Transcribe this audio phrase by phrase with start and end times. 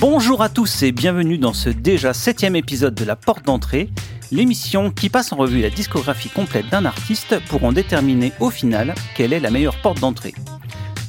[0.00, 3.90] Bonjour à tous et bienvenue dans ce déjà septième épisode de La Porte d'entrée,
[4.32, 8.94] l'émission qui passe en revue la discographie complète d'un artiste pour en déterminer au final
[9.14, 10.34] quelle est la meilleure porte d'entrée.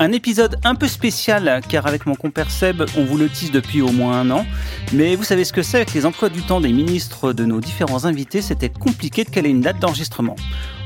[0.04, 3.82] Un épisode un peu spécial car avec mon compère Seb, on vous le tease depuis
[3.82, 4.46] au moins un an,
[4.92, 7.62] mais vous savez ce que c'est avec les emplois du temps des ministres de nos
[7.62, 10.36] différents invités, c'était compliqué de caler une date d'enregistrement.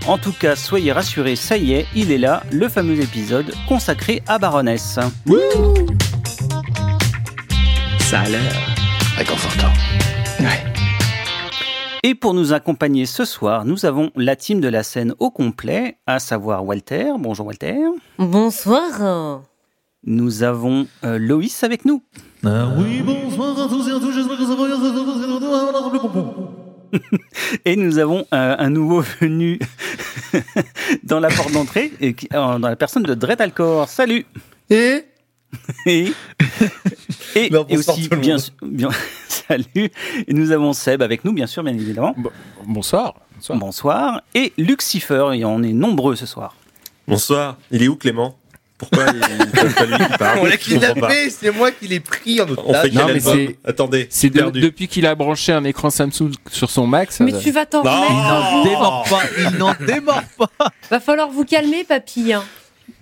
[0.05, 4.21] En tout cas, soyez rassurés, ça y est, il est là, le fameux épisode consacré
[4.27, 4.99] à Baroness.
[8.01, 8.53] Ça a l'air
[9.17, 9.73] réconfortant.
[10.41, 10.66] Ouais.
[12.07, 15.97] Et pour nous accompagner ce soir, nous avons la team de la scène au complet,
[16.07, 17.11] à savoir Walter.
[17.19, 17.75] Bonjour Walter.
[18.17, 19.41] Bonsoir.
[20.05, 22.01] Nous avons euh, Loïs avec nous.
[22.45, 24.67] Ah oui, bonsoir à tous et à tous, j'espère que ça va
[27.65, 29.59] et nous avons euh, un nouveau venu
[31.03, 33.89] dans la porte d'entrée, et qui- euh, dans la personne de Dread Alcor.
[33.89, 34.25] Salut
[34.69, 35.03] Et
[35.85, 36.11] Et,
[37.35, 38.37] et, Non, et bonsoir aussi, bien,
[39.27, 39.89] salut.
[40.27, 42.15] Et nous avons Seb avec nous, bien sûr, bien évidemment.
[42.65, 43.15] Bonsoir.
[43.35, 43.57] Bonsoir.
[43.59, 44.21] Bonsoir.
[44.35, 46.55] Et Lucifer, et on est nombreux ce soir.
[47.07, 47.57] Bonsoir.
[47.71, 48.37] Il est où Clément?
[48.77, 49.21] Pourquoi il
[49.55, 50.39] c'est pas lui qui parle?
[50.39, 52.93] On l'a kidnappé, c'est moi qui l'ai pris en On fait otage.
[52.93, 56.85] Non, mais c'est- Attendez, C'est de- depuis qu'il a branché un écran Samsung sur son
[56.85, 57.11] Mac.
[57.11, 58.05] ça Mais va- tu vas t'en remettre.
[58.11, 60.71] Il n'en démord pas, il n'en démord pas.
[60.91, 62.33] Va falloir vous calmer, papy.
[62.33, 62.43] hein.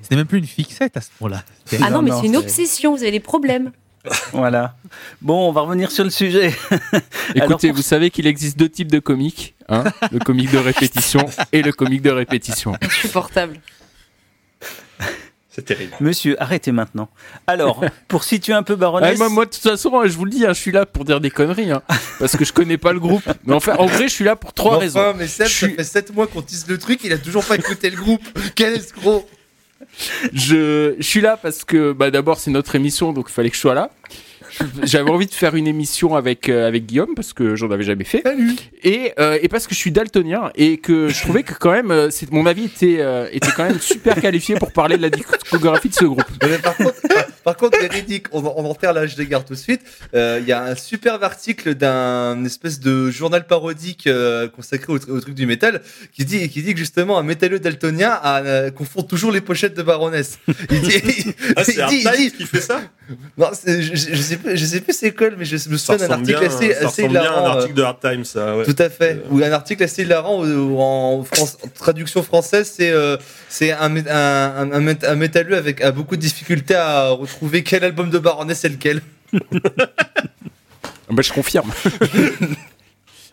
[0.01, 1.43] C'était même plus une fixette à ce moment-là.
[1.81, 2.95] Ah non, mais c'est une obsession.
[2.95, 3.71] Vous avez des problèmes.
[4.33, 4.75] Voilà.
[5.21, 6.47] Bon, on va revenir sur le sujet.
[7.29, 9.55] Écoutez, Alors, pour- vous savez qu'il existe deux types de comiques.
[9.67, 12.75] Hein le comique de répétition et le comique de répétition.
[12.81, 13.59] Insupportable.
[15.49, 15.93] C'est terrible.
[16.01, 17.09] Monsieur, arrêtez maintenant.
[17.47, 19.13] Alors, pour situer un peu Baroness.
[19.15, 21.05] Ah, moi, moi, de toute façon, je vous le dis, hein, je suis là pour
[21.05, 21.71] dire des conneries.
[21.71, 21.81] hein,
[22.19, 23.23] parce que je connais pas le groupe.
[23.45, 25.13] Mais en fait, en vrai, je suis là pour trois Enfin, raisons.
[25.17, 27.45] mais Seb, Je ça suis- fait 7 mois qu'on tisse le truc, il a toujours
[27.45, 28.21] pas écouté le groupe.
[28.53, 29.25] Quel escroc
[30.33, 33.61] Je, suis là parce que bah, d'abord c'est notre émission donc il fallait que je
[33.61, 33.91] sois là.
[34.83, 38.03] J'avais envie de faire une émission avec euh, avec Guillaume parce que j'en avais jamais
[38.03, 41.53] fait Salut et euh, et parce que je suis daltonien et que je trouvais que
[41.53, 44.97] quand même euh, c'est mon avis était euh, était quand même super qualifié pour parler
[44.97, 46.23] de la discographie de ce groupe.
[46.41, 49.59] Mais par contre, par, par contre, véridique, on, on enterre l'âge des gardes tout de
[49.59, 49.81] suite.
[50.13, 54.95] Euh, Il y a un superbe article d'un espèce de journal parodique euh, consacré au,
[54.97, 55.81] au truc du métal
[56.13, 59.75] qui dit, qui dit que justement un métalleux daltonien a, euh, confond toujours les pochettes
[59.75, 60.39] de Baroness.
[60.71, 62.81] Il dit, Ah, c'est il un dit- il dit- qui fait ça?
[63.37, 65.77] Non, c'est- je, je, je sais plus, je sais plus c'est quoi, mais je me
[65.77, 67.45] souviens d'un article bien, assez, ça assez ressemble bien à hilarant.
[67.45, 68.65] un euh, article de Hard Times, ça, ouais.
[68.65, 69.23] Tout à fait.
[69.31, 73.17] Ou un article assez hilarant où, en, France- en traduction française, c'est euh,
[73.49, 77.63] c'est un, un, un, un mét- un métalleux avec a beaucoup de difficultés à retrouver
[77.63, 79.01] quel album de Baroness c'est lequel.
[81.07, 81.71] Bah, je confirme.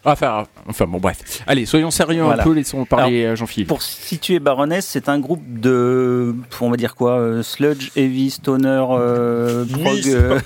[0.04, 1.42] Enfin, enfin bon bref.
[1.46, 2.42] Allez, soyons sérieux Voilà.
[2.42, 3.68] un peu, laissons parler euh, Jean-Philippe.
[3.68, 8.84] Pour situer Baroness, c'est un groupe de, on va dire quoi, euh, sludge, heavy, stoner,
[8.90, 10.00] euh, prog.
[10.02, 10.38] c'est euh,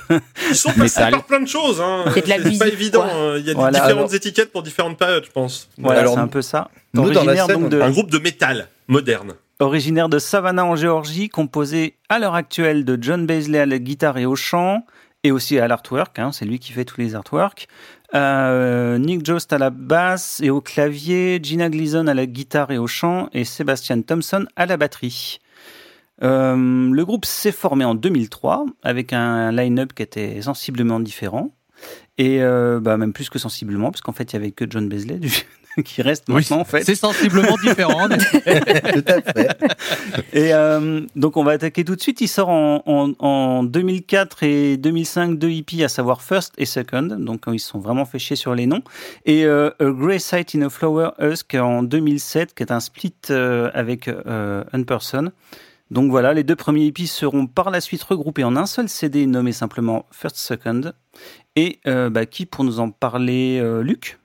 [0.50, 1.80] Ils sont passés par plein de choses.
[1.80, 2.04] Hein.
[2.12, 3.00] C'est de la C'est pas musique, évident.
[3.02, 3.10] quoi.
[3.12, 3.36] hein.
[3.38, 5.68] Il y a Voilà, différentes alors- étiquettes pour différentes périodes, je pense.
[5.78, 6.68] voilà, c'est un peu ça.
[6.92, 9.32] nous, dans la Originaire, scène, donc, de, Un groupe de métal moderne.
[9.58, 14.18] originaire de Savannah en Géorgie, composé à l'heure actuelle de John Baisley à la guitare
[14.18, 14.84] et au chant,
[15.24, 17.66] et aussi à l'artwork, hein, c'est lui qui fait tous les artworks.
[18.14, 22.78] Euh, Nick Jost à la basse et au clavier, Gina Gleason à la guitare et
[22.78, 25.40] au chant, et Sebastian Thompson à la batterie.
[26.22, 26.56] Euh,
[26.90, 31.50] le groupe s'est formé en 2003 avec un line-up qui était sensiblement différent.
[32.16, 34.88] Et euh, bah, même plus que sensiblement, parce qu'en fait, il n'y avait que John
[34.88, 35.30] Beasley du-
[35.84, 36.82] qui reste Oui, maintenant, en fait.
[36.84, 38.08] c'est sensiblement différent.
[38.08, 39.48] Tout à fait.
[40.32, 42.20] Et euh, donc on va attaquer tout de suite.
[42.20, 47.02] Il sort en, en, en 2004 et 2005 deux hippies, à savoir First et Second.
[47.18, 48.82] Donc ils se sont vraiment fait chier sur les noms.
[49.24, 53.14] Et euh, A Grey Sight in a Flower Husk en 2007, qui est un split
[53.30, 55.30] euh, avec euh, Unperson.
[55.90, 59.24] Donc voilà, les deux premiers hippies seront par la suite regroupés en un seul CD
[59.26, 60.92] nommé simplement First Second.
[61.54, 64.18] Et euh, bah, qui pour nous en parler, euh, Luc?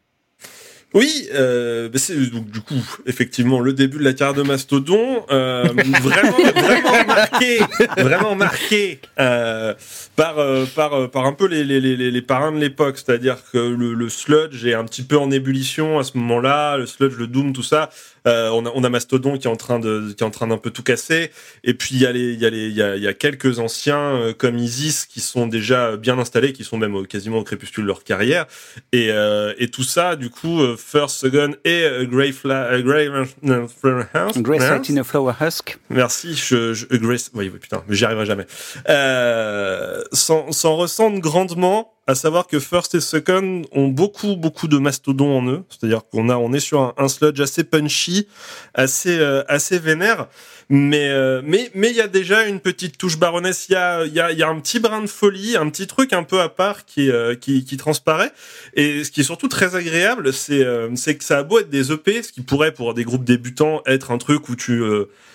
[0.93, 5.63] Oui, euh, c'est donc du coup effectivement le début de la carrière de Mastodon, euh,
[6.01, 7.59] vraiment vraiment marqué,
[7.97, 9.73] vraiment marqué euh,
[10.17, 13.57] par euh, par par un peu les les les, les parrains de l'époque, c'est-à-dire que
[13.57, 17.27] le, le sludge est un petit peu en ébullition à ce moment-là, le sludge, le
[17.27, 17.89] doom, tout ça.
[18.27, 20.47] Euh, on a on a Mastodon qui est en train de qui est en train
[20.47, 21.31] d'un peu tout casser,
[21.63, 23.07] et puis il y a les il y a les il y a, il y
[23.07, 27.03] a quelques anciens euh, comme Isis qui sont déjà bien installés, qui sont même au-
[27.05, 28.45] quasiment au crépuscule de leur carrière,
[28.91, 32.81] et, euh, et tout ça du coup euh, First, Second et euh, Grey Fla euh,
[32.83, 33.25] Grey euh,
[33.67, 34.37] Flower House.
[34.37, 34.47] House.
[34.47, 35.79] Light in a Flower Husk.
[35.89, 37.31] Merci, je, je euh, Grace.
[37.33, 38.45] Oui, oui, putain, mais j'y arriverai jamais.
[38.89, 44.77] Euh, s'en s'en ressentent grandement, à savoir que First et Second ont beaucoup, beaucoup de
[44.77, 45.63] mastodons en eux.
[45.69, 48.27] C'est-à-dire qu'on a, on est sur un, sludge assez punchy,
[48.73, 50.27] assez, euh, assez vénère.
[50.73, 53.67] Mais, euh, mais, mais il y a déjà une petite touche baronesse.
[53.67, 55.85] Il y a, il y a, y a un petit brin de folie, un petit
[55.85, 58.31] truc un peu à part qui, euh, qui, qui transparaît.
[58.73, 61.69] Et ce qui est surtout très agréable, c'est, euh, c'est que ça a beau être
[61.69, 64.81] des EP, ce qui pourrait pour des groupes débutants être un truc où tu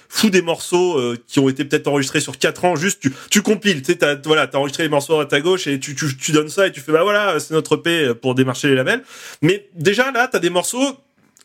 [0.09, 3.43] fous des morceaux euh, qui ont été peut-être enregistrés sur 4 ans, juste tu, tu
[3.43, 6.33] compiles, tu sais, voilà, t'as enregistré les morceaux à ta gauche et tu, tu, tu
[6.33, 9.03] donnes ça et tu fais bah voilà, c'est notre EP pour démarcher les labels.
[9.43, 10.97] Mais déjà là, t'as des morceaux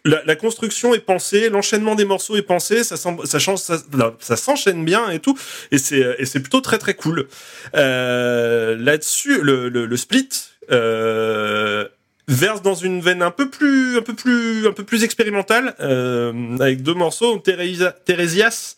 [0.04, 3.78] la, la construction est pensée, l'enchaînement des morceaux est pensé, ça, ça, change, ça,
[4.20, 5.38] ça s'enchaîne bien et tout,
[5.72, 7.28] et c'est et c'est plutôt très très cool.
[7.76, 10.30] Euh, Là-dessus, le, le, le split
[10.72, 11.88] euh,
[12.28, 16.58] verse dans une veine un peu plus un peu plus un peu plus expérimentale euh,
[16.60, 18.76] avec deux morceaux, Thérésias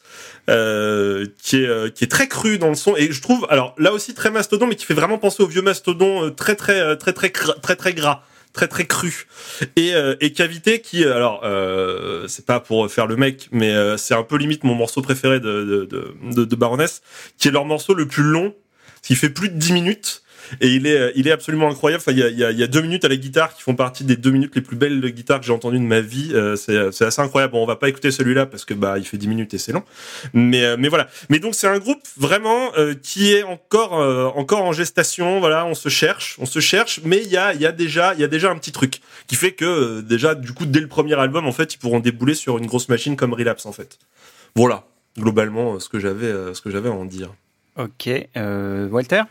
[0.49, 2.95] euh, qui est euh, qui est très cru dans le son.
[2.95, 5.61] Et je trouve alors là aussi très mastodon mais qui fait vraiment penser au vieux
[5.61, 8.23] mastodon euh, très très euh, très très très très gras
[8.53, 9.27] très très cru.
[9.75, 13.97] Et euh, et cavité qui alors euh, c'est pas pour faire le mec mais euh,
[13.97, 17.01] c'est un peu limite mon morceau préféré de de de, de, de Baroness
[17.37, 18.53] qui est leur morceau le plus long
[19.01, 20.23] qui fait plus de 10 minutes
[20.61, 22.01] et il est, euh, il est absolument incroyable.
[22.05, 24.03] Enfin, il y a, il y, a, deux minutes à la guitare qui font partie
[24.03, 26.31] des deux minutes les plus belles de guitare que j'ai entendues de ma vie.
[26.33, 27.53] Euh, c'est, c'est assez incroyable.
[27.53, 29.71] Bon, on va pas écouter celui-là parce que bah il fait 10 minutes et c'est
[29.71, 29.83] long.
[30.33, 31.07] Mais, euh, mais voilà.
[31.29, 35.39] Mais donc c'est un groupe vraiment euh, qui est encore, euh, encore en gestation.
[35.39, 37.01] Voilà, on se cherche, on se cherche.
[37.03, 39.01] Mais il y a, il y a déjà, il y a déjà un petit truc
[39.27, 41.99] qui fait que euh, déjà du coup dès le premier album en fait ils pourront
[41.99, 43.99] débouler sur une grosse machine comme Relapse en fait.
[44.55, 44.85] Voilà.
[45.17, 47.33] Globalement, euh, ce que j'avais, euh, ce que j'avais à en dire.
[47.77, 48.09] Ok.
[48.35, 49.21] Euh, Walter?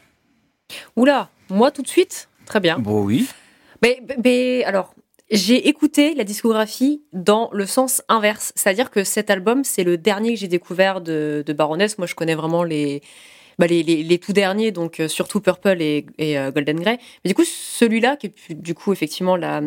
[0.97, 2.79] Oula, moi tout de suite Très bien.
[2.79, 3.29] Bon, oui.
[3.83, 4.95] Mais, mais alors,
[5.31, 8.53] j'ai écouté la discographie dans le sens inverse.
[8.55, 11.99] C'est-à-dire que cet album, c'est le dernier que j'ai découvert de, de Baroness.
[11.99, 13.01] Moi, je connais vraiment les,
[13.59, 16.99] bah, les, les, les tout derniers, donc euh, surtout Purple et, et euh, Golden Grey.
[17.25, 19.63] Mais du coup, celui-là, qui est du coup effectivement la,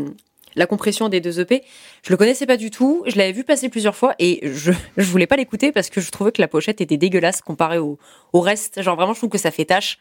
[0.55, 1.63] la compression des deux EP,
[2.03, 3.03] je le connaissais pas du tout.
[3.07, 6.11] Je l'avais vu passer plusieurs fois et je, je voulais pas l'écouter parce que je
[6.11, 7.97] trouvais que la pochette était dégueulasse comparée au,
[8.33, 8.81] au reste.
[8.81, 9.99] Genre vraiment, je trouve que ça fait tâche.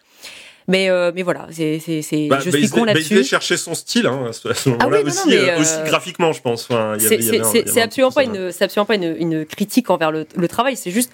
[0.67, 3.23] Mais, euh, mais voilà, c'est, c'est, c'est, Bah, je bah, suis il con bah, là-dessus.
[3.25, 6.33] chercher son style hein, à ce, moment-là oui, non, non, aussi, euh, euh, aussi graphiquement,
[6.33, 6.65] je pense.
[6.71, 10.77] Enfin, C'est absolument pas une, absolument pas une, une critique envers le, le travail.
[10.77, 11.13] C'est juste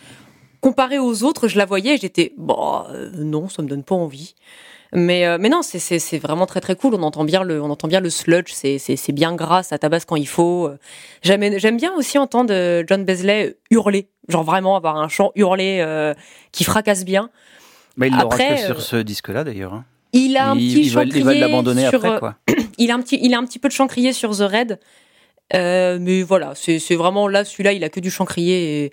[0.60, 3.94] comparé aux autres, je la voyais, et j'étais bon, euh, non, ça me donne pas
[3.94, 4.34] envie.
[4.92, 6.94] Mais euh, mais non, c'est c'est c'est vraiment très très cool.
[6.94, 8.50] On entend bien le on entend bien le sludge.
[8.52, 10.66] C'est c'est c'est bien gras, ça tabasse quand il faut.
[10.66, 10.78] Euh,
[11.22, 15.78] J'aime j'aime bien aussi entendre euh, John Beasley hurler, genre vraiment avoir un chant hurlé
[15.80, 16.12] euh,
[16.50, 17.30] qui fracasse bien.
[17.96, 19.74] Bah, il l'aura que sur euh, ce disque-là, d'ailleurs.
[19.74, 19.84] hein.
[20.12, 22.34] Il a un petit crié l'abandonner sur, après, euh, quoi.
[22.78, 24.80] il a un petit, il a un petit peu de chant crié sur The Red.
[25.54, 28.84] Euh, mais voilà, c'est vraiment là, celui-là, il a que du chant crié.
[28.84, 28.92] Et,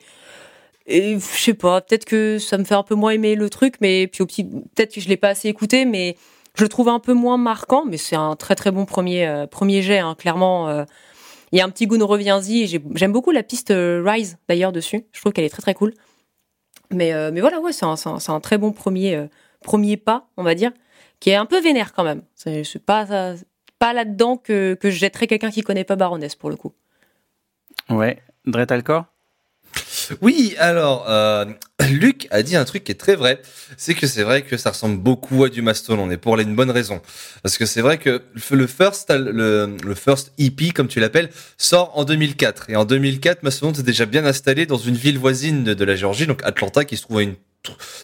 [0.87, 3.75] et je sais pas, peut-être que ça me fait un peu moins aimer le truc,
[3.81, 6.15] mais puis au petit, peut-être que je l'ai pas assez écouté, mais
[6.55, 7.83] je le trouve un peu moins marquant.
[7.87, 10.67] Mais c'est un très très bon premier, euh, premier jet, hein, clairement.
[10.69, 10.85] euh.
[11.51, 12.67] il y a un petit goût de reviens-y.
[12.95, 15.05] J'aime beaucoup la piste Rise d'ailleurs dessus.
[15.11, 15.93] Je trouve qu'elle est très très cool.
[16.91, 19.27] Mais, euh, mais voilà, ouais, c'est un, un, très bon premier, euh,
[19.61, 20.71] premier pas, on va dire,
[21.19, 22.21] qui est un peu vénère quand même.
[22.35, 23.35] C'est pas,
[23.79, 26.73] pas là-dedans que, que je jetterais quelqu'un qui connaît pas Baroness pour le coup.
[27.89, 28.21] Ouais.
[28.45, 29.05] Dret Alcor?
[30.21, 31.45] Oui, alors, euh,
[31.89, 33.41] Luc a dit un truc qui est très vrai.
[33.75, 36.71] C'est que c'est vrai que ça ressemble beaucoup à du Mastodon, et pour une bonne
[36.71, 37.01] raison.
[37.43, 38.21] Parce que c'est vrai que
[38.51, 42.69] le first, le, first EP, comme tu l'appelles, sort en 2004.
[42.69, 45.95] Et en 2004, Mastodon est déjà bien installé dans une ville voisine de, de la
[45.95, 47.35] Géorgie, donc Atlanta, qui se trouve à une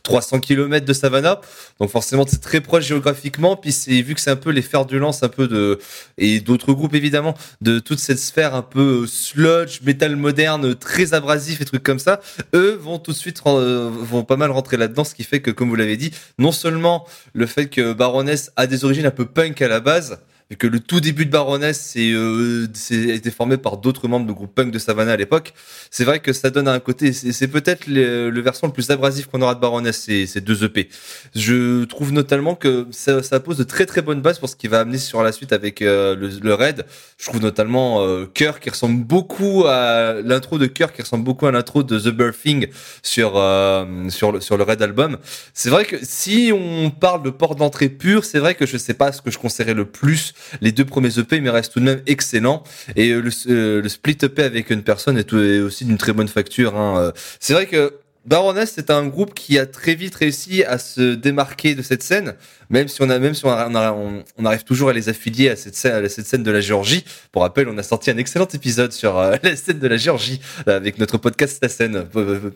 [0.03, 1.41] 300 km de Savannah.
[1.79, 3.55] Donc forcément, c'est très proche géographiquement.
[3.55, 5.79] Puis c'est vu que c'est un peu les fers de lance, un peu de
[6.17, 11.61] et d'autres groupes évidemment, de toute cette sphère un peu sludge, métal moderne, très abrasif
[11.61, 12.19] et trucs comme ça.
[12.53, 15.51] Eux vont tout de suite euh, vont pas mal rentrer là-dedans, ce qui fait que,
[15.51, 19.25] comme vous l'avez dit, non seulement le fait que Baroness a des origines un peu
[19.25, 20.19] punk à la base.
[20.53, 24.33] Et que le tout début de Baroness c'est euh, été formé par d'autres membres de
[24.33, 25.53] groupe punk de Savannah à l'époque.
[25.89, 28.91] C'est vrai que ça donne un côté, c'est c'est peut-être le, le versant le plus
[28.91, 30.89] abrasif qu'on aura de Baroness, ces, ces deux EP.
[31.33, 34.67] Je trouve notamment que ça, ça pose de très très bonnes bases pour ce qui
[34.67, 36.85] va amener sur la suite avec euh, le, le Raid.
[37.17, 41.47] Je trouve notamment euh, Cœur qui ressemble beaucoup à l'intro de Cœur qui ressemble beaucoup
[41.47, 42.67] à l'intro de The Birthing
[43.01, 45.17] sur euh, sur le sur le Raid album.
[45.55, 48.93] C'est vrai que si on parle de porte d'entrée pure, c'est vrai que je sais
[48.93, 51.85] pas ce que je conseillerais le plus les deux premiers EP, mais restent tout de
[51.85, 52.63] même excellents.
[52.95, 56.27] Et euh, le, euh, le split EP avec une personne est, aussi d'une très bonne
[56.27, 56.75] facture.
[56.75, 56.99] hein.
[56.99, 57.93] Euh, C'est vrai que
[58.25, 62.35] Baroness, c'est un groupe qui a très vite réussi à se démarquer de cette scène,
[62.69, 66.05] même si on a, même si on, arrive toujours à les affilier à cette scène,
[66.05, 67.03] à cette scène de la Géorgie.
[67.33, 70.99] Pour rappel, on a sorti un excellent épisode sur la scène de la Géorgie avec
[70.99, 72.05] notre podcast La scène.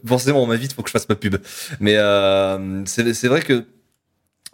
[0.06, 1.36] Forcément, on m'invite, faut que je fasse ma pub.
[1.82, 1.98] Mais
[2.86, 3.66] c'est vrai que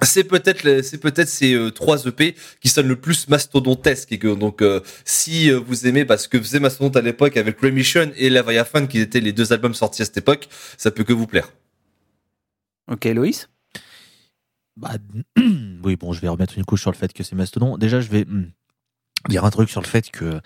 [0.05, 4.33] c'est peut-être c'est peut-être ces euh, trois EP qui sonnent le plus mastodontesques et que
[4.33, 8.12] donc euh, si euh, vous aimez bah, ce que faisait Mastodon à l'époque avec Remission
[8.15, 11.27] et Leviathan qui étaient les deux albums sortis à cette époque ça peut que vous
[11.27, 11.51] plaire.
[12.91, 13.50] Ok, Loïs?
[14.75, 14.95] Bah,
[15.38, 17.77] oui, bon, je vais remettre une couche sur le fait que c'est Mastodon.
[17.77, 18.51] Déjà, je vais hmm,
[19.29, 20.41] dire un truc sur le fait que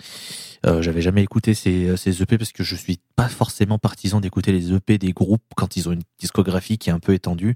[0.65, 4.51] euh, j'avais jamais écouté ces, ces EP parce que je suis pas forcément partisan d'écouter
[4.51, 7.55] les EP des groupes quand ils ont une discographie qui est un peu étendue,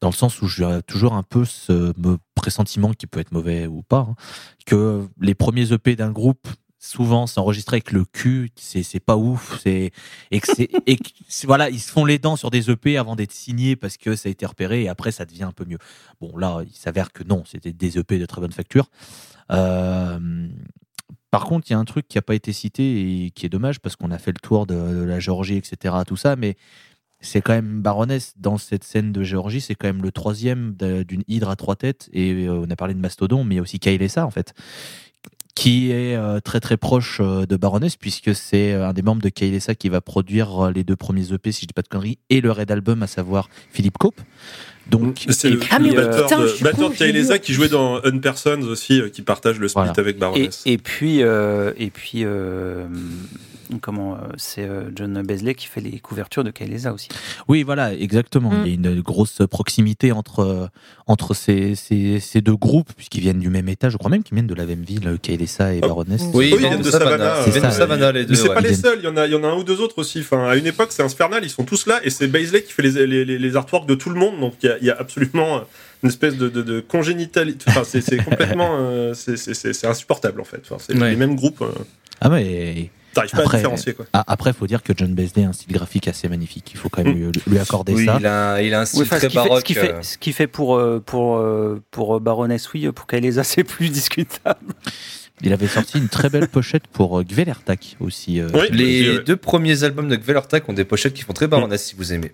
[0.00, 3.66] dans le sens où j'ai toujours un peu ce me- pressentiment qui peut être mauvais
[3.66, 4.14] ou pas, hein,
[4.66, 6.48] que les premiers EP d'un groupe
[6.82, 9.90] souvent c'est enregistré avec le cul, c'est pas ouf, c'est
[10.30, 11.10] et que c'est et que
[11.44, 14.30] voilà ils se font les dents sur des EP avant d'être signés parce que ça
[14.30, 15.78] a été repéré et après ça devient un peu mieux.
[16.22, 18.88] Bon là il s'avère que non, c'était des EP de très bonne facture.
[19.52, 20.48] Euh,
[21.30, 23.48] par contre, il y a un truc qui n'a pas été cité et qui est
[23.48, 25.94] dommage parce qu'on a fait le tour de, de la Géorgie, etc.
[26.06, 26.56] Tout ça, mais
[27.20, 31.22] c'est quand même Baroness dans cette scène de Géorgie, c'est quand même le troisième d'une
[31.28, 32.08] hydre à trois têtes.
[32.12, 34.54] Et euh, on a parlé de Mastodon, mais il y a aussi Kailessa en fait,
[35.54, 39.28] qui est euh, très très proche euh, de Baroness puisque c'est un des membres de
[39.28, 42.40] Kailessa qui va produire les deux premiers EP, si je dis pas de conneries, et
[42.40, 44.20] le Red Album, à savoir Philippe Cope.
[44.90, 48.62] Donc, C'est le, Ah, le batteur putain, de, batteur de Kailesa qui jouait dans Unpersons
[48.62, 49.92] aussi, euh, qui partage le split Voilà.
[49.96, 50.62] avec et, Baroness.
[50.66, 52.86] et puis, euh, et puis euh,
[53.78, 57.08] comment euh, c'est euh, John Beasley qui fait les couvertures de Kailesa aussi.
[57.48, 58.50] Oui, voilà, exactement.
[58.50, 58.62] Mm.
[58.64, 60.66] Il y a une grosse proximité entre, euh,
[61.06, 63.88] entre ces, ces, ces deux groupes, puisqu'ils viennent du même état.
[63.90, 65.88] Je crois même qu'ils viennent de la même ville, Kaelessa et Oh.
[65.88, 66.22] Baroness.
[66.34, 67.78] Oui ils viennent de Savannah ils viennent de c'est ça.
[67.78, 68.54] Savannah les deux Mais c'est ouais.
[68.54, 69.98] pas les seuls, il y en a, il y en a un ou deux autres
[69.98, 70.20] aussi.
[70.20, 72.82] Enfin, à une époque, c'est Infernal, ils sont tous là, et c'est Baisley qui fait
[72.82, 74.90] les, les, les, les artworks de tout le monde, donc il y a, il y
[74.90, 75.62] a absolument
[76.02, 77.64] une espèce de, de, de congénitalité.
[77.68, 80.60] Enfin, c'est c'est complètement, euh, c'est- insupportable en fait.
[80.64, 81.10] Enfin, c'est Ouais.
[81.10, 81.68] les mêmes groupes, euh,
[82.20, 84.06] Ah, mais t'arrives pas Après, à différencier quoi.
[84.12, 86.70] ah, après, il faut dire que John Beasley a un style graphique assez magnifique.
[86.74, 88.16] Il faut quand même lui, lui accorder oui ça.
[88.20, 89.66] il a, un- il a un style Oui, enfin, ce très qui fait, ce baroque
[89.72, 90.02] fait, euh.
[90.02, 94.74] ce qui fait pour, euh, pour, euh, pour Baroness, oui, pour Kailesa, c'est plus discutable.
[95.42, 98.40] Il avait sorti une très belle pochette pour Gvelertak aussi.
[98.40, 98.68] euh, Oui.
[98.72, 102.12] les deux premiers albums de Gvelertak ont des pochettes qui font très Baroness si vous
[102.12, 102.30] aimez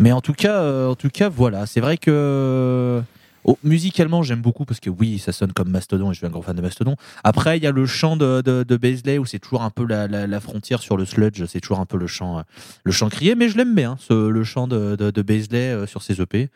[0.00, 3.00] Mais en tout cas, en tout cas, voilà, c'est vrai que
[3.46, 6.30] oh, musicalement, j'aime beaucoup parce que oui, ça sonne comme Mastodon et je suis un
[6.30, 6.96] grand fan de Mastodon.
[7.24, 9.86] Après, il y a le chant de, de, de Beasley où c'est toujours un peu
[9.86, 12.42] la, la, la frontière sur le sludge, c'est toujours un peu le chant, euh,
[12.84, 15.86] le chant crié, mais je l'aime bien, ce, le chant de, de, de Beasley euh,
[15.86, 16.50] sur ses EP.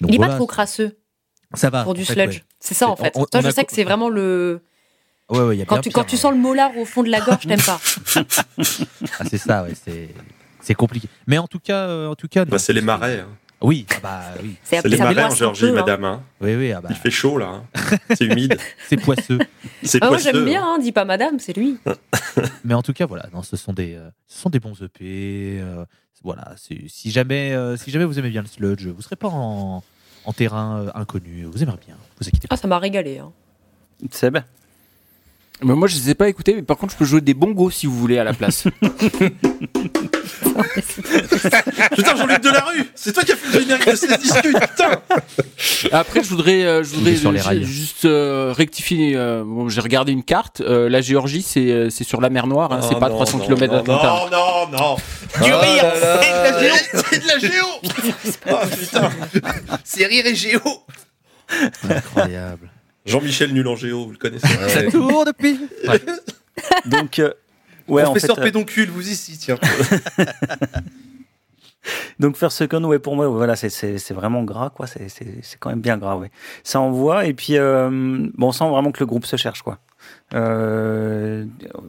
[0.00, 0.98] Donc Il est voilà, pas trop crasseux
[1.54, 1.84] ça va.
[1.84, 2.36] pour du sludge.
[2.38, 2.44] ouais.
[2.60, 3.12] C'est ça en fait.
[3.14, 4.60] on- Toi, on je a sais que c'est vraiment le.
[5.30, 6.18] Ouais, ouais, il y a Quand bien tu, pire, quand tu hein.
[6.18, 7.80] sens le molar au fond de la gorge, t'aimes pas.
[9.18, 10.08] Ah, c'est ça, ouais, c'est.
[10.60, 11.08] C'est compliqué.
[11.28, 13.20] Mais en tout cas, euh, en tout cas, Bah, c'est les marais.
[13.20, 13.28] hein.
[13.62, 15.72] Oui, ah bah oui, C'est C'est les marais en Géorgie, peu, hein.
[15.72, 16.04] madame.
[16.04, 16.22] hein.
[16.42, 17.62] oui, oui, ah bah, Il fait chaud là.
[17.74, 17.96] hein.
[18.14, 18.58] C'est humide.
[18.88, 19.38] c'est poisseux.
[19.82, 21.78] C'est Ah, moi j'aime bien, hein, dis pas madame, c'est lui.
[22.64, 25.58] Mais en tout cas, voilà, non, ce sont des, euh, ce sont des bons EP.
[25.60, 25.84] euh,
[26.22, 29.82] voilà, si jamais, euh, si jamais vous aimez bien le sludge, vous serez pas en,
[30.24, 31.44] en terrain euh, inconnu.
[31.44, 31.96] Vous aimerez bien.
[32.20, 32.56] Vous inquiétez pas.
[32.56, 33.18] Ah, ça m'a régalé.
[33.18, 33.32] Hein.
[34.10, 34.30] C'est
[35.62, 37.86] moi, je les ai pas écoutés, mais par contre, je peux jouer des bongos si
[37.86, 38.64] vous voulez à la place.
[41.94, 45.00] Putain, Jean-Luc Delarue, c'est toi qui as fait le générique de ces discutes, putain
[45.92, 47.64] Après, je voudrais, euh, je voudrais est sur les ju- rails.
[47.64, 49.12] juste euh, rectifier.
[49.16, 50.60] euh, bon, j'ai regardé une carte.
[50.60, 52.72] euh, la Géorgie, c'est euh, c'est sur la mer Noire.
[52.72, 54.32] hein, c'est Oh pas non, 300 non, km non, d'Atlantique.
[54.32, 54.96] Non, non, non
[55.44, 56.74] Du Oh rire, c'est de la géo.
[57.02, 57.66] C'est de la géo
[58.50, 59.10] Oh putain
[59.84, 60.60] c'est rire et géo
[61.88, 62.70] Incroyable.
[63.06, 65.58] Jean-Michel Nul en géo, vous le connaissez Ça tourne depuis.
[65.88, 66.00] Ouais.
[66.86, 67.32] Donc, euh,
[67.88, 69.56] ouais, en fait, professeur euh, pédoncule vous ici tiens
[72.18, 74.86] donc First Second, ouais, pour moi, voilà, c'est- vraiment gras, quoi.
[74.86, 75.06] C'est
[75.60, 76.30] quand même bien gras, ouais.
[76.64, 77.88] Ça envoie, et puis, euh,
[78.34, 79.78] bon, on sent vraiment que le groupe se cherche, quoi.
[80.34, 81.44] Euh,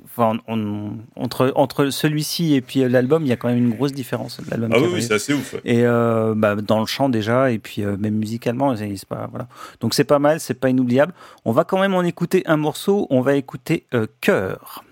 [0.06, 3.72] enfin, on- entre, entre celui-ci et puis euh, l'album, il y a quand même une
[3.74, 4.40] grosse différence.
[4.50, 5.54] L'album Ah oui, c'est assez ouf.
[5.54, 5.62] ouais.
[5.66, 9.48] Et euh, bah, dans le chant déjà, et puis euh, même musicalement, c'est pas voilà.
[9.82, 11.14] Donc c'est pas mal, c'est pas inoubliable.
[11.46, 13.08] On va quand même en écouter un morceau.
[13.10, 13.86] On va écouter.
[14.22, 14.84] Cœur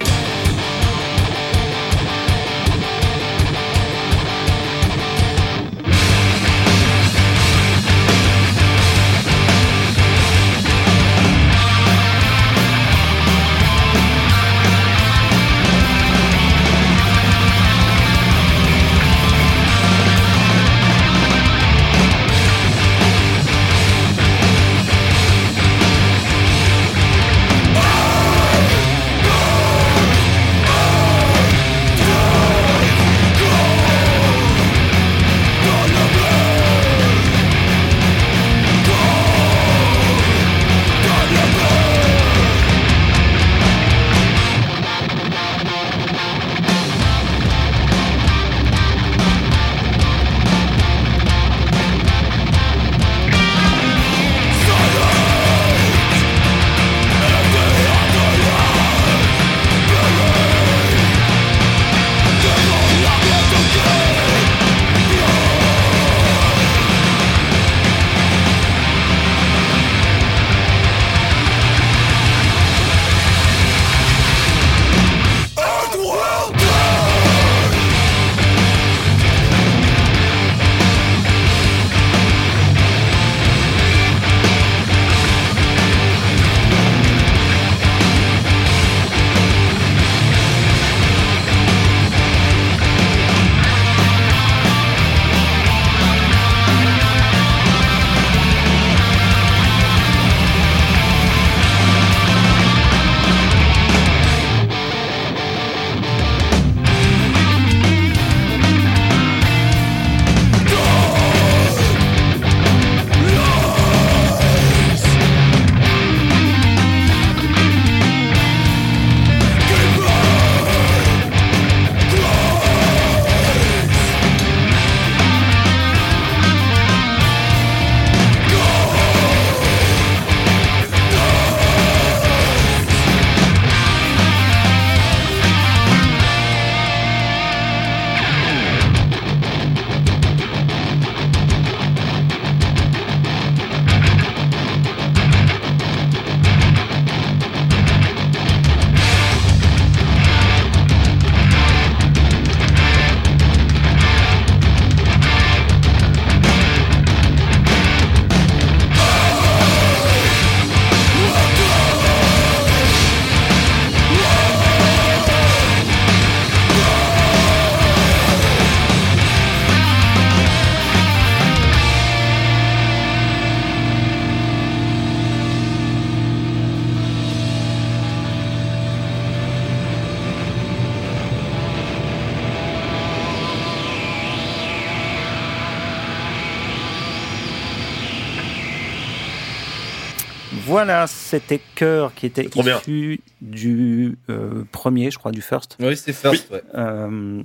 [190.86, 192.48] Voilà, c'était Cœur qui était
[192.80, 195.78] issu du euh, premier, je crois, du first.
[195.80, 196.62] Oui, c'est first, ouais.
[196.76, 197.42] Euh,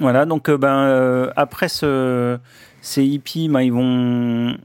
[0.00, 2.38] voilà, donc euh, ben, euh, après ce,
[2.80, 4.56] ces hippies, ben, ils vont,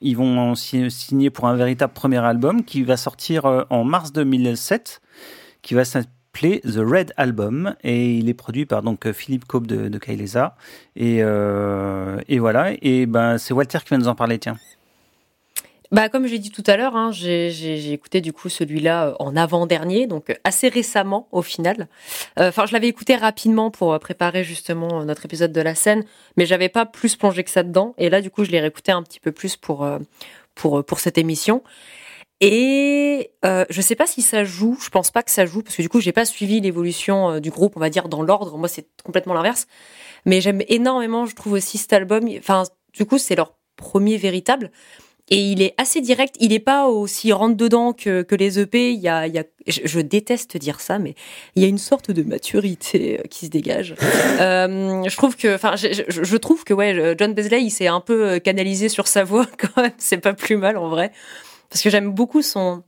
[0.00, 4.12] ils vont si- signer pour un véritable premier album qui va sortir euh, en mars
[4.12, 5.00] 2007,
[5.62, 9.88] qui va s'appeler The Red Album et il est produit par donc Philippe Cope de,
[9.88, 10.54] de Kailesa
[10.94, 14.58] et, euh, et voilà et ben c'est Walter qui va nous en parler tiens.
[15.96, 19.34] Bah, comme j'ai dit tout à l'heure, hein, j'ai écouté du coup celui-là euh, en
[19.34, 21.88] avant-dernier, donc euh, assez récemment au final.
[22.38, 26.04] Euh, Enfin, je l'avais écouté rapidement pour préparer justement notre épisode de la scène,
[26.36, 27.94] mais j'avais pas plus plongé que ça dedans.
[27.96, 29.88] Et là, du coup, je l'ai réécouté un petit peu plus pour
[30.54, 31.62] pour pour cette émission.
[32.42, 35.76] Et euh, je sais pas si ça joue, je pense pas que ça joue parce
[35.76, 38.58] que du coup, j'ai pas suivi l'évolution du groupe, on va dire dans l'ordre.
[38.58, 39.66] Moi, c'est complètement l'inverse.
[40.26, 42.28] Mais j'aime énormément, je trouve aussi cet album.
[42.38, 44.70] Enfin, du coup, c'est leur premier véritable.
[45.28, 46.36] Et il est assez direct.
[46.38, 48.92] Il est pas aussi rentre dedans que, que les EP.
[48.92, 51.14] Il y a, il y a, je, je déteste dire ça, mais
[51.56, 53.94] il y a une sorte de maturité euh, qui se dégage.
[54.40, 57.86] Euh, je trouve que, enfin, je, je- je trouve que ouais, John Beasley, il s'est
[57.86, 59.92] un peu euh, canalisé sur sa voix quand même.
[59.98, 61.10] C'est pas plus mal en vrai,
[61.70, 62.82] parce que j'aime beaucoup son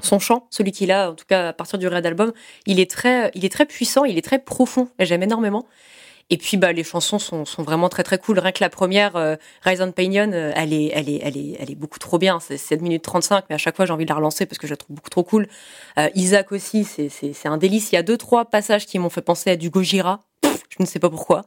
[0.00, 2.32] son chant, celui qu'il a, en tout cas à partir du Red Album.
[2.66, 4.88] Il est très, il est très puissant, il est très profond.
[4.98, 5.66] et J'aime énormément.
[6.30, 8.38] Et puis bah les chansons sont, sont vraiment très très cool.
[8.38, 11.56] Rien que la première, euh, Rise on Pinion, euh, elle est elle est elle est
[11.60, 12.40] elle est beaucoup trop bien.
[12.40, 14.66] C'est 7 minutes 35, mais à chaque fois j'ai envie de la relancer parce que
[14.66, 15.46] je la trouve beaucoup trop cool.
[15.98, 17.92] Euh, Isaac aussi, c'est un délice.
[17.92, 20.24] Il y a deux trois passages qui m'ont fait penser à du Gojira.
[20.42, 21.44] Je ne sais pas pourquoi.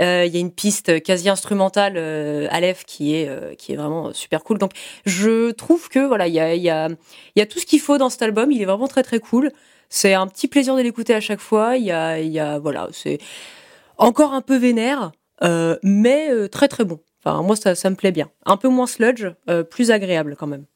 [0.00, 3.76] Euh, Il y a une piste quasi instrumentale euh, Aleph qui est euh, qui est
[3.76, 4.58] vraiment super cool.
[4.58, 4.72] Donc
[5.06, 7.66] je trouve que voilà il y a il y a il y a tout ce
[7.66, 8.50] qu'il faut dans cet album.
[8.52, 9.52] Il est vraiment très très cool.
[9.88, 11.76] C'est un petit plaisir de l'écouter à chaque fois.
[11.76, 13.18] Il y a il y a voilà c'est
[13.98, 17.00] encore un peu vénère, euh, mais euh, très très bon.
[17.24, 18.30] Enfin, moi, ça, ça me plaît bien.
[18.44, 20.66] Un peu moins sludge, euh, plus agréable quand même.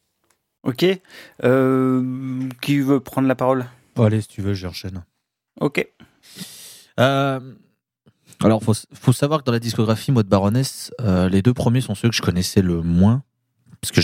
[0.63, 0.85] Ok,
[1.43, 3.65] Euh, qui veut prendre la parole?
[3.97, 5.03] Allez, si tu veux, j'enchaîne.
[5.61, 5.87] Ok.
[6.99, 7.39] Euh,
[8.43, 11.81] alors, faut, faut savoir que dans la discographie, moi, de Baroness, euh, les deux premiers
[11.81, 13.23] sont ceux que je connaissais le moins.
[13.81, 14.01] Parce que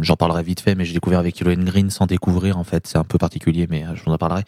[0.00, 2.86] j'en parlerai vite fait, mais j'ai découvert avec and Green sans découvrir, en fait.
[2.86, 4.42] C'est un peu particulier, mais euh, je vous en parlerai.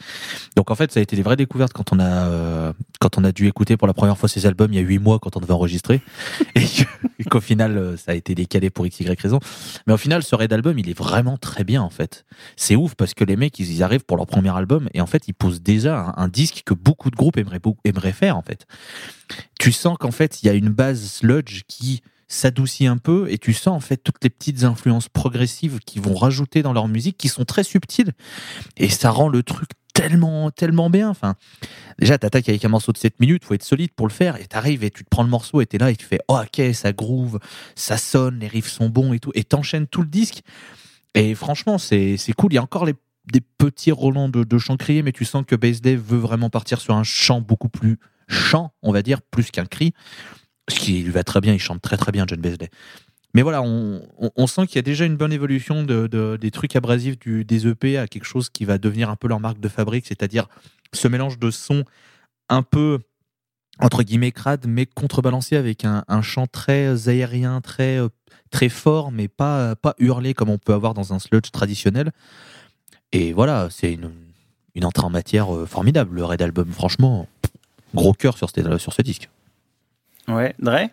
[0.55, 3.25] Donc, en fait, ça a été des vraies découvertes quand on a, euh, quand on
[3.25, 5.37] a dû écouter pour la première fois ces albums il y a huit mois quand
[5.37, 6.03] on devait enregistrer.
[6.55, 9.41] et qu'au final, euh, ça a été décalé pour x, y raison.
[9.89, 12.25] Mais au final, ce Red Album, il est vraiment très bien, en fait.
[12.55, 15.27] C'est ouf parce que les mecs, ils arrivent pour leur premier album et en fait,
[15.27, 18.67] ils posent déjà un, disque que beaucoup de groupes aimeraient, aimeraient faire, en fait.
[19.59, 23.39] Tu sens qu'en fait, il y a une base sludge qui s'adoucit un peu et
[23.39, 27.17] tu sens en fait toutes les petites influences progressives qui vont rajouter dans leur musique
[27.17, 28.13] qui sont très subtiles.
[28.77, 31.09] Et ça rend le truc tellement tellement bien.
[31.09, 31.35] Enfin
[31.99, 34.37] déjà t'attaques avec un morceau de 7 minutes faut être solide pour le faire.
[34.37, 36.39] Et t'arrives et tu te prends le morceau et t'es là et tu fais oh
[36.39, 37.41] ok ça groove
[37.75, 39.33] ça sonne les riffs sont bons et tout.
[39.35, 40.43] Et t'enchaînes tout le disque.
[41.15, 42.53] Et franchement c'est cool.
[42.53, 45.57] Il y a encore des petits relents de, de chant crié mais tu sens que
[45.57, 49.51] Bass Dave veut vraiment partir sur un chant beaucoup plus chant on va dire plus
[49.51, 49.95] qu'un cri
[50.69, 52.71] ce qui lui va très bien, il chante très très bien John Beasley.
[53.35, 56.75] Mais voilà, on, sent qu'il y a déjà une bonne évolution de, de- des trucs
[56.77, 60.07] abrasifs des EP à quelque chose qui va devenir un peu leur marque de fabrique,
[60.07, 60.49] c'est-à-dire
[60.95, 61.85] ce mélange de sons
[62.49, 63.01] un peu
[63.81, 68.09] entre guillemets crade, mais contrebalancé avec un, chant très aérien, très euh,
[68.51, 72.13] très fort, mais pas pas hurlé comme on peut avoir dans un sludge traditionnel.
[73.13, 74.11] Et voilà, c'est une,
[74.75, 76.73] une entrée en matière euh, formidable, le Red Album.
[76.73, 77.29] Franchement,
[77.95, 79.29] gros cœur sur ce disque.
[80.29, 80.89] Ouais, Dre?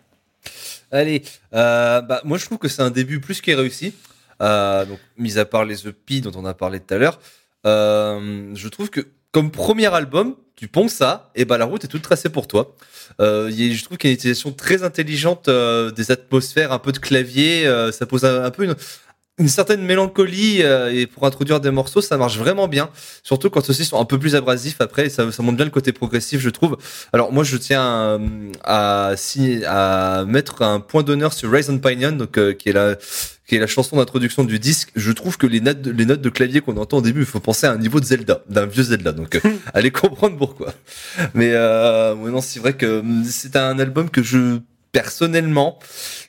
[0.90, 1.22] Allez,
[1.52, 3.94] euh, bah, moi je trouve que c'est un début plus que réussi.
[4.42, 7.18] Euh, donc, mis à part les EP dont on a parlé tout à l'heure,
[7.66, 9.00] euh, je trouve que
[9.32, 12.74] comme premier album, tu ponces ça, et bah la route est toute tracée pour toi.
[13.20, 16.98] Euh, je trouve qu'il y a une utilisation très intelligente des atmosphères, un peu de
[16.98, 18.74] clavier, ça pose un peu une,
[19.38, 22.88] une certaine mélancolie euh, et pour introduire des morceaux, ça marche vraiment bien.
[23.22, 25.92] Surtout quand ceux-ci sont un peu plus abrasifs après, ça, ça montre bien le côté
[25.92, 26.78] progressif, je trouve.
[27.12, 28.18] Alors moi, je tiens euh,
[28.64, 32.72] à, signer- à mettre un point d'honneur sur Rise on Pinion, donc euh, qui est
[32.72, 32.96] la
[33.46, 34.90] qui est la chanson d'introduction du disque.
[34.96, 37.26] Je trouve que les notes de, les notes de clavier qu'on entend au début, il
[37.26, 39.12] faut penser à un niveau de Zelda, d'un vieux Zelda.
[39.12, 39.40] Donc euh,
[39.74, 40.72] allez comprendre pourquoi.
[41.34, 44.58] Mais euh, ouais, non, c'est vrai que hum, c'est un album que je
[44.90, 45.78] personnellement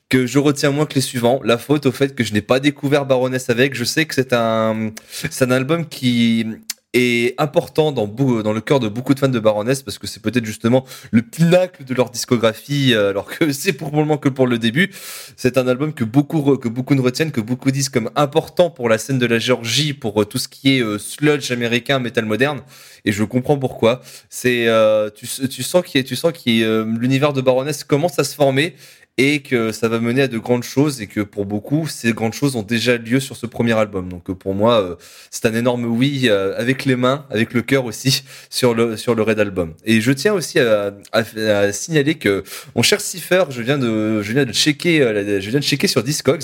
[0.09, 1.41] que je retiens moins que les suivants.
[1.43, 3.75] La faute au fait que je n'ai pas découvert Baroness avec.
[3.75, 6.45] Je sais que c'est un, c'est un album qui
[6.93, 10.21] est important dans, dans le cœur de beaucoup de fans de Baroness parce que c'est
[10.21, 14.47] peut-être justement le pinacle de leur discographie alors que c'est pour le moment que pour
[14.47, 14.89] le début.
[15.35, 18.87] C'est un album que beaucoup, que beaucoup ne retiennent, que beaucoup disent comme important pour
[18.87, 22.25] la scène de la Géorgie, pour euh, tout ce qui est euh, sludge américain, métal
[22.25, 22.61] moderne.
[23.03, 24.01] Et je comprends pourquoi.
[24.29, 26.65] C'est, euh, tu, sens qu'il tu sens qu'il
[26.99, 28.75] l'univers de Baroness commence à se former
[29.17, 32.33] et que ça va mener à de grandes choses et que pour beaucoup, ces grandes
[32.33, 34.09] choses ont déjà lieu sur ce premier album.
[34.09, 34.97] Donc pour moi,
[35.31, 39.23] c'est un énorme oui avec les mains, avec le cœur aussi sur le sur le
[39.23, 39.73] Red Album.
[39.85, 42.43] Et je tiens aussi à, à, signaler que
[42.75, 44.99] mon cher Cipher, je viens de je viens de checker
[45.41, 46.43] je viens de checker sur Discogs.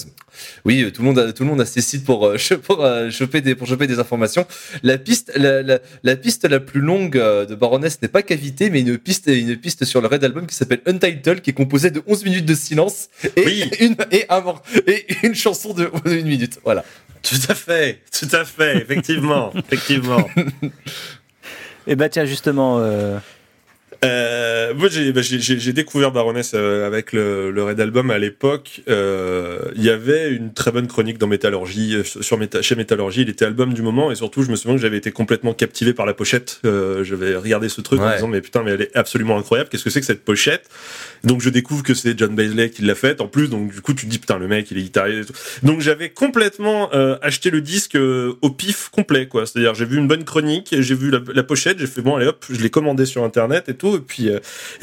[0.66, 3.56] Oui, tout le monde a, tout le monde a ses sites pour pour choper des
[3.56, 4.46] pour choper des informations.
[4.84, 8.82] La piste la, la, la piste la plus longue de Baroness n'est pas Cavité, mais
[8.82, 12.02] une piste une piste sur le Red Album qui s'appelle Untitled, qui est composée de
[12.08, 14.44] 11 minutes de silence et une et un,
[14.88, 16.60] et une chanson de une minute.
[16.64, 16.84] Voilà.
[17.22, 20.30] Tout à fait, tout à fait, effectivement, effectivement.
[21.88, 22.80] Et bah tiens justement.
[22.80, 23.20] Euh...
[24.04, 25.22] Euh, moi, j'ai, bah,
[25.74, 28.82] découvert Baroness euh, avec le, le, Red Album à l'époque.
[28.90, 33.22] Euh, il y avait une très bonne chronique dans Métallurgie, euh, sur Méta, chez Métallurgie.
[33.22, 35.94] Il était album du moment et surtout, je me souviens que j'avais été complètement captivé
[35.94, 36.62] par la pochette.
[36.64, 39.70] j'avais regardé ce truc en disant mais putain, mais elle est absolument incroyable.
[39.70, 40.70] Qu'est-ce que c'est que cette pochette?
[41.24, 43.22] Donc, je découvre que c'est John Baisley qui l'a faite.
[43.22, 45.34] En plus, donc du coup, tu te dis putain, le mec, il est guitariste et
[45.34, 45.40] tout.
[45.64, 46.90] Donc, j'avais complètement
[47.22, 49.46] acheté le disque au pif complet, quoi.
[49.46, 52.28] C'est-à-dire, j'ai vu une bonne chronique, j'ai vu la, la pochette, j'ai fait bon, allez
[52.28, 54.40] hop, je l'ai commandé sur internet et tout et puis euh,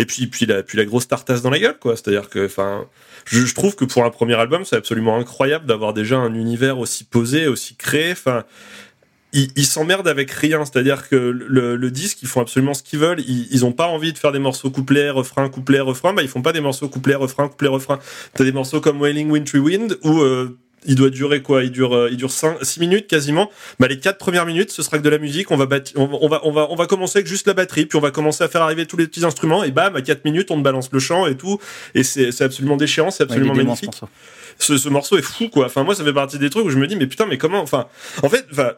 [0.07, 1.97] puis la grosse tartasse dans la gueule quoi.
[1.97, 2.49] C'est-à-dire que
[3.27, 7.05] je, trouve que pour un premier album, c'est absolument incroyable d'avoir déjà un univers aussi
[7.05, 8.13] posé, aussi créé.
[8.13, 8.45] Enfin,
[9.33, 13.21] ils s'emmerdent avec rien, c'est-à-dire que le, disque, ils font absolument ce qu'ils veulent.
[13.21, 16.13] Ils, ils ont pas envie de faire des morceaux couplets, refrain, couplet, refrain.
[16.13, 18.01] Bah, ils font pas des morceaux couplets, refrain, couplet, refrain.
[18.35, 21.63] T'as des morceaux comme Wailing Wintry Wind où euh, il doit durer quoi?
[21.63, 23.51] Il dure, euh, il dure 5, 6 minutes quasiment.
[23.79, 25.51] Bah, les quatre premières minutes, ce sera que de la musique.
[25.51, 25.67] On va,
[25.97, 28.45] on, va, on va, on va commencer avec juste la batterie, puis on va commencer
[28.45, 29.63] à faire arriver tous les petits instruments.
[29.65, 31.59] Et bam, à 4 minutes, on te balance le chant et tout.
[31.95, 33.91] Et c'est absolument déchirant, c'est absolument magnifique.
[34.59, 35.67] Ce, ce, morceau est fou, quoi.
[35.67, 37.61] Enfin, moi, ça fait partie des trucs où je me dis, mais putain, mais comment
[37.63, 37.87] Enfin,
[38.23, 38.73] en fait, enfin,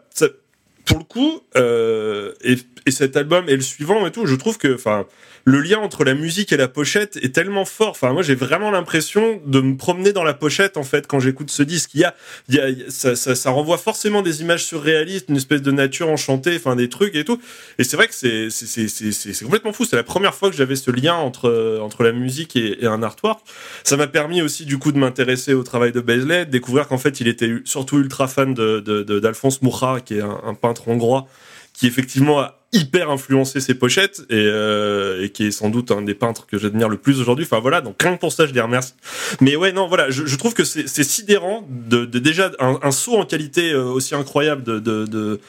[0.85, 4.59] pour le coup, euh, et, et, cet album et le suivant et tout, je trouve
[4.59, 5.07] que, enfin,
[5.45, 7.91] le lien entre la musique et la pochette est tellement fort.
[7.91, 11.51] Enfin, moi, j'ai vraiment l'impression de me promener dans la pochette en fait quand j'écoute
[11.51, 11.91] ce disque.
[11.95, 12.15] Il y a,
[12.49, 16.09] il y a ça, ça, ça, renvoie forcément des images surréalistes, une espèce de nature
[16.09, 17.41] enchantée, enfin des trucs et tout.
[17.79, 19.85] Et c'est vrai que c'est c'est complètement fou.
[19.85, 23.41] C'est la première fois que j'avais ce lien entre entre la musique et, un artwork.
[23.85, 26.99] Ça m'a permis aussi du coup de m'intéresser au travail de Baisley, de découvrir qu'en
[26.99, 28.81] fait il était surtout ultra fan de
[29.19, 31.27] d'Alphonse de, Moura, qui est un, un peintre hongrois
[31.73, 36.15] qui effectivement hyper influencé ses pochettes et, euh, et, qui est sans doute un des
[36.15, 37.45] peintres que j'admire le plus aujourd'hui.
[37.45, 38.95] Enfin voilà, donc rien que pour ça, je les remercie.
[39.41, 42.91] Mais ouais, non, voilà, je, je trouve que c'est sidérant de, de, déjà un, un,
[42.91, 45.41] saut en qualité euh, aussi incroyable de, de, de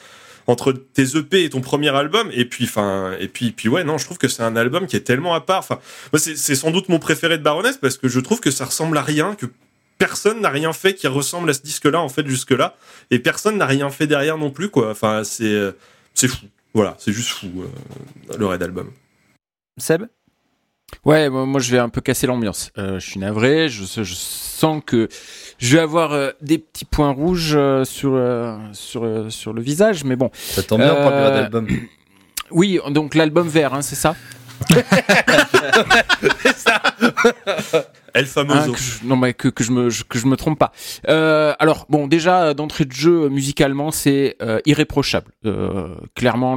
[0.46, 3.96] entre tes EP et ton premier album et puis enfin et puis puis ouais non
[3.96, 5.78] je trouve que c'est un album qui est tellement à part enfin
[6.18, 9.02] c'est sans doute mon préféré de Baroness parce que je trouve que ça ressemble à
[9.02, 9.46] rien que
[9.96, 12.76] personne n'a rien fait qui ressemble à ce disque là en fait jusque là
[13.10, 15.72] et personne n'a rien fait derrière non plus quoi enfin c'est euh,
[16.12, 16.44] c'est fou.
[16.74, 18.90] Voilà, c'est juste fou, euh, le Red Album.
[19.78, 20.06] Seb?
[21.04, 22.70] Ouais, moi, je vais un peu casser l'ambiance.
[22.78, 25.08] Euh, je suis navré, je, je, sens que
[25.58, 28.20] je vais avoir euh, des petits points rouges sur,
[28.72, 30.30] sur, sur le visage, mais bon.
[30.34, 31.68] Ça tombe bien pour le Red Album.
[32.50, 34.14] Oui, donc l'album vert, hein, c'est ça?
[36.42, 36.82] C'est ça
[38.14, 38.74] El famoso.
[38.76, 40.72] Je, non mais que, que je me que je me trompe pas.
[41.08, 45.32] Euh, alors bon déjà d'entrée de jeu musicalement c'est euh, irréprochable.
[45.44, 46.56] Euh, clairement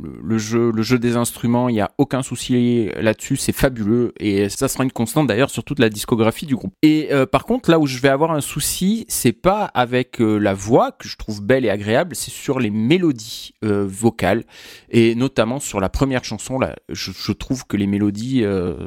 [0.00, 4.48] le, jeu le jeu des instruments il y a aucun souci là-dessus c'est fabuleux et
[4.48, 6.72] ça sera une constante d'ailleurs sur toute la discographie du groupe.
[6.82, 10.38] Et euh, par contre là où je vais avoir un souci c'est pas avec euh,
[10.38, 14.44] la voix que je trouve belle et agréable c'est sur les mélodies euh, vocales
[14.90, 18.44] et notamment sur la première chanson là je, trouve que les mélodies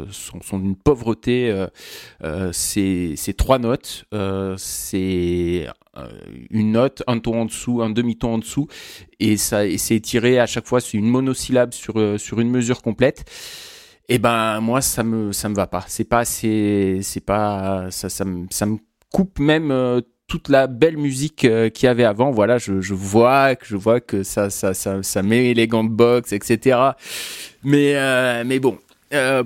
[0.09, 1.65] sont, sont d'une pauvreté
[2.51, 4.05] c'est trois notes,
[4.57, 5.67] c'est
[6.49, 8.67] une note, un ton en dessous, un demi-ton en dessous,
[9.19, 13.25] et ça, c'est tiré à chaque fois c'est une monosyllabe sur sur une mesure complète.
[14.09, 15.83] Et eh ben moi ça me ça me va pas.
[15.87, 18.77] C'est pas c'est c'est pas ça ça me ça me
[19.11, 22.31] coupe même toute la belle musique euh, qu'il y avait avant.
[22.31, 25.89] Voilà, je, vois que je vois que ça ça ça ça met les gants de
[25.89, 26.77] boxe, etc.
[27.63, 27.95] Mais
[28.43, 28.77] mais bon,
[29.13, 29.43] euh,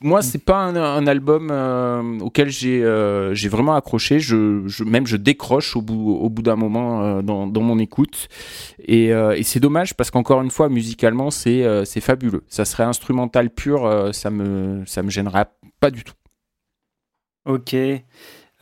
[0.00, 4.18] moi, c'est pas un, album euh, auquel j'ai euh, j'ai vraiment accroché.
[4.86, 8.28] Même je décroche au bout au bout d'un moment euh, dans, dans mon écoute.
[8.78, 12.44] Et, et c'est dommage parce qu'encore une fois, musicalement, c'est c'est fabuleux.
[12.48, 15.46] Ça serait instrumental pur, ça me ça me gênerait
[15.80, 16.14] pas du tout.
[17.46, 17.74] Ok.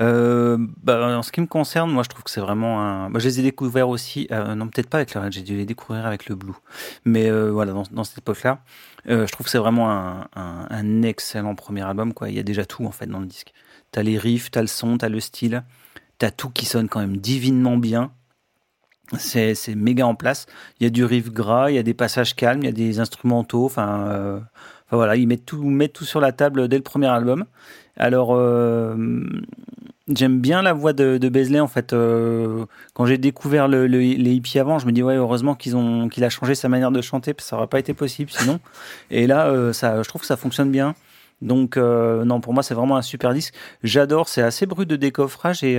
[0.02, 3.10] Euh, bah, en ce qui me concerne, moi je trouve que c'est vraiment un.
[3.10, 5.56] Bah, je les ai découverts aussi, euh, non peut-être pas avec le Red, j'ai dû
[5.56, 6.52] les découvrir avec le Blue.
[7.04, 8.60] Mais euh, voilà, dans, cette époque-là,
[9.08, 12.12] euh, je trouve que c'est vraiment un, un, un, excellent premier album.
[12.12, 12.28] Quoi.
[12.28, 13.52] Il y a déjà tout en fait dans le disque.
[13.90, 15.64] T'as les riffs, t'as le son, t'as le style,
[16.18, 18.12] t'as tout qui sonne quand même divinement bien.
[19.18, 20.46] C'est, méga en place.
[20.80, 22.72] Il y a du riff gras, il y a des passages calmes, il y a
[22.72, 23.64] des instrumentaux.
[23.64, 24.42] Enfin,
[24.86, 27.46] enfin voilà, ils mettent tout, mettent tout sur la table dès le premier album.
[27.96, 28.94] Alors, euh,
[30.08, 31.92] j'aime bien la voix de, de Beasley en fait.
[31.92, 32.64] Euh,
[32.94, 36.08] quand j'ai découvert le, le- les hippies avant, je me dis ouais, heureusement qu'ils ont
[36.08, 38.60] qu'il a changé sa manière de chanter, parce que ça aurait pas été possible sinon.
[39.10, 40.94] Et là, euh, ça, je trouve que ça fonctionne bien.
[41.42, 43.54] Donc euh, non, pour moi, c'est vraiment un super disque.
[43.82, 44.28] J'adore.
[44.28, 45.78] C'est assez brut de décoffrage et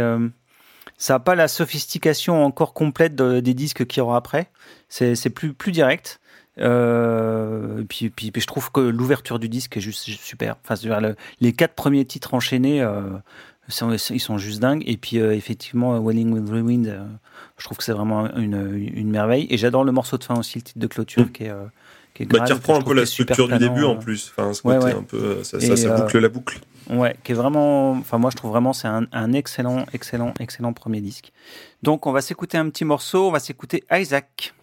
[0.98, 4.50] ça n'a pas la sophistication encore complète de- des disques qu'il y aura après.
[4.90, 6.20] C'est plus plus direct.
[6.60, 10.56] Et puis, puis, je trouve que l'ouverture du disque est juste super.
[10.64, 10.76] Enfin,
[11.40, 12.84] les quatre premiers titres enchaînés,
[13.70, 14.84] ils sont juste dingues.
[14.86, 17.06] Et puis euh, effectivement, euh, Welling with the Wind, euh,
[17.58, 19.48] je trouve que c'est vraiment une, une merveille.
[19.50, 21.32] Et j'adore le morceau de fin aussi, le titre de clôture Mm.
[21.32, 21.66] qui est, euh,
[22.14, 24.32] qui est Bah, qui reprend un peu la structure du début en plus.
[24.36, 25.00] Enfin, ce Ouais, côté ouais.
[25.00, 26.60] un peu, ça, Et, ça, ça boucle la boucle.
[26.90, 27.92] Ouais, qui est vraiment.
[27.92, 31.34] Enfin, moi, je trouve vraiment c'est un, un excellent, excellent, excellent premier disque.
[31.84, 33.28] Donc, on va s'écouter un petit morceau.
[33.28, 34.54] On va s'écouter Isaac.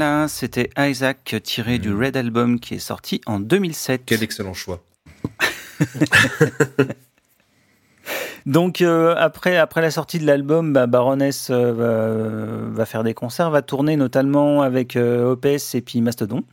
[0.00, 4.02] Voilà, c'était Isaac tiré du Red Album qui est sorti en 2007.
[4.06, 4.80] Quel excellent choix.
[8.46, 13.12] Donc euh, après, après la sortie de l'album, bah, Baroness euh, va, va faire des
[13.12, 16.44] concerts, va tourner notamment avec euh, OPS et puis Mastodon.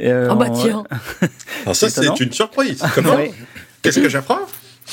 [0.00, 0.82] Euh, Ah bah en- tiens.
[1.62, 2.16] Alors ça, Étonnant.
[2.16, 2.82] c'est une surprise.
[2.96, 3.32] Comment Ouais.
[3.82, 4.40] Qu'est-ce que j'apprends?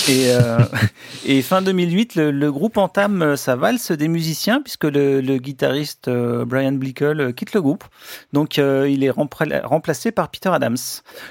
[0.08, 0.60] Et, euh,
[1.25, 6.45] et fin 2008, le, groupe entame euh, sa valse des musiciens puisque le, guitariste euh,
[6.45, 7.84] Brian Blickle quitte le groupe.
[8.34, 10.77] Donc il est rempla- remplacé par Peter Adams.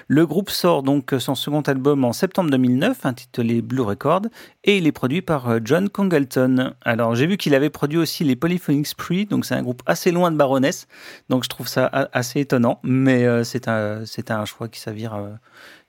[0.09, 4.23] Le groupe sort donc son second album en septembre 2009 intitulé Blue Record
[4.65, 6.75] et il est produit par John Congleton.
[6.83, 10.11] Alors j'ai vu qu'il avait produit aussi les Polyphonic Spree, donc c'est un groupe assez
[10.11, 10.87] loin de Baroness.
[11.29, 15.19] Donc je trouve ça assez étonnant, mais c'est un, un choix qui s'avère,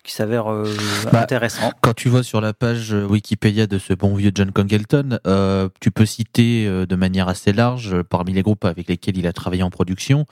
[0.03, 0.65] qui s'avère euh,
[1.11, 1.71] Bah, intéressant.
[1.81, 5.69] Quand tu vois sur la page euh, Wikipédia de ce bon vieux John Congleton, euh,
[5.79, 9.63] tu peux citer de manière assez large parmi les groupes avec lesquels il a travaillé
[9.63, 10.25] en production.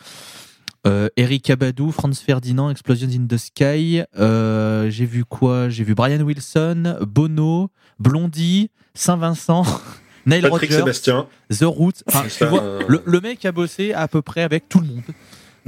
[0.88, 4.02] Euh, Eric Abadou, Franz Ferdinand, Explosions in the Sky.
[4.18, 5.68] euh, J'ai vu quoi?
[5.70, 9.64] J'ai vu Brian Wilson, Bono, Blondie, Saint-Vincent,
[10.26, 11.28] Neil Patrick Rogers, Sébastien.
[11.52, 12.02] The Roots.
[12.08, 14.80] Enfin, C'est tu vois, un- le, le mec a bossé à peu près avec tout
[14.80, 15.04] le monde.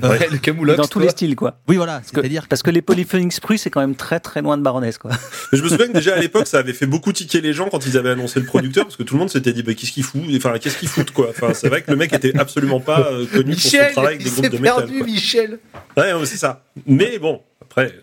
[0.02, 1.60] Ouais, le Camoulox, Dans tous les styles, quoi.
[1.68, 1.96] Oui, voilà.
[2.00, 4.64] Parce que, C'est-à-dire parce que les Polyphonic Spree, c'est quand même très très loin de
[4.64, 5.12] Baroness, quoi.
[5.52, 7.70] Mais je me souviens que déjà à l'époque, ça avait fait beaucoup tiquer les gens
[7.70, 9.92] quand ils avaient annoncé le producteur, parce que tout le monde s'était dit, bah, qu'est-ce
[9.92, 11.28] qu'il fout Enfin, qu'est-ce qu'il fout, quoi?
[11.30, 14.16] Enfin, c'est vrai que le mec était absolument pas euh, connu pour son Michel, travail
[14.16, 14.76] avec des groupes de métal.
[14.78, 15.06] perdu, quoi.
[15.08, 15.60] Michel.
[15.98, 16.64] Ouais, ouais, c'est ça.
[16.88, 17.94] Mais bon, après,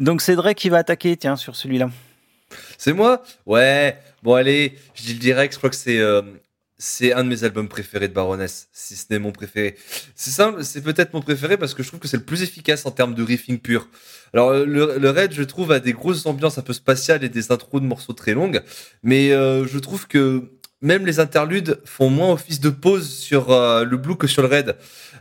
[0.00, 1.90] Donc c'est Drake qui va attaquer, tiens, sur celui-là.
[2.78, 3.22] C'est moi?
[3.46, 3.96] Ouais.
[4.22, 5.98] Bon, allez, je dis le direct, je crois que c'est.
[5.98, 6.22] euh,
[6.82, 9.76] c'est un de mes albums préférés de Baroness, si ce n'est mon préféré.
[10.16, 12.84] C'est simple, c'est peut-être mon préféré parce que je trouve que c'est le plus efficace
[12.86, 13.88] en termes de riffing pur.
[14.34, 17.28] Alors euh, le, le Raid, je trouve, a des grosses ambiances un peu spatiales et
[17.28, 18.62] des intros de morceaux très longues,
[19.04, 20.50] mais euh, je trouve que
[20.80, 24.48] même les interludes font moins office de pause sur euh, le Blue que sur le
[24.48, 24.76] Raid.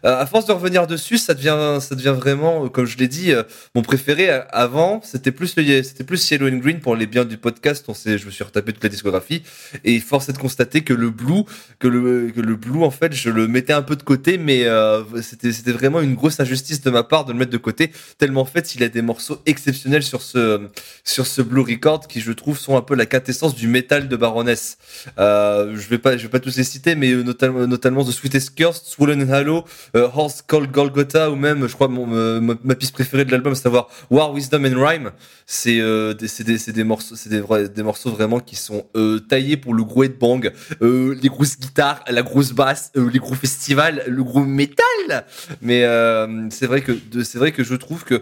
[0.06, 3.08] Euh, à force de revenir dessus, ça devient, ça devient vraiment, euh, comme je l'ai
[3.08, 3.44] dit, euh,
[3.76, 7.86] mon préféré avant, c'était plus c'était plus Yellow and Green pour les biens du podcast.
[7.88, 9.44] On sait, je me suis retapé toute la discographie
[9.84, 11.44] et force est de constater que le Blue,
[11.80, 14.66] que le, que le Blue, en fait, je le mettais un peu de côté, mais
[14.66, 17.92] euh, c'était, c'était vraiment une grosse injustice de ma part de le mettre de côté.
[18.18, 20.68] Tellement en fait, il a des morceaux exceptionnels sur ce,
[21.04, 24.16] sur ce Blue Record qui, je trouve, sont un peu la quintessence du métal de
[24.16, 24.78] Baroness.
[25.20, 28.56] Euh, je vais pas, je vais pas tous les citer, mais notamment, notamment The Sweetest
[28.56, 29.66] Curse, Swollen and Hollow,
[29.96, 33.32] euh, Horse Called Golgotha ou même, je crois, mon, euh, ma, ma piste préférée de
[33.32, 35.12] l'album, savoir War, Wisdom and Rhyme.
[35.46, 39.58] C'est euh, des, des, des morceaux, c'est des, des morceaux vraiment qui sont euh, taillés
[39.58, 44.04] pour le gros headbang, euh, les grosses guitares, la grosse basse, euh, les gros festivals,
[44.08, 45.26] le gros métal.
[45.62, 48.22] Mais euh, c'est vrai que c'est vrai que je trouve que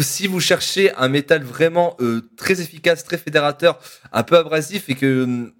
[0.00, 1.96] si vous cherchez un métal vraiment
[2.36, 3.78] très efficace, très fédérateur,
[4.12, 5.52] un peu abrasif et que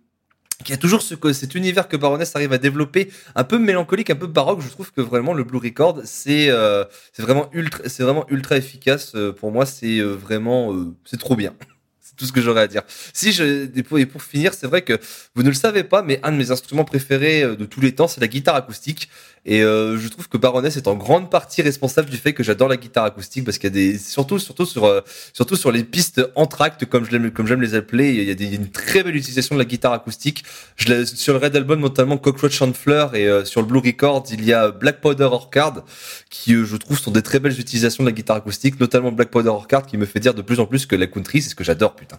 [0.65, 4.27] qui a toujours cet univers que Baroness arrive à développer, un peu mélancolique, un peu
[4.27, 4.61] baroque.
[4.63, 6.85] Je trouve que vraiment le Blue Record, c'est euh,
[7.19, 9.13] vraiment ultra, efficace.
[9.15, 11.55] Euh, Pour moi, c'est euh, vraiment, c'est trop bien.
[12.03, 12.83] C'est tout ce que j'aurais à dire.
[13.13, 14.99] Si je, et pour, finir, c'est vrai que
[15.37, 18.09] vous ne le savez pas, mais un de mes instruments préférés de tous les temps,
[18.09, 19.09] c'est la guitare acoustique.
[19.47, 22.69] Et euh, je trouve que Baroness est en grande partie responsable du fait que j'adore
[22.69, 25.01] la guitare acoustique parce qu'il y a des, surtout, surtout sur, euh,
[25.33, 28.35] surtout sur les pistes entractes, comme je l'aime, comme j'aime les appeler, il y a
[28.35, 30.45] des, une très belle utilisation de la guitare acoustique.
[30.77, 34.25] Je sur le Red Album, notamment Cockroach and Fleur et euh, sur le Blue Record,
[34.31, 35.85] il y a Black Powder Orchard
[36.29, 39.31] qui, euh, je trouve, sont des très belles utilisations de la guitare acoustique, notamment Black
[39.31, 41.55] Powder Orchard qui me fait dire de plus en plus que la country, c'est ce
[41.55, 42.19] que j'adore, putain.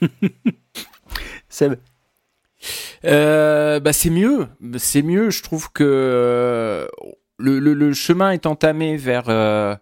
[3.04, 4.46] Euh, bah c'est mieux,
[4.78, 5.30] c'est mieux.
[5.30, 6.86] Je trouve que euh,
[7.40, 9.74] le, chemin est entamé vers euh,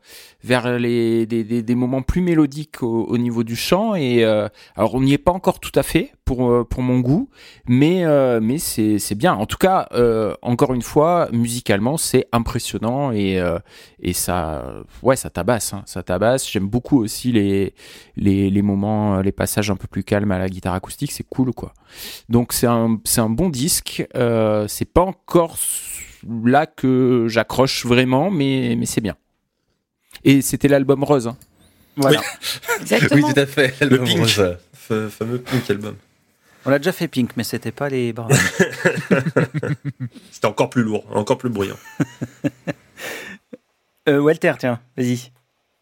[0.42, 4.94] vers les des, des, moments plus mélodiques au, au niveau du chant et euh, alors
[4.94, 7.28] on n'y est pas encore tout à fait pour euh, pour mon goût,
[7.66, 8.04] mais
[8.40, 9.34] mais c'est c'est bien.
[9.34, 9.88] En tout cas,
[10.42, 13.40] encore une fois, musicalement c'est impressionnant et
[14.00, 14.64] et ça
[15.02, 16.48] ouais ça tabasse, hein, ça tabasse.
[16.50, 17.74] J'aime beaucoup aussi les
[18.16, 21.52] les les moments, les passages un peu plus calmes à la guitare acoustique, c'est cool
[21.52, 21.72] quoi.
[22.28, 24.06] Donc c'est un, c'est un bon disque.
[24.14, 25.56] C'est pas encore
[26.44, 29.16] là que j'accroche vraiment, mais, mais c'est bien.
[30.24, 31.26] Et c'était l'album Rose.
[31.28, 31.36] hein.
[31.96, 32.20] Voilà.
[32.80, 33.26] Exactement.
[33.28, 33.74] Oui, tout à fait.
[33.84, 34.18] Le Pink.
[34.18, 34.56] rose.
[34.72, 35.96] fa- fameux Pink Album.
[36.66, 38.40] On a déjà fait Pink, mais c'était pas les Baroness.
[40.30, 41.76] C'était encore plus lourd, encore plus bruyant.
[44.08, 45.30] Euh, Walter, tiens, vas-y.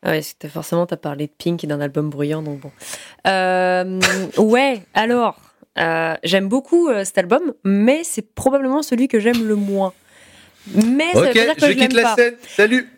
[0.03, 2.73] Ah ouais, c'était forcément, t'as parlé de Pink et d'un album bruyant, donc bon.
[3.27, 4.01] Euh,
[4.39, 5.41] ouais, alors,
[5.79, 9.93] euh, j'aime beaucoup euh, cet album, mais c'est probablement celui que j'aime le moins.
[10.75, 12.15] Mais ça veut pas dire que je je, quitte l'aime la pas.
[12.17, 12.35] scène.
[12.49, 12.89] Salut.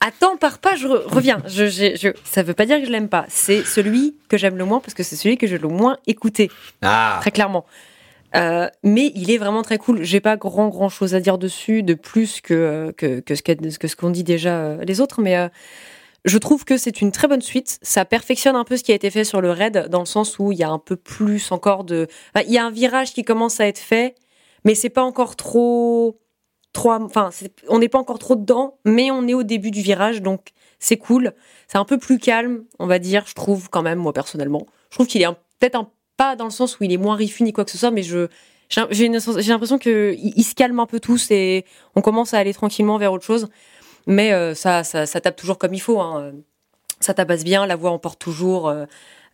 [0.00, 1.42] Attends, pars pas, je re- reviens.
[1.46, 3.24] Je, je, je- ça veut pas dire que je l'aime pas.
[3.28, 6.50] C'est celui que j'aime le moins parce que c'est celui que j'ai le moins écouté,
[6.82, 7.16] Ah.
[7.22, 7.64] très clairement.
[8.34, 10.02] Euh, mais il est vraiment très cool.
[10.02, 13.54] J'ai pas grand grand chose à dire dessus de plus que que, que ce qu'ont
[13.80, 15.48] que ce qu'on dit déjà euh, les autres, mais euh,
[16.26, 17.78] je trouve que c'est une très bonne suite.
[17.80, 20.38] Ça perfectionne un peu ce qui a été fait sur le raid dans le sens
[20.38, 23.14] où il y a un peu plus encore de, enfin, il y a un virage
[23.14, 24.14] qui commence à être fait,
[24.66, 26.18] mais c'est pas encore trop
[27.68, 30.96] on n'est pas encore trop dedans, mais on est au début du virage, donc c'est
[30.96, 31.32] cool.
[31.68, 34.66] C'est un peu plus calme, on va dire, je trouve quand même moi personnellement.
[34.90, 35.26] Je trouve qu'il est
[35.58, 37.90] peut-être pas dans le sens où il est moins rifu ni quoi que ce soit,
[37.90, 38.28] mais je
[38.90, 41.64] j'ai l'impression il se calme un peu tous et
[41.94, 43.48] on commence à aller tranquillement vers autre chose.
[44.06, 46.00] Mais euh, ça, ça, ça tape toujours comme il faut.
[46.00, 46.32] hein.
[47.00, 48.86] Ça tabasse bien, la voix emporte toujours, euh,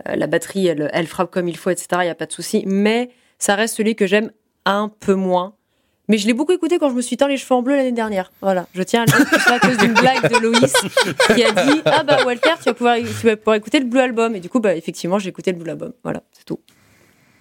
[0.09, 1.87] euh, la batterie, elle, elle frappe comme il faut, etc.
[2.01, 2.65] Il n'y a pas de souci.
[2.67, 4.33] Mais ça reste celui que j'aime
[4.65, 5.55] un peu moins.
[6.09, 7.93] Mais je l'ai beaucoup écouté quand je me suis teint les cheveux en bleu l'année
[7.93, 8.33] dernière.
[8.41, 10.75] Voilà, je tiens à le dire, à cause d'une blague de Loïs
[11.35, 14.01] qui a dit Ah bah Walter, tu vas, pouvoir, tu vas pouvoir écouter le Blue
[14.01, 14.35] Album.
[14.35, 15.93] Et du coup, bah effectivement, j'ai écouté le Blue Album.
[16.03, 16.61] Voilà, c'est tout.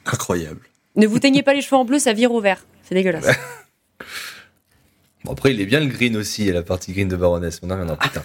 [0.06, 0.62] Incroyable.
[0.96, 2.66] Ne vous teignez pas les cheveux en bleu, ça vire au vert.
[2.84, 3.28] C'est dégueulasse.
[5.24, 7.60] Bon, après, il est bien le green aussi, la partie green de Baroness.
[7.62, 8.24] On en reviendra plus tard.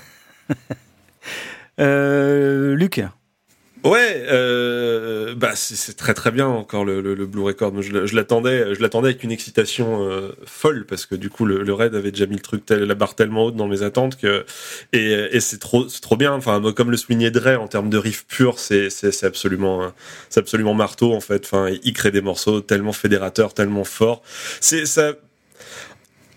[1.78, 3.02] Euh, Luc,
[3.86, 7.80] Ouais, euh, bah c'est très très bien encore le, le, le Blue Record.
[7.82, 11.72] Je, l'attendais, je l'attendais avec une excitation euh, folle parce que du coup le, le
[11.72, 14.44] raid avait déjà mis le truc tel, la barre tellement haute dans mes attentes que
[14.92, 16.32] et, et c'est trop c'est trop bien.
[16.32, 19.88] Enfin comme le soulignait Dre en termes de riff pur, c'est c'est c'est absolument euh,
[20.30, 21.44] c'est absolument marteau en fait.
[21.44, 24.22] Enfin il crée des morceaux tellement fédérateurs, tellement forts.
[24.60, 25.12] C'est ça.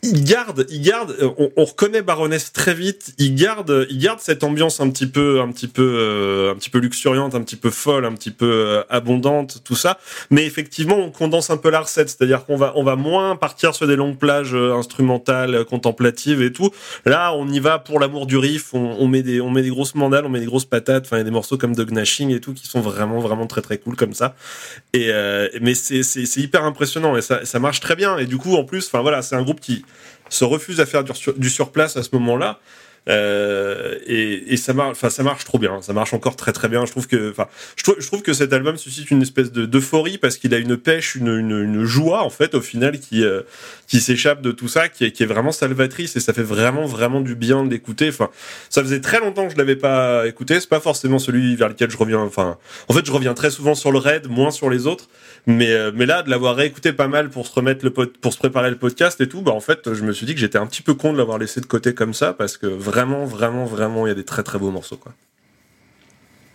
[0.01, 3.13] Il garde, il garde, on, on reconnaît Baroness très vite.
[3.17, 6.69] Il garde, il garde cette ambiance un petit peu, un petit peu, euh, un petit
[6.69, 9.99] peu luxuriante, un petit peu folle, un petit peu euh, abondante, tout ça.
[10.29, 13.75] Mais effectivement, on condense un peu la recette, c'est-à-dire qu'on va, on va moins partir
[13.75, 16.71] sur des longues plages euh, instrumentales, euh, contemplatives et tout.
[17.05, 18.73] Là, on y va pour l'amour du riff.
[18.73, 21.05] On, on met des, on met des grosses mandales, on met des grosses patates.
[21.07, 23.47] Enfin, il y a des morceaux comme Dog Gnashing et tout qui sont vraiment, vraiment
[23.47, 24.35] très, très cool comme ça.
[24.93, 28.17] Et euh, mais c'est, c'est, c'est hyper impressionnant et ça, ça marche très bien.
[28.17, 29.83] Et du coup, en plus, enfin voilà, c'est un groupe qui
[30.29, 32.59] se refuse à faire du, sur- du surplace à ce moment-là.
[33.07, 36.85] Euh, et, ça marche, trop bien, ça marche encore très très bien.
[36.85, 37.33] Je trouve que,
[37.75, 41.15] je, trouve- que cet album suscite une espèce de d'euphorie parce qu'il a une pêche,
[41.15, 43.41] une, joie en fait au final qui euh,
[43.87, 47.35] qui s'échappe de tout ça, qui est, vraiment salvatrice et ça fait vraiment vraiment du
[47.35, 48.09] bien d'écouter.
[48.09, 48.29] Enfin,
[48.69, 50.59] ça faisait très longtemps que je l'avais pas écouté.
[50.59, 52.19] C'est pas forcément celui vers lequel je reviens.
[52.19, 52.57] Enfin,
[52.89, 55.07] en fait, je reviens très souvent sur le raid, moins sur les autres.
[55.51, 58.31] Mais, euh, mais là, de l'avoir réécouté pas mal pour se remettre le pod- pour
[58.33, 60.57] se préparer le podcast et tout, bah en fait, je me suis dit que j'étais
[60.59, 63.65] un petit peu con de l'avoir laissé de côté comme ça parce que vraiment, vraiment,
[63.65, 65.11] vraiment, il y a des très très beaux morceaux quoi.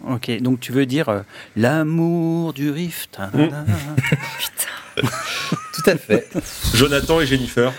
[0.09, 1.20] ok, donc tu veux dire euh,
[1.57, 3.09] l'amour du riff.
[3.12, 3.64] ta-da-da.
[4.97, 6.28] Tout à fait.
[6.74, 7.72] Jonathan et Jennifer,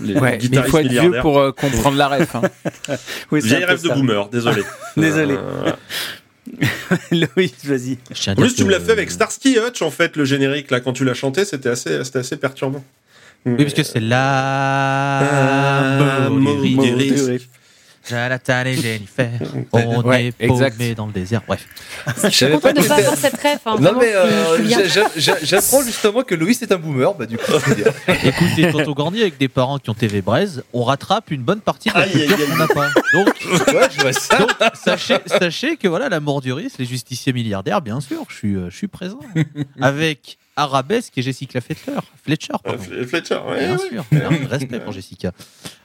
[0.00, 2.34] les Ouais, mais il faut être vieux pour euh, comprendre la ref.
[2.34, 2.42] hein.
[3.30, 3.94] Oui, c'est Vieille rêve de ça.
[3.94, 4.62] boomer, désolé.
[4.96, 5.34] Désolé.
[5.38, 5.72] Euh,
[7.10, 7.98] Loïs, vas-y.
[8.28, 10.92] En plus, tu me l'as fait avec Starsky Hutch en fait, le générique là quand
[10.92, 12.84] tu l'as chanté, c'était assez, c'était assez perturbant.
[13.44, 15.20] Oui, parce que c'est la
[18.08, 19.30] Jonathan et Jennifer,
[19.72, 21.42] on Ouais, est paumés dans le désert.
[21.46, 21.64] Bref.
[22.24, 23.60] Je suis contente de ne pas avoir cette ref.
[23.66, 24.58] hein, Non mais euh,
[25.42, 27.92] j'apprends justement que Louis est un boomer, bah du coup, je veux dire.
[28.24, 31.60] Écoutez, quand on grandit avec des parents qui ont TV Braise, on rattrape une bonne
[31.60, 32.88] partie de la culture qu'on n'a pas.
[33.14, 33.26] Donc,
[33.68, 34.38] ouais, je vois ça.
[34.38, 38.34] donc, sachez, sachez que voilà, la mort du risque, les justiciers milliardaires, bien sûr, je
[38.34, 39.20] suis, euh, je suis présent.
[39.80, 41.98] Avec Arabesque et Jessica Fletcher.
[42.24, 42.82] Fletcher, Euh, pardon.
[43.06, 43.88] Fletcher, ouais, Bien ouais.
[43.88, 44.04] sûr,
[44.50, 45.32] respect pour Jessica.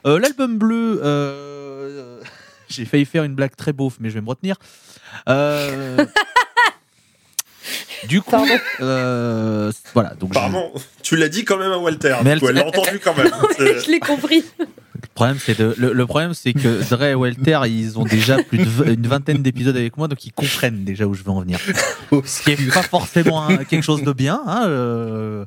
[0.06, 2.20] Euh, L'album bleu, euh,
[2.68, 4.56] j'ai failli faire une blague très beauf, mais je vais me retenir.
[8.06, 8.36] Du coup,
[8.80, 10.14] euh, voilà.
[10.14, 10.70] Donc, je- Pardon,
[11.02, 12.16] tu l'as dit quand même à Walter.
[12.24, 13.30] Mais du coup, elle- l'a entendu quand même.
[13.58, 14.44] Je l'ai compris.
[14.58, 14.66] le
[15.14, 18.58] problème, c'est de, le, le problème, c'est que Dre et Walter, ils ont déjà plus
[18.58, 21.40] de v- une vingtaine d'épisodes avec moi, donc ils comprennent déjà où je veux en
[21.40, 21.58] venir.
[22.24, 24.40] Ce qui est pas forcément hein, quelque chose de bien.
[24.46, 25.44] Hein, euh,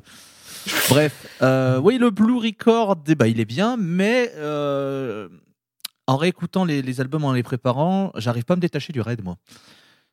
[0.90, 5.28] Bref, euh, oui, le Blue Record, eh ben, il est bien, mais euh,
[6.06, 9.24] en réécoutant les, les albums, en les préparant, j'arrive pas à me détacher du raid,
[9.24, 9.38] moi.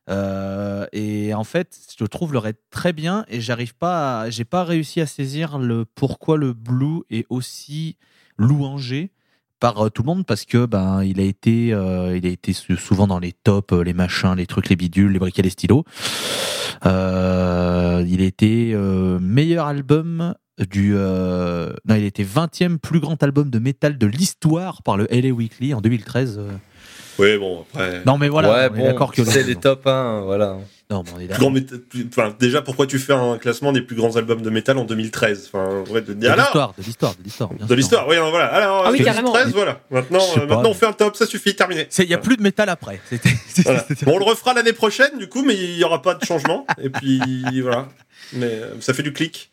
[0.09, 4.63] Euh, et en fait, je trouve le raid très bien et j'arrive pas, j'ai pas
[4.63, 7.95] réussi à saisir le pourquoi le Blue est aussi
[8.37, 9.11] louangé
[9.59, 12.53] par euh, tout le monde parce que ben il a été euh, il a été
[12.53, 15.83] sou- souvent dans les tops les machins les trucs les bidules les briquets les stylos
[16.85, 20.33] il été euh, meilleur album
[20.71, 25.31] du non il était 20e plus grand album de métal de l'histoire par le LA
[25.31, 26.51] Weekly en 2013 euh.
[27.19, 28.01] Oui, bon, après.
[28.05, 30.57] non mais voilà ouais, on est bon, d'accord que c'est les top 1, voilà.
[30.89, 31.39] non, mais on est Plus d'accord.
[31.39, 34.49] grand méta- plus- enfin, déjà, pourquoi tu fais un classement des plus grands albums de
[34.49, 38.07] métal en 2013 Enfin, de de dire alors l'histoire de l'histoire de l'histoire De l'histoire,
[38.07, 38.45] oui, non, voilà.
[38.47, 39.33] Alors, Ah oui, euh, carrément.
[39.33, 39.81] 2013, voilà.
[39.91, 40.55] Maintenant, euh, pas.
[40.55, 41.87] maintenant, on fait un top, ça suffit, terminé.
[41.99, 42.99] Il y a plus de métal après
[43.65, 43.85] Voilà.
[44.03, 46.65] Bon, on le refera l'année prochaine, du coup, mais il y aura pas de changement.
[46.81, 47.21] Et puis,
[47.61, 47.87] voilà.
[48.33, 49.51] Mais euh, ça fait du clic.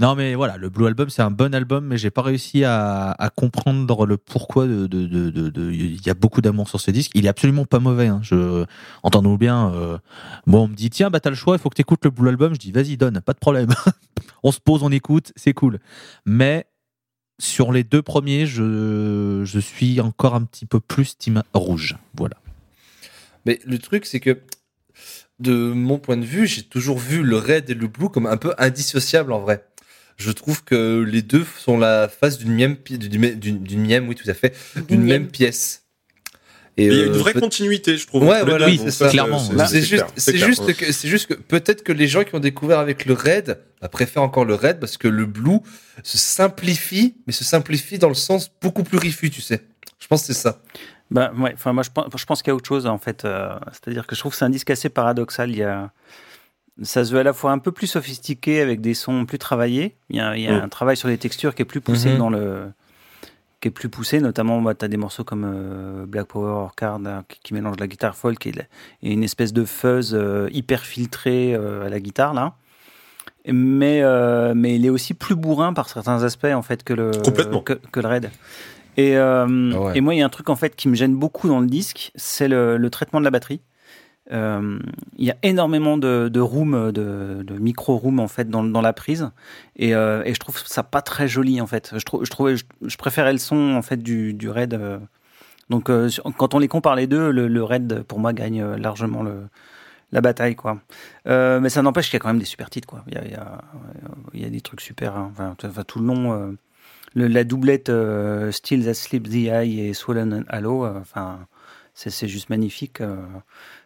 [0.00, 3.16] Non, mais voilà, le Blue Album, c'est un bon album, mais j'ai pas réussi à,
[3.36, 4.86] comprendre le pourquoi de.
[4.86, 7.12] de, de, de- Il y a beaucoup d'amour sur ce disque.
[7.14, 8.06] Il est absolument pas mauvais.
[8.06, 8.20] Hein.
[8.22, 8.64] Je
[9.02, 9.72] entendons bien.
[9.74, 9.98] Euh...
[10.46, 12.28] Bon, on me dit tiens, bah t'as le choix, il faut que t'écoutes le Blue
[12.28, 12.54] Album.
[12.54, 13.68] Je dis vas-y, donne, pas de problème.
[14.42, 15.78] on se pose, on écoute, c'est cool.
[16.24, 16.66] Mais
[17.38, 21.96] sur les deux premiers, je, je suis encore un petit peu plus team rouge.
[22.16, 22.36] Voilà.
[23.46, 24.38] Mais le truc, c'est que
[25.38, 28.36] de mon point de vue, j'ai toujours vu le red et le blue comme un
[28.36, 29.64] peu indissociables en vrai.
[30.18, 34.34] Je trouve que les deux sont la face d'une même d'une mième, oui tout à
[34.34, 34.54] fait,
[34.88, 35.84] d'une même pièce.
[36.76, 38.24] Et Il y a une euh, vraie peut- continuité, je trouve.
[38.24, 39.08] Ouais, voilà, oui, c'est ça.
[39.08, 42.40] Clairement, c'est- juste, c'est juste que c'est juste que peut-être que les gens qui ont
[42.40, 45.58] découvert avec le red bah, préfèrent encore le red parce que le blue
[46.04, 49.62] se simplifie, mais se simplifie dans le sens beaucoup plus rifu, tu sais.
[49.98, 50.62] Je pense que c'est ça.
[51.10, 53.24] Bah, ouais, enfin, moi, je pense, je pense qu'il y a autre chose, en fait.
[53.24, 55.50] euh, C'est-à-dire que je trouve que c'est un disque assez paradoxal.
[55.50, 55.90] Il y a,
[56.82, 59.96] ça se veut à la fois un peu plus sophistiqué avec des sons plus travaillés.
[60.10, 62.10] Il y a, il y a un travail sur les textures qui est plus poussé
[62.12, 62.18] Mhm.
[62.18, 62.70] dans le,
[63.60, 64.20] qui est plus poussé.
[64.20, 67.76] Notamment, bah, tu as des morceaux comme euh, Black Power Orchard hein, qui, qui mélange
[67.80, 68.52] la guitare folk et,
[69.02, 72.54] une espèce de fuzz euh, hyper filtré euh, à la guitare, là.
[73.50, 77.10] Mais, euh, mais il est aussi plus bourrin par certains aspects, en fait, que le,
[77.24, 77.60] Complètement.
[77.62, 78.30] que, que le Red.
[78.96, 79.92] Et, Ah ouais.
[79.96, 81.66] et moi, il y a un truc en fait qui me gêne beaucoup dans le
[81.68, 83.60] disque, c'est le, le traitement de la batterie.
[84.32, 84.78] Euh,
[85.16, 89.30] Il y a énormément de, de room, de, micro room en fait dans, la prise,
[89.76, 91.92] et, euh, et je trouve ça pas très joli en fait.
[91.96, 94.74] Je trouvais, je, préférais le son en fait du, du Red.
[94.74, 94.98] euh.
[95.70, 98.76] donc euh, quand on les compare les deux, le, le Red pour moi gagne euh,
[98.76, 99.24] largement
[100.12, 100.78] la bataille quoi.
[101.26, 103.04] Euh, mais ça n'empêche qu'il y a quand même des super titres quoi.
[103.08, 103.14] Il
[104.40, 105.16] y a, des trucs super.
[105.16, 105.32] hein.
[105.86, 106.32] Tout le long.
[106.32, 106.52] euh,
[107.14, 111.46] la doublette euh, Still That Sleeps the Eye et Swollen Hollow, euh, enfin,
[111.94, 113.00] c'est c'est juste magnifique.
[113.00, 113.16] euh.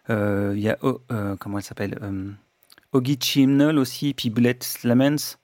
[0.09, 1.01] Euh, Il y a, oh,
[1.39, 2.29] comment elle s'appelle euh,
[2.91, 5.37] Ogichi Hymnal aussi, puis Bullet Laments,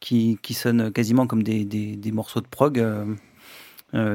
[0.00, 3.04] qui, qui sonnent quasiment comme des, des, des morceaux de prog, euh,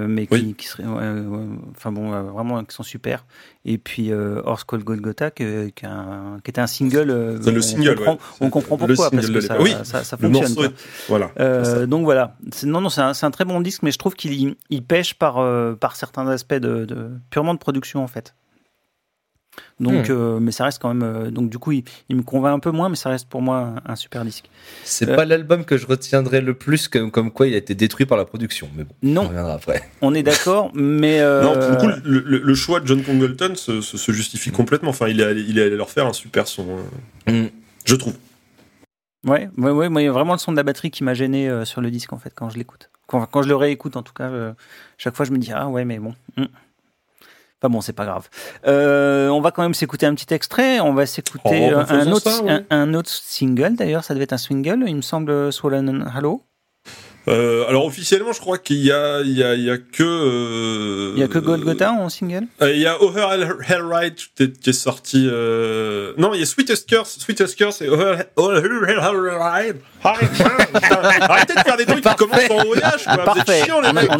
[0.08, 0.56] mais qui, Oui.
[0.58, 3.26] qui seraient, ouais, ouais, enfin bon, euh, vraiment, qui sont super.
[3.66, 7.40] Et puis Horse Called Golgotha, que- qui, est un- qui était un single.
[7.42, 8.20] C'est le on single, comprend, ouais.
[8.42, 9.66] on comprend pourquoi, parce que ça, l'époque.
[9.68, 10.54] Oui, ça, ça Le fonctionne.
[10.56, 10.66] morceau quoi.
[10.66, 11.86] est- Voilà.
[11.88, 14.84] Donc voilà, non, non, c'est un, un très bon disque, mais je trouve qu'il il
[14.86, 15.36] pêche par,
[15.78, 18.34] par certains aspects de, de- purement de production en fait.
[19.82, 20.12] Donc, Hmm.
[20.12, 21.04] euh, mais ça reste quand même.
[21.04, 23.42] euh, donc du coup, il, il me convainc un peu moins, mais ça reste pour
[23.42, 24.50] moi un, un super disque.
[24.84, 25.16] C'est Euh.
[25.16, 28.18] pas l'album que je retiendrai le plus, comme, comme quoi il a été détruit par
[28.18, 28.70] la production.
[28.76, 29.90] Mais bon, on Non, reviendra après.
[30.02, 33.04] on est d'accord, mais euh, Non, pour le coup, le, le- le choix de John
[33.04, 34.92] Congleton se, se- se justifie complètement.
[34.92, 36.68] Enfin, il est, allé, il est allé leur faire un super son.
[37.28, 37.50] euh, Mm.
[37.86, 38.16] Je trouve.
[39.28, 41.14] ouais, ouais, ouais, moi, il y a vraiment le son de la batterie qui m'a
[41.14, 42.90] gêné euh, sur le disque en fait quand je l'écoute.
[43.08, 44.54] Quand, quand je le réécoute en tout cas, euh,
[44.98, 46.16] chaque fois je me dis ah ouais, mais bon.
[47.62, 48.28] Enfin bon, c'est pas grave.
[48.66, 50.80] Euh, on va quand même s'écouter un petit extrait.
[50.80, 52.52] On va s'écouter Oh, un, autre, ça, oui.
[52.52, 53.76] un, un autre single.
[53.76, 54.84] D'ailleurs, ça devait être un single.
[54.88, 56.44] Il me semble Swollen Hollow.
[57.28, 60.02] Euh, alors officiellement, je crois qu'il y a, il y a, il y a que.
[60.02, 62.48] euh, Il y a que Golgotha en single?
[62.64, 65.28] euh, il y a Over Hell, Hell Ride qui est, qui est sorti.
[65.32, 69.00] euh, Non, il y a Sweetest Curse, Sweetest Curse et Over Over Hell
[69.40, 69.78] Ride.
[70.04, 73.18] Arrêtez de faire des trucs qui commencent en OH, quoi.
[73.18, 73.60] Vous Parfait.
[73.60, 74.10] êtes chiants, les On a- mecs.
[74.10, 74.18] on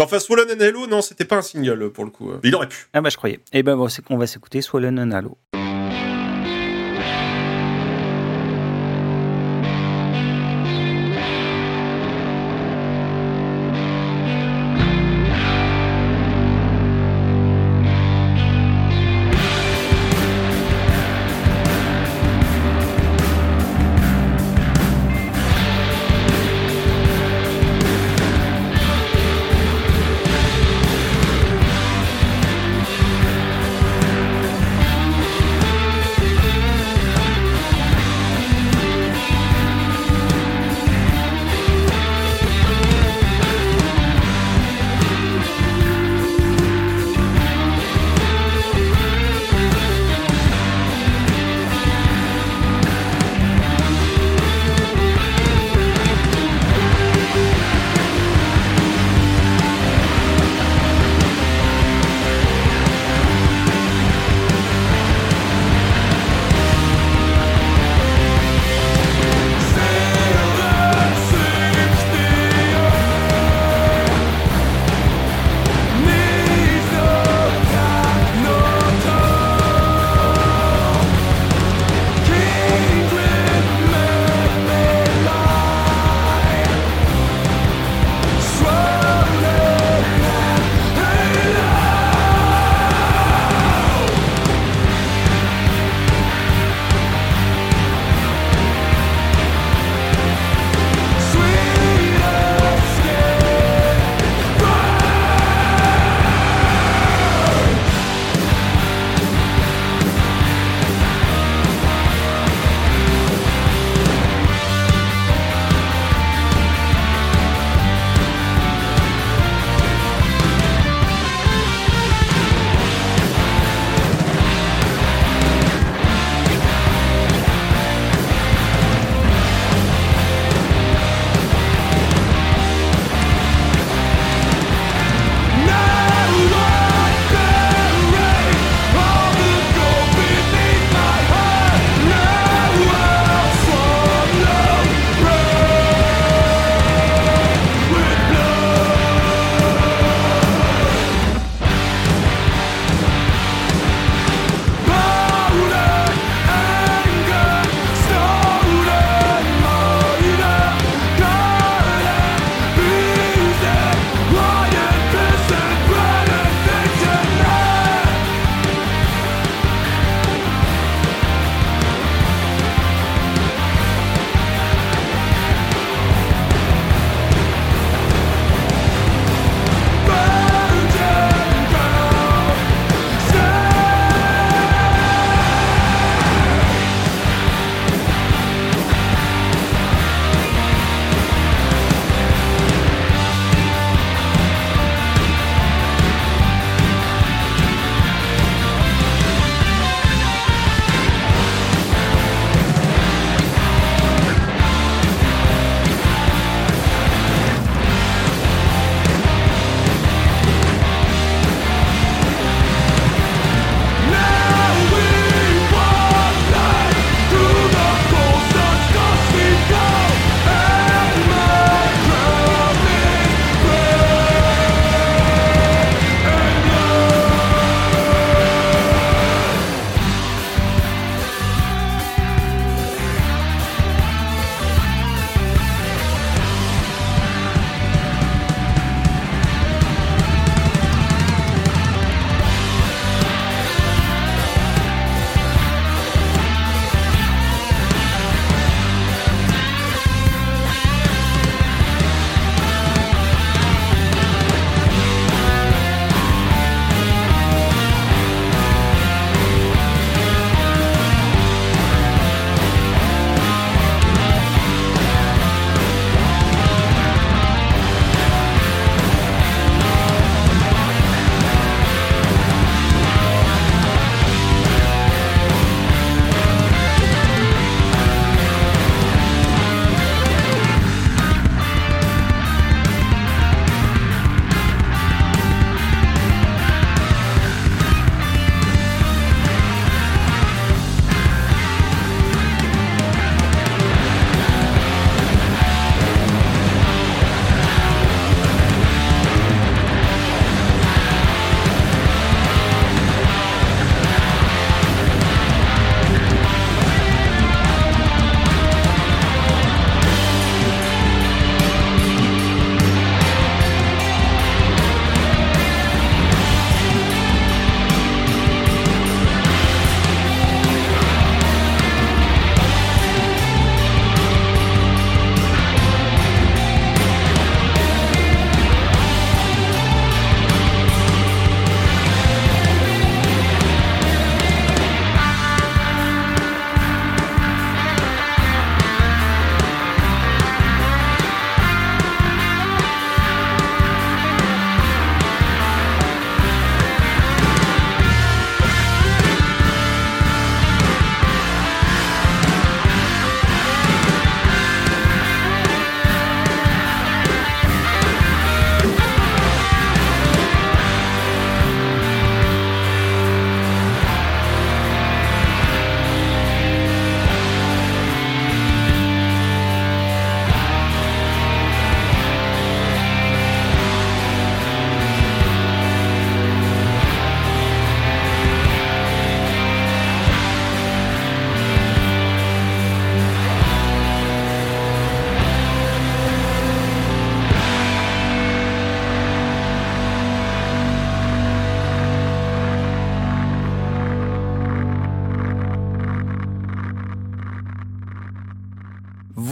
[0.00, 2.32] Mais enfin, Swollen and Hello, non, c'était pas un single pour le coup.
[2.42, 2.86] Il aurait pu.
[2.94, 3.38] Ah bah je croyais.
[3.52, 5.36] Et ben bon, qu'on va s'écouter Swollen and Hollow.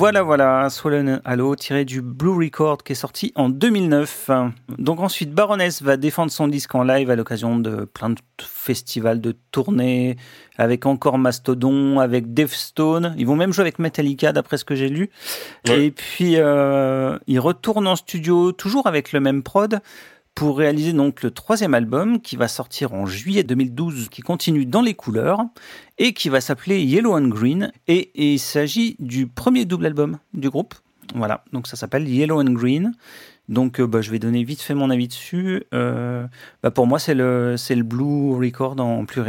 [0.08, 4.30] Voilà, voilà, Swollen Halo tiré du Blue Record qui est sorti en 2009.
[4.78, 9.20] Donc ensuite, Baroness va défendre son disque en live à l'occasion de plein de festivals,
[9.20, 10.16] de tournées,
[10.56, 13.14] avec encore Mastodon, avec Deathstone.
[13.18, 15.10] Ils vont même jouer avec Metallica, d'après ce que j'ai lu.
[15.68, 15.84] Ouais.
[15.84, 19.78] Et puis, euh, ils retournent en studio, toujours avec le même prod,
[20.38, 24.82] pour réaliser donc le troisième album qui va sortir en juillet 2012, qui continue dans
[24.82, 25.40] les couleurs
[25.98, 27.72] et qui va s'appeler Yellow and Green.
[27.88, 30.76] Et, et il s'agit du premier double album du groupe.
[31.16, 32.92] Voilà, donc ça s'appelle Yellow and Green.
[33.48, 35.64] Donc euh, bah, je vais donner vite fait mon avis dessus.
[35.72, 36.26] Euh,
[36.62, 39.22] bah, pour moi, c'est le, c'est le Blue Record en plus,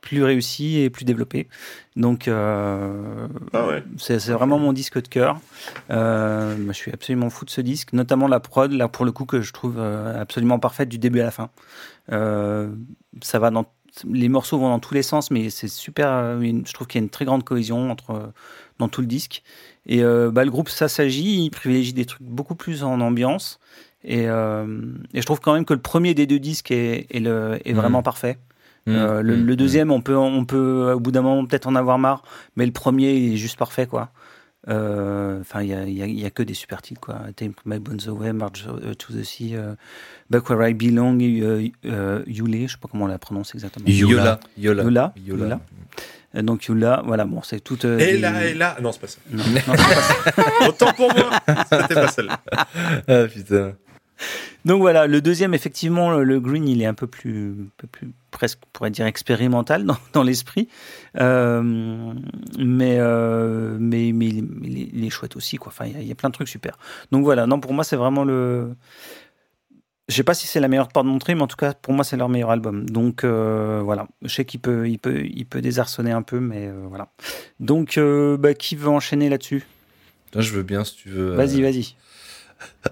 [0.00, 1.48] plus réussi et plus développé.
[1.94, 3.82] Donc euh, Ah ouais.
[3.98, 5.38] c'est, c'est vraiment mon disque de cœur.
[5.90, 9.12] Euh, moi, je suis absolument fou de ce disque, notamment la prod, là pour le
[9.12, 11.50] coup que je trouve absolument parfaite du début à la fin.
[13.22, 13.66] Ça va dans
[14.12, 16.38] les morceaux vont dans tous les sens, mais c'est super.
[16.40, 18.30] je trouve qu'il y a une très grande cohésion entre
[18.78, 19.42] dans tout le disque.
[19.86, 23.58] Et euh, bah, le groupe ça s'agit, il privilégie des trucs beaucoup plus en ambiance.
[24.04, 24.66] Et, euh,
[25.14, 27.72] et je trouve quand même que le premier des deux disques est, est, le, est
[27.72, 27.78] Mhm.
[27.78, 28.38] vraiment parfait.
[28.86, 29.56] Mmh, Euh, le, mmh, le mmh.
[29.56, 32.22] deuxième, on peut, on peut au bout d'un moment peut-être en avoir marre,
[32.54, 34.10] mais le premier il est juste parfait quoi.
[34.68, 37.00] Euh, Enfin, il y a, il y a- il y a que des super titres
[37.00, 37.20] quoi.
[37.36, 38.64] Take My Bones Away, March
[38.98, 39.74] to the Sea, euh,
[40.30, 43.86] Back Where I Belong, euh, euh, Yule, je sais pas comment on la prononce exactement.
[43.88, 44.40] Yola.
[44.58, 44.82] Yola.
[44.84, 45.12] Yola.
[45.16, 45.44] Yola.
[45.44, 45.60] Yola.
[46.36, 47.78] Euh, Donc Yola, voilà, bon, c'est tout.
[47.86, 48.76] euh, Et des- là, et là.
[48.82, 49.18] Non, c'est pas ça.
[49.30, 50.42] Non, non, c'est pas ça.
[50.68, 51.30] Autant pour moi.
[51.70, 52.40] C'était pas celle-là.
[53.08, 53.72] Ah putain.
[54.64, 57.86] Donc voilà, le deuxième, effectivement, le, le green, il est un peu plus, un peu
[57.86, 60.68] plus presque, on pourrait dire, expérimental dans, dans l'esprit.
[61.20, 61.62] Euh,
[62.58, 65.68] mais, euh, mais, mais, il, mais il est- il est chouette aussi, quoi.
[65.72, 66.78] Enfin, il y, a- il y a plein de trucs super.
[67.12, 68.74] Donc voilà, non, pour moi, c'est vraiment le.
[70.08, 72.04] Je sais pas si c'est la meilleure porte d'entrée, mais en tout cas, pour moi,
[72.04, 72.88] c'est leur meilleur album.
[72.88, 76.68] Donc euh, voilà, je sais qu'il peut, il peut, il peut désarçonner un peu, mais
[76.68, 77.08] euh, voilà.
[77.58, 79.66] Donc, euh, bah, qui veut enchaîner là-dessus?
[80.32, 81.34] Là, je veux bien si tu veux.
[81.34, 81.94] Vas-y, vas-y.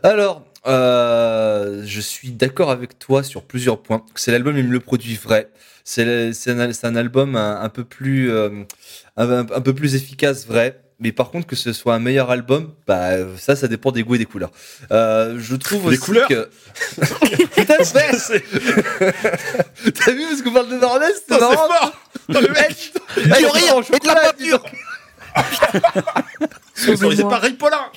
[0.02, 4.04] Alors, je suis d'accord avec toi sur plusieurs points.
[4.16, 5.50] C'est l'album, il me le produit vrai.
[5.84, 8.32] C'est un, un album un, un peu plus,
[9.16, 10.80] un peu plus efficace, vrai.
[11.00, 14.14] Mais par contre, que ce soit un meilleur album, bah ça, ça dépend des goûts
[14.14, 14.50] et des couleurs.
[14.92, 16.48] Euh, je trouve Des aussi couleurs que.
[17.56, 18.10] Putain, mais-
[19.92, 21.54] T'as vu parce qu'on parle de Nordest C'est marrant.
[21.68, 21.92] fort.
[22.28, 22.92] Putain, le mec.
[23.16, 24.62] Du rire et de la peinture.
[26.74, 27.90] C'est pas Ripollin.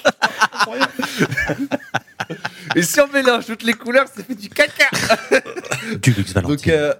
[2.75, 4.89] Et si on mélange toutes les couleurs, ça fait du caca.
[6.01, 6.55] Du luxe Valentine.
[6.55, 6.93] Donc, euh,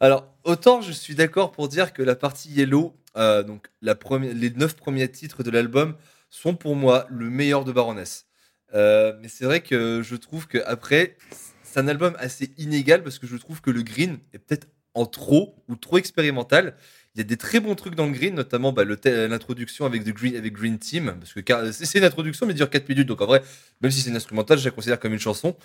[0.00, 4.76] alors, autant je suis d'accord pour dire que la partie Yellow, euh, donc les neuf
[4.76, 5.96] premiers titres de l'album,
[6.30, 8.26] sont pour moi le meilleur de Baroness.
[8.74, 11.16] Euh, mais c'est vrai que je trouve que après,
[11.62, 15.06] c'est un album assez inégal parce que je trouve que le Green est peut-être en
[15.06, 16.74] trop ou trop expérimental.
[17.14, 20.12] Il y a des très bons trucs dans le Green, notamment bah, l'introduction avec, The
[20.12, 23.42] Green, Team, parce que c'est une introduction mais dure 4 minutes, donc en vrai,
[23.80, 25.56] même si c'est une instrumentale, je la considère comme une chanson.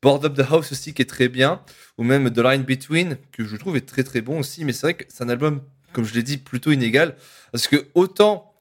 [0.00, 1.60] Board Up the House aussi qui est très bien,
[1.98, 4.86] ou même The Line Between, que je trouve est très très bon aussi, mais c'est
[4.86, 5.60] vrai que c'est un album,
[5.94, 7.16] comme je l'ai dit, plutôt inégal,
[7.52, 8.54] parce que autant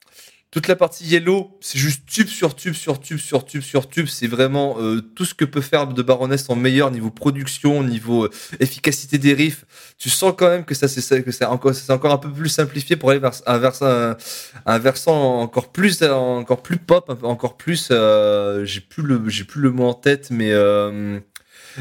[0.53, 4.05] toute la partie Yellow, c'est juste tube sur tube sur tube sur tube sur tube,
[4.05, 8.25] c'est vraiment euh, tout ce que peut faire de Baroness en meilleur niveau production, niveau
[8.25, 8.29] euh,
[8.59, 9.65] efficacité des riffs.
[9.97, 12.49] Tu sens quand même que ça c'est que c'est encore c'est encore un peu plus
[12.49, 14.15] simplifié pour aller vers un versant un,
[14.67, 19.59] un versant encore plus encore plus pop, encore plus euh, j'ai plus le j'ai plus
[19.59, 20.53] le mot en tête mais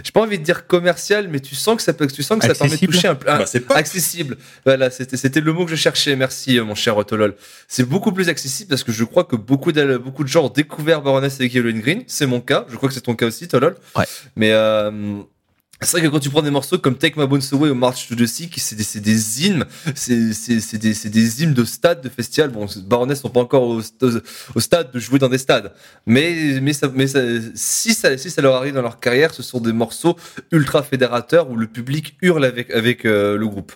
[0.02, 2.46] j'ai pas envie de dire commercial, mais tu sens que ça peut, tu sens que
[2.46, 2.92] ça permet de Accessible.
[2.92, 3.28] toucher un peu.
[3.30, 3.76] un- Bah, c'est pas.
[3.76, 4.36] accessible.
[4.64, 6.16] Voilà, c'était c'était le mot que je cherchais.
[6.16, 7.34] Merci, euh, mon cher Otolol.
[7.68, 10.48] C'est beaucoup plus accessible parce que je crois que beaucoup de, beaucoup de gens ont
[10.48, 12.02] découvert Baroness avec Yellow and Green.
[12.06, 12.66] C'est mon cas.
[12.70, 13.76] Je crois que c'est ton cas aussi, Tolol.
[13.96, 14.04] Ouais.
[14.36, 15.20] Mais euh,
[15.82, 18.08] c'est vrai que quand tu prends des morceaux comme Take My Bones Away ou March
[18.08, 19.64] to the Sea, qui c'est des, des hymnes,
[19.94, 22.50] c'est des, des hymnes de stade, de festival.
[22.50, 23.80] Bon, Baroness sont pas encore au,
[24.54, 25.72] au stade de jouer dans des stades,
[26.06, 27.20] mais mais ça, mais ça,
[27.54, 30.16] si ça si ça leur arrive dans leur carrière, ce sont des morceaux
[30.50, 33.72] ultra fédérateurs où le public hurle avec avec euh, le groupe.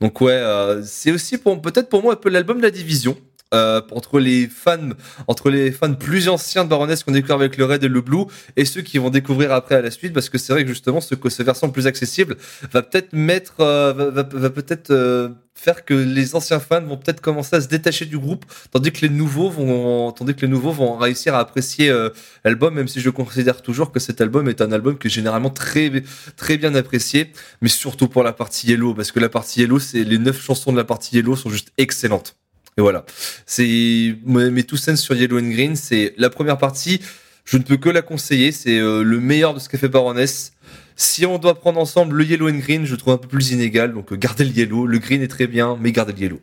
[0.00, 3.16] Donc ouais, euh, c'est aussi pour peut-être pour moi un peu l'album de la division.
[3.54, 4.90] Euh, entre les fans
[5.26, 8.24] entre les fans plus anciens de Baroness qu'on découvre avec le Red et le Blue
[8.56, 11.00] et ceux qui vont découvrir après à la suite parce que c'est vrai que justement
[11.00, 12.36] ce, ce versant plus accessible
[12.72, 17.56] va peut-être mettre euh, va, peut-être euh, faire que les anciens fans vont peut-être commencer
[17.56, 20.98] à se détacher du groupe tandis que les nouveaux vont tandis que les nouveaux vont
[20.98, 22.10] réussir à apprécier euh,
[22.44, 25.48] l'album même si je considère toujours que cet album est un album qui est généralement
[25.48, 25.90] très
[26.36, 27.32] très bien apprécié
[27.62, 30.70] mais surtout pour la partie Yellow parce que la partie Yellow c'est les neuf chansons
[30.70, 32.36] de la partie Yellow sont juste excellentes
[32.78, 33.04] et voilà
[33.44, 37.00] c'est mes two cents sur Yellow and Green c'est la première partie
[37.44, 40.52] je ne peux que la conseiller c'est euh, le meilleur de ce qu'a fait Baroness
[41.00, 43.94] si on doit prendre ensemble le yellow and green, je trouve un peu plus inégal.
[43.94, 44.84] Donc euh, gardez le yellow.
[44.84, 46.40] Le green est très bien, mais gardez le yellow.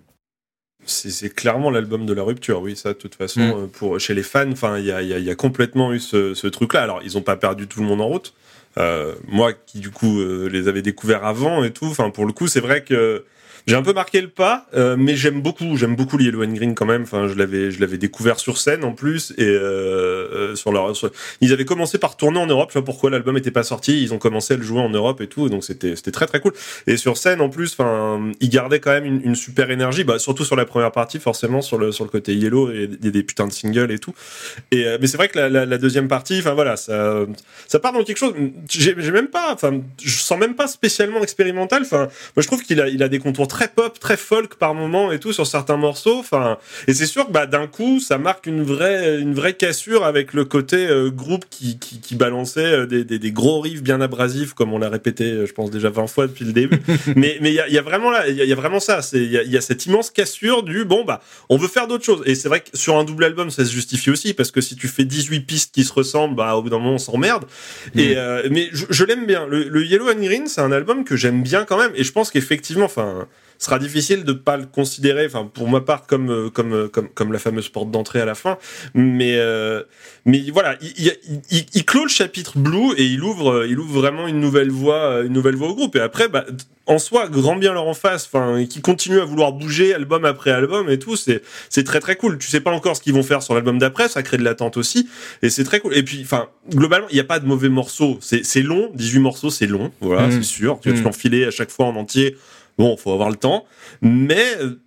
[0.85, 3.51] c'est clairement l'album de la rupture, oui, ça, de toute façon, Mm.
[3.51, 6.83] euh, pour chez les fans, il y a, y y complètement eu ce, ce truc-là.
[6.83, 8.33] Alors, ils ont pas perdu tout le monde en route.
[8.77, 12.31] Euh, moi, qui du coup euh, les avais découverts avant et tout, enfin, pour le
[12.31, 13.25] coup, c'est vrai que
[13.67, 16.75] j'ai un peu marqué le pas, euh, mais j'aime beaucoup, j'aime beaucoup Yellow and Green
[16.75, 17.03] quand même.
[17.03, 20.93] Enfin, je l'avais, je l'avais découvert sur scène en plus et euh, euh, sur leur,
[21.41, 22.69] ils avaient commencé par tourner en Europe.
[22.73, 24.01] Je sais pourquoi l'album était pas sorti.
[24.01, 26.39] Ils ont commencé à le jouer en Europe et tout, donc c'était, c'était très très
[26.39, 26.53] cool.
[26.87, 30.19] Et sur scène, en plus, enfin, il gardait quand même une, une super énergie, bah,
[30.19, 33.47] surtout sur la première partie, forcément, sur le, sur le côté yellow, et des putains
[33.47, 34.13] de singles et tout.
[34.71, 37.25] Et, euh, mais c'est vrai que la, la, la deuxième partie, enfin voilà, ça,
[37.67, 38.33] ça part dans quelque chose,
[38.69, 42.61] j'ai j'ai même pas, enfin, je sens même pas spécialement expérimental, enfin, moi je trouve
[42.61, 45.47] qu'il a, il a des contours très pop, très folk par moment et tout sur
[45.47, 49.33] certains morceaux, enfin, et c'est sûr que bah, d'un coup, ça marque une vraie, une
[49.33, 53.31] vraie cassure avec le côté euh, groupe qui, qui, qui balançait euh, des, des, des
[53.31, 56.43] gros riffs bien abrasifs, comme on l'a répété, euh, je pense déjà 20 fois depuis
[56.43, 56.79] le début.
[57.15, 58.55] mais mais il y a, y a vraiment là, il y, a- il y a
[58.57, 61.69] vraiment ça, c'est il y y a cette immense cassure du bon bah on veut
[61.69, 62.23] faire d'autres choses.
[62.25, 64.75] Et c'est vrai que sur un double album, ça se justifie aussi parce que si
[64.75, 67.45] tu fais 18 pistes qui se ressemblent, bah au bout d'un moment on s'emmerde.
[67.95, 69.47] Et euh, mais je, je l'aime bien.
[69.47, 71.91] Le, le Yellow and Green, c'est un album que j'aime bien quand même.
[71.95, 73.27] Et je pense qu'effectivement, enfin,
[73.57, 77.09] sera difficile de pas le considérer, enfin pour ma part comme euh, comme euh, comme
[77.09, 78.57] comme la fameuse porte d'entrée à la fin.
[78.93, 79.83] Mais euh,
[80.25, 83.79] mais voilà, il, il, il, il clôt le chapitre Blue et il ouvre euh, il
[83.79, 85.95] ouvre vraiment une nouvelle voie une nouvelle voie au groupe.
[85.95, 86.45] Et après, bah
[86.87, 90.51] en soi, grand bien leur en face, enfin, qui continuent à vouloir bouger album après
[90.51, 92.37] album et tout, c'est c'est très très cool.
[92.37, 94.77] Tu sais pas encore ce qu'ils vont faire sur l'album d'après, ça crée de l'attente
[94.77, 95.09] aussi,
[95.41, 95.97] et c'est très cool.
[95.97, 98.19] Et puis, enfin, globalement, il n'y a pas de mauvais morceaux.
[98.21, 100.31] C'est c'est long, 18 morceaux, c'est long, voilà, Mm.
[100.33, 100.79] c'est sûr.
[100.79, 101.05] Tu vas te Mm.
[101.05, 102.37] l'enfiler à chaque fois en entier.
[102.77, 103.65] Bon, faut avoir le temps,
[104.01, 104.79] mais euh,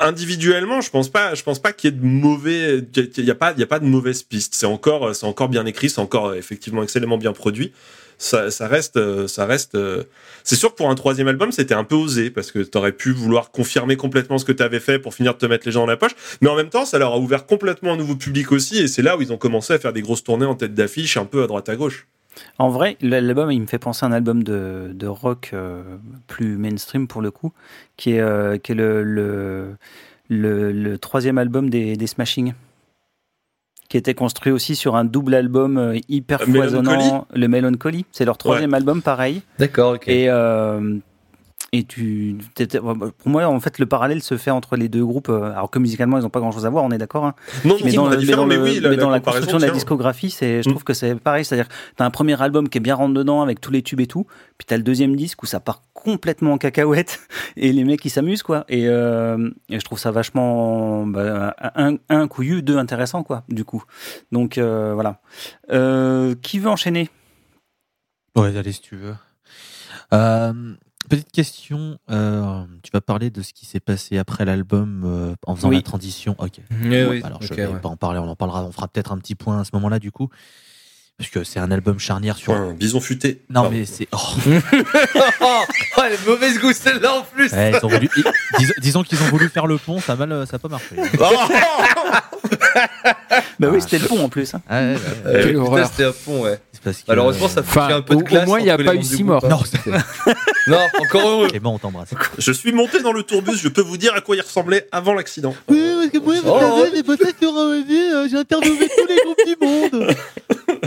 [0.00, 3.34] individuellement, je pense pas, je pense pas qu'il y ait de mauvais, il y a
[3.34, 4.54] pas, il y a pas de mauvaise piste.
[4.54, 7.72] C'est encore, c'est encore bien écrit, c'est encore euh, effectivement excellemment bien produit.
[8.18, 9.76] Ça, ça reste, euh, ça reste.
[9.76, 10.02] euh,
[10.44, 13.12] C'est sûr que pour un troisième album, c'était un peu osé parce que t'aurais pu
[13.12, 15.86] vouloir confirmer complètement ce que t'avais fait pour finir de te mettre les gens dans
[15.86, 16.14] la poche.
[16.42, 19.02] Mais en même temps, ça leur a ouvert complètement un nouveau public aussi, et c'est
[19.02, 21.42] là où ils ont commencé à faire des grosses tournées en tête d'affiche, un peu
[21.42, 22.06] à droite à gauche.
[22.58, 25.82] En vrai, l'album, il me fait penser à un album de, de rock euh,
[26.26, 27.52] plus mainstream pour le coup,
[27.96, 29.76] qui est, euh, qui est le, le,
[30.28, 32.52] le, le troisième album des, des Smashing,
[33.88, 38.06] qui était construit aussi sur un double album euh, hyper Euh, foisonnant, Melancholy le Melancholy.
[38.12, 39.42] C'est leur troisième album, pareil.
[39.58, 40.06] D'accord, ok.
[40.06, 40.98] Et, euh,
[41.72, 42.94] et tu, t'étais- pour
[43.26, 45.28] moi, en fait, le parallèle se fait entre les deux groupes.
[45.28, 47.24] euh, Alors que musicalement, ils n'ont pas grand-chose à voir, on est d'accord.
[47.24, 47.34] hein.
[47.64, 49.08] Non, mais dans, pas le- mais différent, dans, mais le- oui, la, mais la dans
[49.10, 50.72] la comparaison construction de la discographie, c'est, je Mm.
[50.72, 51.44] trouve que c'est pareil.
[51.44, 54.06] C'est-à-dire, t'as un premier album qui est bien rentre dedans avec tous les tubes et
[54.08, 54.26] tout,
[54.58, 57.20] puis t'as le deuxième disque où ça part complètement en cacahuète
[57.56, 58.64] et les mecs ils s'amusent quoi.
[58.68, 63.44] Et, euh, et je trouve ça vachement bah, un, un couillu, deux intéressant quoi.
[63.48, 63.84] Du coup,
[64.32, 65.20] donc euh, voilà.
[65.70, 67.10] Euh, qui veut enchaîner?
[68.36, 69.14] Ouais, allez, si tu veux.
[70.12, 70.52] Euh,
[71.10, 71.98] petite question.
[72.10, 75.76] euh, tu vas parler de ce qui s'est passé après l'album euh, en faisant Oui.
[75.76, 76.34] la transition.
[76.38, 76.52] Ok.
[76.82, 77.78] Oui, Alors, je ok, vais ouais.
[77.80, 78.18] pas en parler.
[78.20, 78.64] On en parlera.
[78.64, 80.28] On fera peut-être un petit point à ce moment-là, du coup.
[81.18, 82.54] Parce que c'est un album charnière sur.
[82.54, 83.42] Un bison futé.
[83.50, 83.76] Non, Pardon.
[83.76, 84.08] mais c'est.
[84.12, 84.16] oh.
[85.42, 85.42] oh,
[85.98, 87.52] oh, elle est mauvaise goût celle-là en plus.
[87.52, 88.24] Ouais, ils ont voulu- ils-
[88.58, 90.96] dis- disons qu'ils ont voulu faire le pont, ça a mal, ça a pas marché.
[93.58, 94.54] Bah oui, Ah, c'était le pont en plus.
[94.54, 94.62] hein.
[94.70, 95.00] Ouais, ouais, ouais.
[95.26, 95.88] Euh, Quelle putain, horreur.
[95.90, 96.58] c'était à fond, ouais.
[96.82, 98.46] Parce que, Malheureusement, ça euh, fait un peu de au- au classe.
[98.46, 99.46] moins, il y a pas eu six morts.
[99.46, 99.58] Non,
[100.66, 101.48] Non, encore heureux.
[101.48, 102.14] Clément, on t'embrasse.
[102.38, 105.12] Je suis monté dans le tourbus, je peux vous dire à quoi il ressemblait avant
[105.12, 105.54] l'accident.
[105.68, 106.58] Oui, parce que vous vous Oh.
[106.58, 107.82] savez, les potes sur euh,
[108.30, 110.14] j'ai interviewé tous les groupes du monde.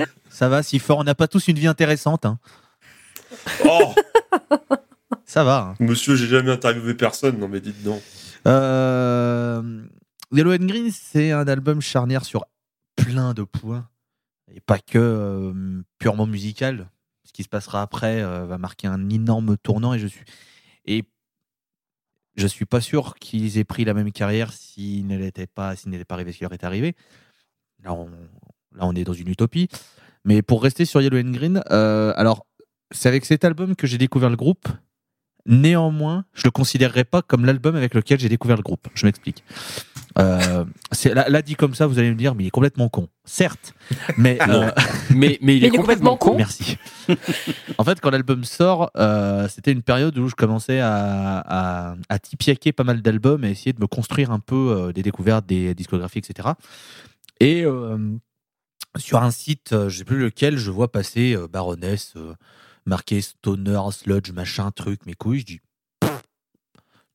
[0.29, 2.25] Ça va, si fort, on n'a pas tous une vie intéressante.
[2.25, 2.39] Hein.
[3.65, 3.93] Oh,
[5.25, 5.57] Ça va.
[5.71, 5.75] hein.
[5.79, 8.01] monsieur, j'ai jamais interviewé personne, non mais dites donc.
[8.47, 9.61] Euh,
[10.31, 12.45] Yellow and Green, c'est un album charnière sur
[12.95, 13.85] plein de points.
[14.53, 16.89] Et pas que euh, purement musical.
[17.25, 19.93] Ce qui se passera après euh, va marquer un énorme tournant.
[19.93, 20.23] Et je suis,
[20.85, 21.03] et
[22.35, 26.05] je suis pas sûr qu'ils aient pris la même carrière s'ils n'étaient pas, s'il n'était
[26.05, 26.95] pas arrivé ce qui leur est arrivé.
[27.83, 28.09] Là on,
[28.75, 29.67] là, on est dans une utopie.
[30.25, 32.45] Mais pour rester sur Yellow and Green, euh, alors,
[32.91, 34.67] c'est avec cet album que j'ai découvert le groupe.
[35.45, 38.87] Néanmoins, je le considérerais pas comme l'album avec lequel j'ai découvert le groupe.
[38.93, 39.43] Je m'explique.
[40.19, 42.87] Euh, c'est- là, là, dit comme ça, vous allez me dire, mais il est complètement
[42.89, 43.07] con.
[43.25, 43.73] Certes,
[44.17, 44.69] mais euh,
[45.09, 46.35] mais, mais il est complètement con.
[46.37, 46.77] merci.
[47.77, 52.19] en fait, quand l'album sort, euh, c'était une période où je commençais à, à, à
[52.19, 54.55] tipiaquer pas mal d'albums et essayer de me construire un peu
[54.89, 56.49] euh, des découvertes, des discographies, etc.
[57.39, 57.97] Et euh,
[58.97, 62.35] sur un site, euh, je sais plus lequel, je vois passer euh, Baroness euh,
[62.85, 65.39] marqué Stoner, Sludge, machin, truc, mes couilles.
[65.39, 65.61] Je dis,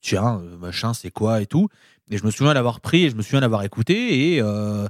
[0.00, 1.68] tiens, machin, c'est quoi et tout.
[2.10, 4.34] Et je me souviens l'avoir pris et je me souviens l'avoir écouté.
[4.34, 4.86] Et, euh,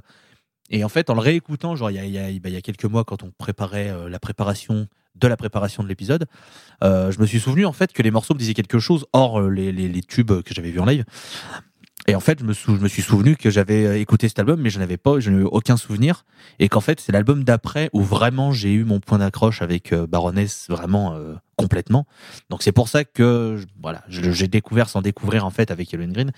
[0.69, 2.61] et en fait, en le réécoutant, genre il y a, y a- bah, y a
[2.61, 6.27] quelques mois, quand on préparait euh, la préparation de la préparation de l'épisode,
[6.83, 9.41] euh, je me suis souvenu en fait que les morceaux me disaient quelque chose hors
[9.41, 11.03] euh, les, les- les tubes que j'avais vus en live.
[12.07, 14.61] Et en fait, je me, je me suis souvenu que j'avais euh, écouté cet album,
[14.61, 16.25] mais je n'avais pas, je n'avais aucun souvenir.
[16.57, 20.07] Et qu'en fait, c'est l'album d'après où vraiment j'ai eu mon point d'accroche avec euh,
[20.07, 22.07] Baroness vraiment euh, complètement.
[22.49, 26.13] Donc c'est pour ça que voilà, j'ai découvert sans découvrir en fait avec Yellow and
[26.13, 26.31] Green.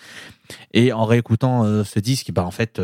[0.73, 2.81] Et en réécoutant ce disque, bah en fait,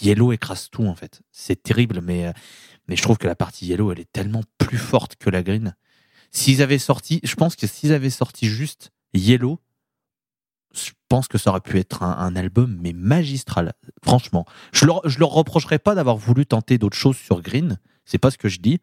[0.00, 1.20] Yellow écrase tout en fait.
[1.32, 2.32] C'est terrible, mais
[2.88, 5.74] mais je trouve que la partie Yellow, elle est tellement plus forte que la Green.
[6.30, 9.60] S'ils avaient sorti, je pense que s'ils avaient sorti juste Yellow,
[11.14, 13.74] pense que ça aurait pu être un, album, mais magistral.
[14.02, 17.78] Franchement, je leur, reprocherais pas d'avoir voulu tenter d'autres choses sur Green.
[18.04, 18.80] C'est pas ce que je dis.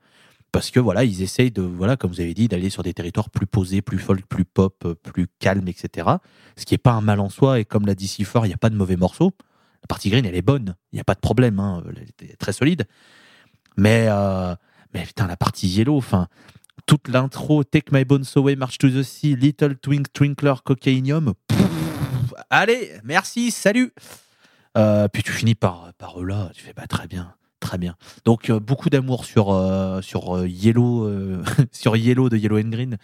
[0.53, 3.29] Parce que voilà, ils essayent de, voilà, comme vous avez dit, d'aller sur des territoires
[3.29, 6.07] plus posés, plus folk, plus pop, euh, plus calme, etc.
[6.55, 7.59] Ce qui est pas un mal en soi.
[7.59, 9.33] Et comme l'a dit si fort, il n'y a pas de mauvais morceaux.
[9.83, 10.77] La partie Green, elle est bonne.
[10.93, 11.59] Il n'y a pas de problème.
[11.59, 11.83] Hein.
[11.89, 12.87] Elle est très solide.
[13.75, 14.55] Mais, euh,
[14.93, 16.29] mais putain, la partie Yellow, enfin,
[16.85, 21.33] toute l'intro, Take My Bones Away, March to the Sea, Little Twink Twinkler, Cocainium.
[22.51, 23.91] Allez, merci, salut.
[24.77, 27.95] Euh, puis tu finis par, par là, tu fais bah, très bien, très bien.
[28.25, 31.09] Donc euh, beaucoup d'amour sur, euh, sur Yellow,
[31.71, 32.97] sur Yellow de Yellow and Green.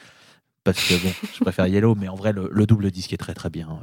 [0.63, 3.33] Parce que bon, je préfère Yellow, mais en vrai, le, le double disque est très
[3.33, 3.79] très bien.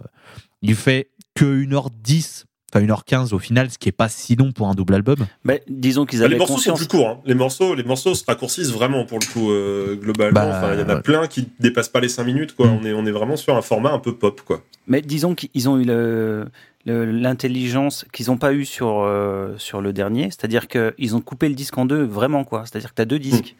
[0.62, 2.44] Il fait que 1h10,
[2.74, 5.16] enfin 1h15 au final, ce qui est pas si long pour un double album.
[5.44, 6.80] Mais disons qu'ils Bah, avaient les morceaux conscience.
[6.80, 7.08] sont plus courts.
[7.08, 7.20] hein.
[7.24, 10.34] Les morceaux, les morceaux se raccourcissent vraiment pour le coup euh, globalement.
[10.40, 11.02] Bah, Enfin, il y en a ouais.
[11.02, 12.54] plein qui dépassent pas les 5 minutes.
[12.56, 12.66] Quoi.
[12.66, 12.78] Mm.
[12.80, 14.40] On est, on est vraiment sur un format un peu pop.
[14.42, 14.62] Quoi.
[14.86, 16.46] Mais disons qu'ils ont eu le-
[16.86, 21.54] l'intelligence qu'ils n'ont pas eu sur, euh, sur le dernier, c'est-à-dire qu'ils ont coupé le
[21.54, 22.64] disque en deux, vraiment quoi.
[22.66, 23.56] C'est-à-dire que tu as deux disques.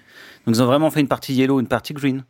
[0.47, 2.25] Donc ils ont vraiment fait une partie yellow, une partie green.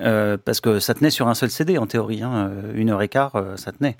[0.00, 2.52] Euh, parce que ça tenait sur un seul CD en théorie, hein.
[2.74, 3.96] Une heure et quart, euh, ça tenait.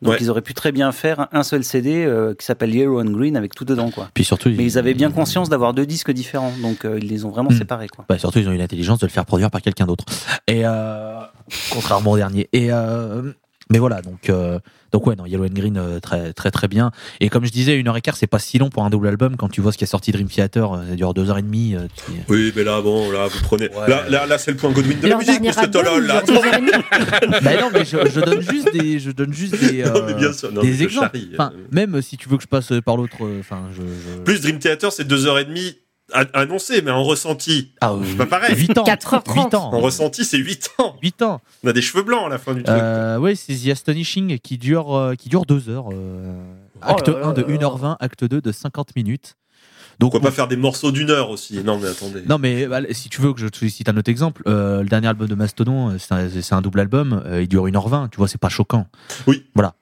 [0.00, 0.18] Donc Ouais.
[0.20, 3.36] ils auraient pu très bien faire un seul CD euh, qui s'appelle Yellow and Green
[3.36, 4.08] avec tout dedans quoi.
[4.14, 7.24] Puis surtout, Mais ils avaient bien conscience d'avoir deux disques différents, donc euh, ils les
[7.24, 7.58] ont vraiment Hmm.
[7.58, 8.04] séparés quoi.
[8.08, 10.04] Bah, surtout, ils ont eu l'intelligence de le faire produire par quelqu'un d'autre.
[10.46, 11.18] Et euh,
[11.72, 12.48] contrairement au dernier.
[12.52, 13.32] Et euh,
[13.70, 14.58] mais voilà, donc euh,
[14.92, 16.90] donc ouais, non, Yellow and Green euh, très très très bien.
[17.20, 19.08] Et comme je disais, une heure et quart, c'est pas si long pour un double
[19.08, 19.36] album.
[19.36, 21.42] Quand tu vois ce qui est sorti Dream Theater, euh, ça dure deux heures et
[21.42, 21.74] demie.
[21.76, 23.68] euh, tu- Oui, mais là, bon, là, vous prenez.
[23.68, 23.88] Ouais.
[23.88, 26.06] Là, là, là c'est le point Godwin de la Leur musique, dernier album, Tolol.
[26.06, 26.22] Là.
[26.22, 26.70] demie.
[27.42, 30.32] Bah non, mais je, je donne juste des, je donne juste des, Non, mais bien
[30.32, 30.50] sûr.
[30.52, 31.06] non, mais des je exemples.
[31.18, 31.30] charrie.
[31.34, 34.20] Enfin, même si tu veux que je passe par l'autre, euh, enfin, je, je...
[34.22, 35.76] Plus Dream Theater, c'est 2h30
[36.12, 37.72] annoncé, mais en ressenti.
[37.80, 38.54] ah, C'est pas pareil.
[38.56, 39.34] 8 ans, 4h30.
[39.34, 40.96] 8 ans, En ressenti, c'est 8 ans.
[41.02, 41.40] 8 ans.
[41.64, 42.76] On a des cheveux blancs à la fin du truc.
[42.78, 45.88] Euh, ouais, c'est The Astonishing qui dure, euh, qui dure 2 heures.
[45.92, 46.42] euh,
[46.80, 47.54] acte Oh là là 1 de là là.
[47.58, 49.34] 1h20, acte 2 de 50 minutes.
[49.98, 51.58] Donc, Pourquoi pas faire des morceaux d'une heure aussi?
[51.64, 52.22] Non, mais attendez.
[52.28, 54.88] Non, mais bah, si tu veux que je te cite un autre exemple, euh, le
[54.88, 58.16] dernier album de Mastodon, euh, c'est un, un double album, euh, il dure 1h20, tu
[58.18, 58.86] vois, c'est pas choquant.
[59.26, 59.44] Oui.
[59.56, 59.74] Voilà.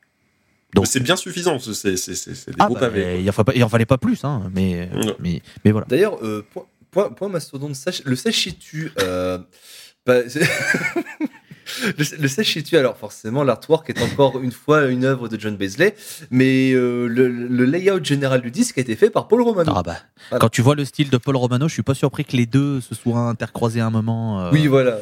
[0.76, 1.58] Donc- c'est bien suffisant.
[1.58, 3.20] c'est- des Ah, beaux bah, pavés.
[3.20, 5.14] il, en fallait pas, il en fallait pas plus, hein, mais, Non.
[5.18, 5.86] mais, mais voilà.
[5.88, 8.92] D'ailleurs, euh, point, point, point mastodonte, sach- le sèche-tu.
[9.02, 9.38] Euh,
[10.06, 10.20] bah,
[11.98, 15.96] le, le sèche-tu, alors forcément, l'artwork est encore une fois une œuvre de John Beasley,
[16.30, 19.72] mais euh, le, le layout général du disque a été fait par Paul Romano.
[19.74, 19.96] Ah bah,
[20.30, 20.40] Voilà.
[20.40, 22.80] Quand tu vois le style de Paul Romano, je suis pas surpris que les deux
[22.80, 24.40] se soient intercroisés à un moment.
[24.42, 24.98] euh, Oui, voilà.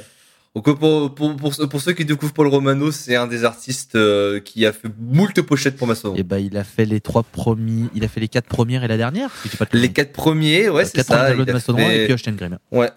[0.54, 3.44] Donc, euh, pour, pour, pour, ceux- pour ceux qui découvrent Paul Romano, c'est un des
[3.44, 6.14] artistes euh, qui a fait moult pochettes pour Mastodon.
[6.16, 8.88] Et bah, il a fait les trois premiers, il a fait les quatre premières et
[8.88, 9.30] la dernière.
[9.42, 11.34] Si pas Les quatre premiers, ouais, Euh, c'est quatre premiers ça.
[11.34, 12.58] il de a Mastodon fait- et puis Grimm.
[12.70, 12.90] Ouais,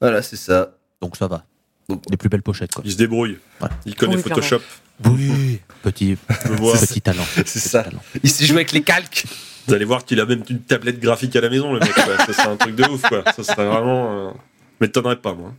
[0.00, 0.74] voilà, c'est ça.
[1.00, 1.44] Donc ça va.
[1.88, 2.82] Donc- Les plus belles pochettes, quoi.
[2.84, 3.38] Il se débrouille.
[3.60, 3.68] Ouais.
[3.86, 4.22] Il connaît Oui.
[4.22, 4.60] Photoshop.
[5.04, 7.24] Oui, petit, petit talent.
[7.46, 7.84] C'est ça.
[7.84, 8.02] talent.
[8.24, 9.24] Il s'est joué avec les calques.
[9.68, 11.92] Vous allez voir qu'il a même une tablette graphique à la maison, le mec.
[11.94, 13.22] Ça serait un truc de ouf, quoi.
[13.36, 14.30] Ça serait vraiment.
[14.30, 14.32] euh,
[14.80, 15.54] M'étonnerait pas, moi.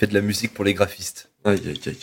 [0.00, 1.30] Fait de la musique pour les graphistes.
[1.44, 1.96] Aïe, aïe, aïe, aïe.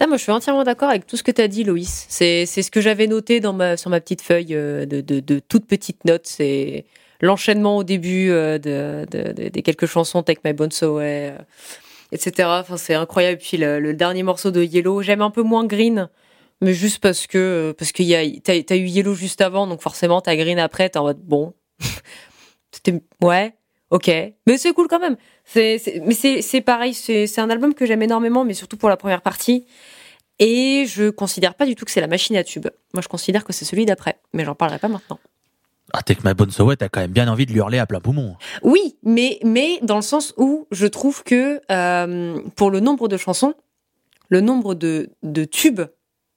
[0.00, 2.06] Ah, moi, je suis entièrement d'accord avec tout ce que tu as dit, Loïs.
[2.08, 5.20] C'est c'est ce que j'avais noté dans ma, sur ma petite feuille euh, de, de,
[5.20, 6.26] de toutes petites notes.
[6.26, 6.86] C'est
[7.20, 11.38] l'enchaînement au début euh, de, de- de- des quelques chansons, Take My Bones Away, euh,
[12.10, 12.48] etc.
[12.52, 13.36] Enfin, c'est incroyable.
[13.38, 16.08] Puis le, le dernier morceau de Yellow, j'aime un peu moins Green,
[16.62, 19.82] mais juste parce que parce qu'il y a t'as as eu Yellow juste avant, donc
[19.82, 20.88] forcément t'as Green après.
[20.88, 21.52] T'es en mode bon,
[22.72, 23.54] c'était ouais,
[23.92, 24.10] ok,
[24.46, 25.16] mais c'est cool quand même.
[25.44, 26.94] C'est mais c'est c'est pareil.
[26.94, 29.66] C'est c'est un album que j'aime énormément, mais surtout pour la première partie.
[30.38, 32.66] Et je considère pas du tout que c'est la machine à tube.
[32.94, 35.20] Moi, je considère que c'est celui d'après, mais j'en parlerai pas maintenant.
[35.92, 38.00] Ah, Take My Bones Away, t'as quand même bien envie de lui hurler à plein
[38.00, 38.34] poumon.
[38.62, 43.16] Oui, mais, mais dans le sens où je trouve que euh, pour le nombre de
[43.16, 43.54] chansons,
[44.30, 45.82] le nombre de, de tubes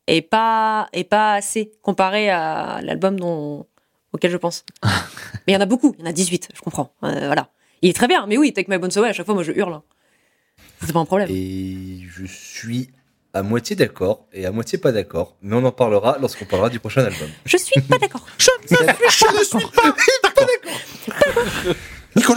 [0.08, 3.66] est pas, est pas assez comparé à l'album dont,
[4.16, 4.66] auquel je pense.
[4.84, 4.90] mais
[5.50, 6.94] il y en a beaucoup, il y en a 18, je comprends.
[7.04, 7.50] Euh, voilà.
[7.82, 9.52] Il est très bien, mais oui, Take My Bones Away, à chaque fois, moi je
[9.52, 9.82] hurle.
[10.82, 11.30] C'est pas un problème.
[11.32, 12.90] Et je suis
[13.34, 16.80] à moitié d'accord et à moitié pas d'accord, mais on en parlera lorsqu'on parlera du
[16.80, 17.28] prochain album.
[17.46, 18.26] Je suis pas d'accord.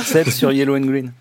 [0.04, 1.12] Seb sur Yellow and Green.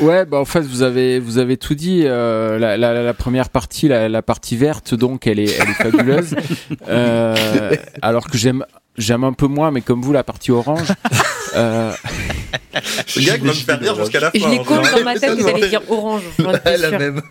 [0.00, 2.02] Ouais, bah en fait vous avez vous avez tout dit.
[2.04, 5.74] Euh, la, la, la première partie, la, la partie verte, donc elle est elle est
[5.74, 6.34] fabuleuse.
[6.88, 8.64] Euh, alors que j'aime
[8.96, 10.88] j'aime un peu moins, mais comme vous la partie orange.
[11.56, 11.92] euh,
[13.06, 14.38] Ce gag va me faire rire jusqu'à la fin.
[14.38, 14.96] Je l'ai hein, vraiment.
[14.98, 16.22] dans ma tête que t'allais dire orange.
[16.64, 17.22] la même.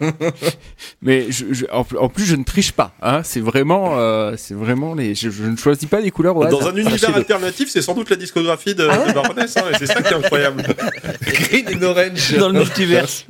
[1.01, 2.93] mais je, je- en, en plus je ne triche pas.
[3.01, 5.16] Hein, c'est vraiment euh, c'est vraiment les.
[5.16, 6.74] Je, je ne choisis pas les couleurs au Dans hasard.
[6.74, 10.01] un univers alternatif, c'est sans doute la discographie de, de Baroness, hein, et c'est ça
[10.01, 10.64] qui est incroyable.
[11.22, 12.34] Green and orange.
[12.38, 13.26] Dans le multiverse.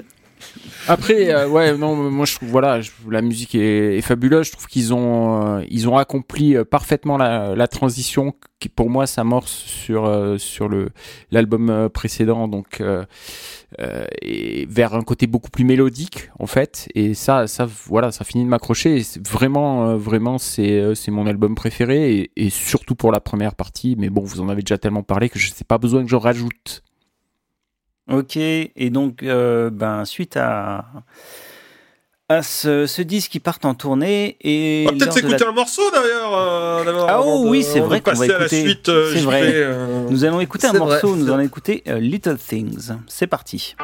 [0.88, 4.48] Après, euh, ouais, non, moi je trouve, voilà, je- la musique est, est fabuleuse.
[4.48, 8.90] Je trouve qu'ils ont, euh, ils ont accompli euh, parfaitement la, la transition qui, pour
[8.90, 10.90] moi, s'amorce sur euh, sur le
[11.32, 13.06] l'album euh, précédent, donc euh,
[14.22, 16.88] et vers un côté beaucoup plus mélodique, en fait.
[16.96, 19.02] Et ça, ça, voilà, ça finit de m'accrocher.
[19.30, 23.96] Vraiment, vraiment, c'est c'est mon album préféré et, et surtout pour la première partie.
[23.98, 26.20] Mais bon, vous en avez déjà tellement parlé que je sais pas besoin que j'en
[26.20, 26.83] rajoute.
[28.12, 30.86] Ok, et donc, euh, ben, suite à,
[32.30, 34.86] à ce, ce disque qui part en tournée, et.
[34.88, 36.34] On va peut-être s'écouter la- un morceau d'ailleurs.
[36.36, 38.62] euh, d'abord, Ah, oh de- oui, c'est vrai qu'on va passer à la écouter.
[38.62, 38.90] suite.
[38.90, 39.42] euh, vrai.
[39.54, 42.90] euh, Nous allons écouter un morceau, vrai, nous allons écouter euh, Little Things.
[43.08, 43.76] C'est parti.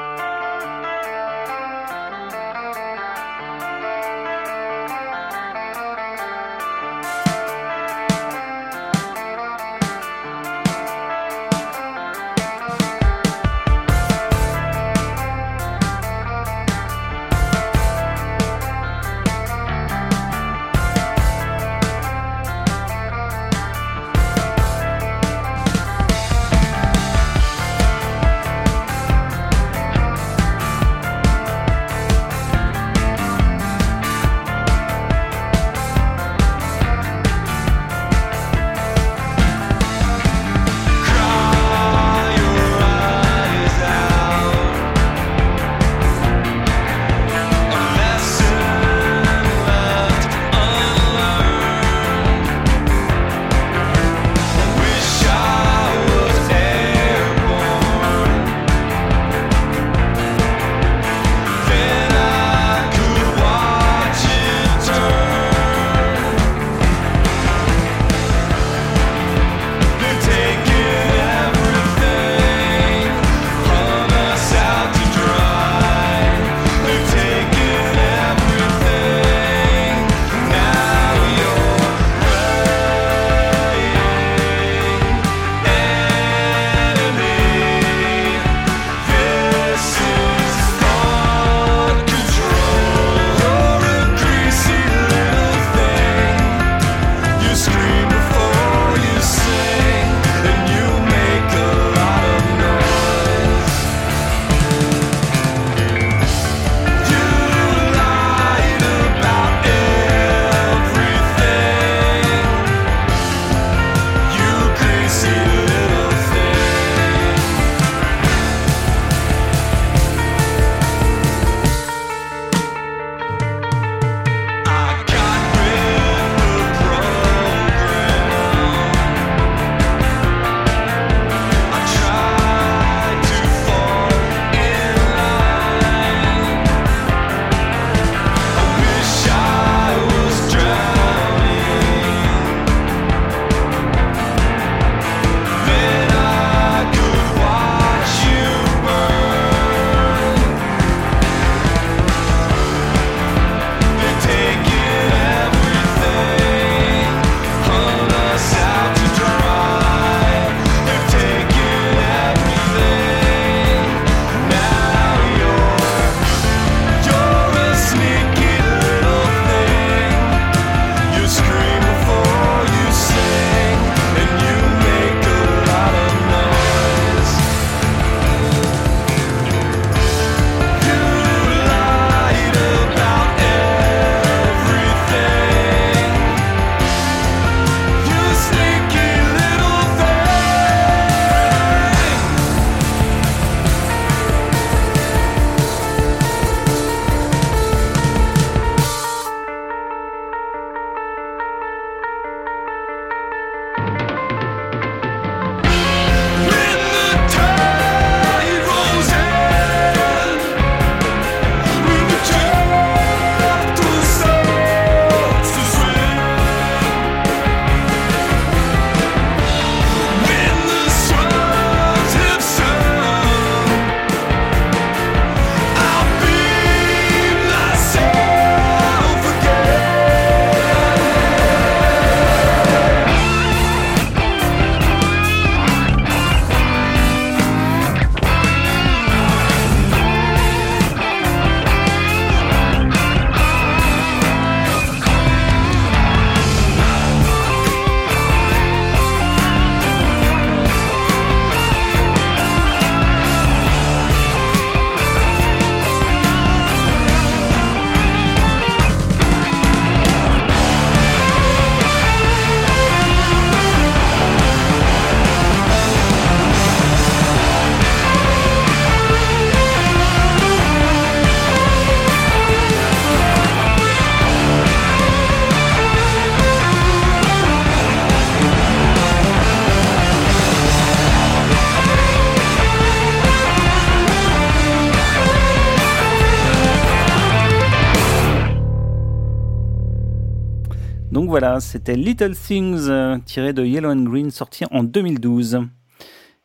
[291.39, 295.61] Voilà, c'était Little Things euh, tiré de Yellow and Green sorti en 2012.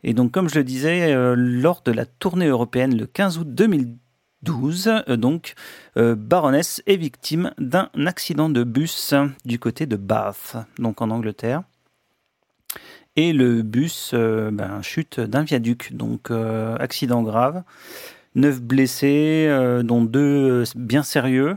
[0.05, 3.49] Et donc comme je le disais, euh, lors de la tournée européenne le 15 août
[3.53, 5.55] 2012, euh, donc
[5.97, 9.15] Baroness est victime d'un accident de bus
[9.45, 11.65] du côté de Bath, donc en Angleterre.
[13.17, 17.65] Et le bus ben, chute d'un viaduc, donc accident grave.
[18.37, 19.49] Neuf blessés,
[19.85, 21.57] dont deux bien sérieux.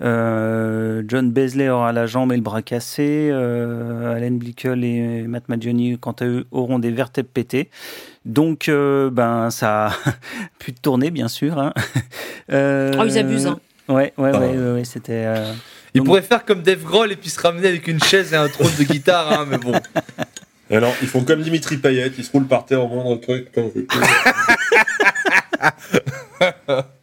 [0.00, 3.30] Euh, John Beasley aura la jambe et le bras cassés.
[3.32, 7.70] Euh, Alan Blickel et Matt Magioni, quant à eux, auront des vertèbres pétées.
[8.24, 9.92] Donc, euh, ben, ça a
[10.58, 11.58] pu tourner, bien sûr.
[11.58, 11.72] Hein.
[12.52, 13.46] oh, ils abusent.
[13.46, 13.58] Hein.
[13.88, 15.26] Ouais, ouais, ouais, ouais, c'était.
[15.94, 18.48] Ils pourraient faire comme Dave Grohl et puis se ramener avec une chaise et un
[18.48, 19.72] trône de guitare, hein, mais bon.
[20.70, 23.48] Alors, ils font comme Dimitri Payet, ils se roulent par terre au moindre truc.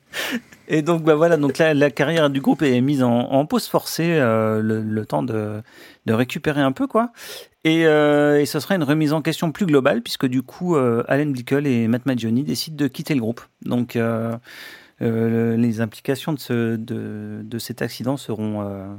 [0.67, 4.61] Et donc bah voilà, donc la carrière du groupe est mise en, pause forcée, euh,
[4.61, 5.61] le, temps de,
[6.07, 7.11] récupérer un peu quoi.
[7.63, 11.03] Et, euh, et, ce sera une remise en question plus globale puisque du coup, euh,
[11.07, 11.31] Alan
[11.65, 13.41] et Matt Magioni décident de quitter le groupe.
[13.63, 13.97] Donc
[14.99, 18.97] les implications de, ce, de, de, cet accident seront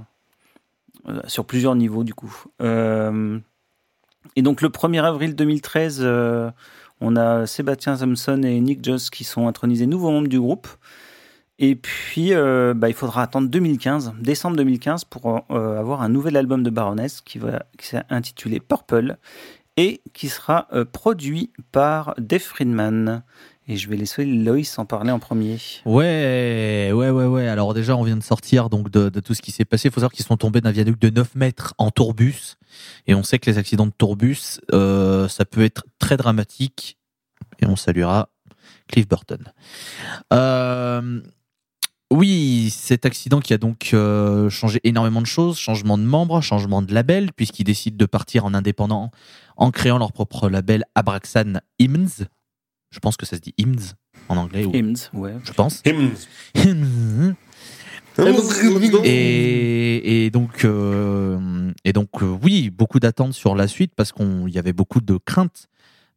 [1.26, 2.44] sur plusieurs niveaux du coup.
[2.60, 6.06] et donc le 1er avril 2013,
[7.00, 10.68] on a Sébastien Thompson et Nick Joss qui sont intronisés nouveaux membres du groupe.
[11.58, 16.36] Et puis, euh, bah, il faudra attendre 2015, décembre 2015, pour euh, avoir un nouvel
[16.36, 19.16] album de Baroness qui va qui intitulé Purple
[19.78, 23.22] et qui sera euh, produit par Dave Friedman.
[23.68, 25.58] Et je vais laisser Loïs en parler en premier.
[25.86, 27.48] Ouais, ouais, ouais, ouais.
[27.48, 29.88] Alors déjà, on vient de sortir donc de, tout ce qui s'est passé.
[29.88, 32.58] Il faut savoir qu'ils sont tombés d'un viaduc de 9 mètres en tourbus.
[33.08, 36.96] Et on sait que les accidents de tourbus, ça peut être très dramatique.
[37.58, 38.28] Et on saluera
[38.88, 39.52] Cliff Burton.
[40.32, 41.20] Euh,
[42.12, 46.82] oui, cet accident qui a donc euh, changé énormément de choses, changement de membres, changement
[46.82, 49.10] de label, puisqu'ils décident de partir en indépendant
[49.56, 52.26] en créant leur propre label Abraxan Hymns.
[52.90, 53.94] Je pense que ça se dit Hymns
[54.28, 54.64] en anglais.
[54.64, 54.72] Ou...
[54.72, 55.34] Hymns, ouais.
[55.42, 55.82] Je pense.
[55.84, 57.34] Hymns.
[59.04, 64.48] Et, et, donc, euh, et donc euh, oui, beaucoup d'attentes sur la suite parce qu'il
[64.48, 65.66] y avait beaucoup de craintes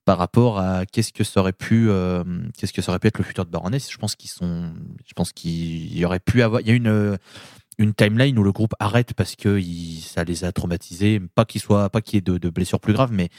[0.10, 2.24] par rapport à qu'est-ce que ça aurait pu, euh,
[2.58, 3.92] qu'est-ce que ça aurait pu être le futur de Baroness.
[3.92, 4.74] Je pense qu'ils sont,
[5.06, 8.74] je pense qu'il y aurait pu avoir, il y a une timeline où le groupe
[8.80, 9.62] arrête parce que
[10.02, 11.20] ça les a traumatisés.
[11.36, 13.30] Pas qu'il soit, pas qu'il y ait de, blessures plus graves, mais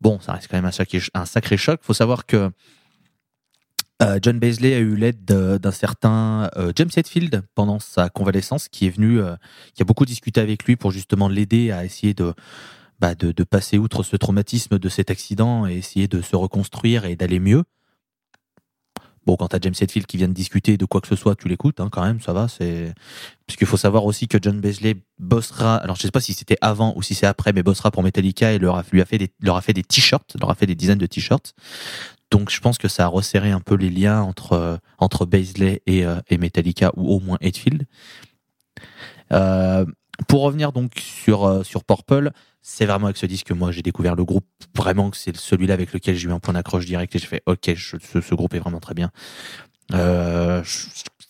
[0.00, 1.80] bon, ça reste quand même un sacré, un sacré choc.
[1.82, 2.50] Faut savoir que
[4.02, 8.86] euh, John Beasley a eu l'aide d'un certain euh, James Hetfield pendant sa convalescence, qui
[8.86, 9.20] est venu,
[9.74, 12.32] qui a beaucoup discuté avec lui pour justement l'aider à essayer de
[13.02, 17.16] bah, de, passer outre ce traumatisme de cet accident et essayer de se reconstruire et
[17.16, 17.64] d'aller mieux.
[19.26, 21.48] Bon, quand t'as James Hetfield qui vient de discuter de quoi que ce soit, tu
[21.48, 22.46] l'écoutes hein, quand même, ça va.
[22.46, 22.94] C'est
[23.48, 25.78] puisqu'il faut savoir aussi que John Beasley bossera.
[25.78, 28.52] Alors je sais pas si c'était avant ou si c'est après, mais bossera pour Metallica
[28.52, 30.66] et leur a, lui a fait des, leur a fait des t-shirts, leur a fait
[30.66, 31.54] des dizaines de t-shirts.
[32.30, 36.06] Donc je pense que ça a resserré un peu les liens entre entre Beasley et,
[36.06, 37.84] euh, et Metallica ou au moins Hetfield.
[39.32, 39.86] Euh,
[40.28, 42.30] pour revenir donc sur euh, sur Purple,
[42.60, 44.46] c'est vraiment avec ce disque que moi j'ai découvert le groupe.
[44.74, 47.42] Vraiment que c'est celui-là avec lequel j'ai eu un point d'accroche direct et j'ai fait
[47.46, 49.10] ok, ce, groupe est vraiment très bien.
[49.94, 50.62] Euh,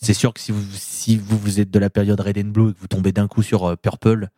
[0.01, 2.71] c'est sûr que si vous, si vous, vous êtes de la période Red and Blue
[2.71, 4.29] et que vous tombez d'un coup sur euh, Purple,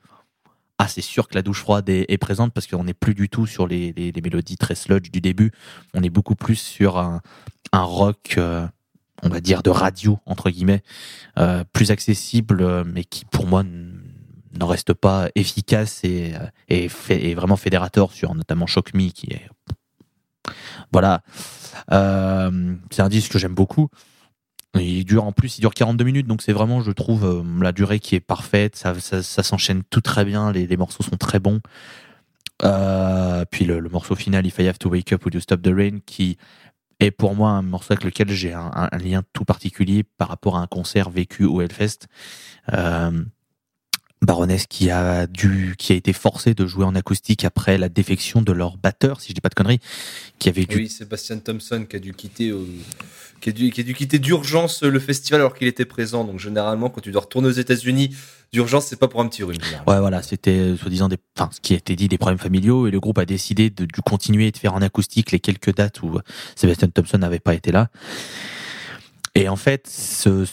[0.79, 3.47] ah c'est sûr que la douche froide est, présente parce qu'on n'est plus du tout
[3.47, 5.53] sur les, les, mélodies très sludge du début.
[5.95, 7.21] On est beaucoup plus sur un,
[7.73, 8.39] un rock.
[9.23, 10.83] On va dire de radio entre guillemets,
[11.73, 13.63] plus accessible, mais qui pour moi
[14.59, 16.35] n'en reste pas efficace et,
[16.69, 19.49] et, et, vraiment fédérateur sur notamment Shock Me qui est
[20.93, 21.23] voilà.
[21.93, 23.89] Euh, c'est un disque que j'aime beaucoup.
[24.77, 27.73] Il dure en plus il dure 42 minutes donc c'est vraiment je trouve euh, la
[27.73, 28.77] durée qui est parfaite.
[28.77, 31.61] Ça, ça, s'enchaîne tout très bien les, les, morceaux sont très bons.
[32.63, 35.73] Euh, puis le, morceau final If I Have to Wake Up Would You Stop the
[35.75, 36.39] Rain qui
[37.01, 40.61] est pour moi un morceau avec lequel j'ai un, lien tout particulier par rapport à
[40.61, 42.07] un concert vécu au Hellfest.
[42.73, 43.25] Euh,
[44.25, 48.43] Baroness qui a dû, qui a été forcé de jouer en acoustique après la défection
[48.43, 49.81] de leur batteur, si je dis pas de conneries,
[50.39, 50.77] qui avait dû.
[50.77, 52.53] Oui, Sébastien Thompson qui a dû quitter,
[53.41, 56.25] qui, a dû, qui a dû quitter d'urgence le festival alors qu'il était présent.
[56.25, 58.17] Donc généralement, quand tu dois retourner aux États-Unis
[58.53, 59.59] d'urgence, c'est pas pour un petit rhume.
[59.87, 62.87] Ouais, voilà, c'était euh, soi-disant des, enfin, ce qui a été dit des problèmes familiaux
[62.87, 66.03] et le groupe a décidé de, de continuer de faire en acoustique les quelques dates
[66.03, 66.19] où
[66.55, 67.91] Sébastien Thompson n'avait pas été là.
[69.35, 70.47] Et en fait, ce,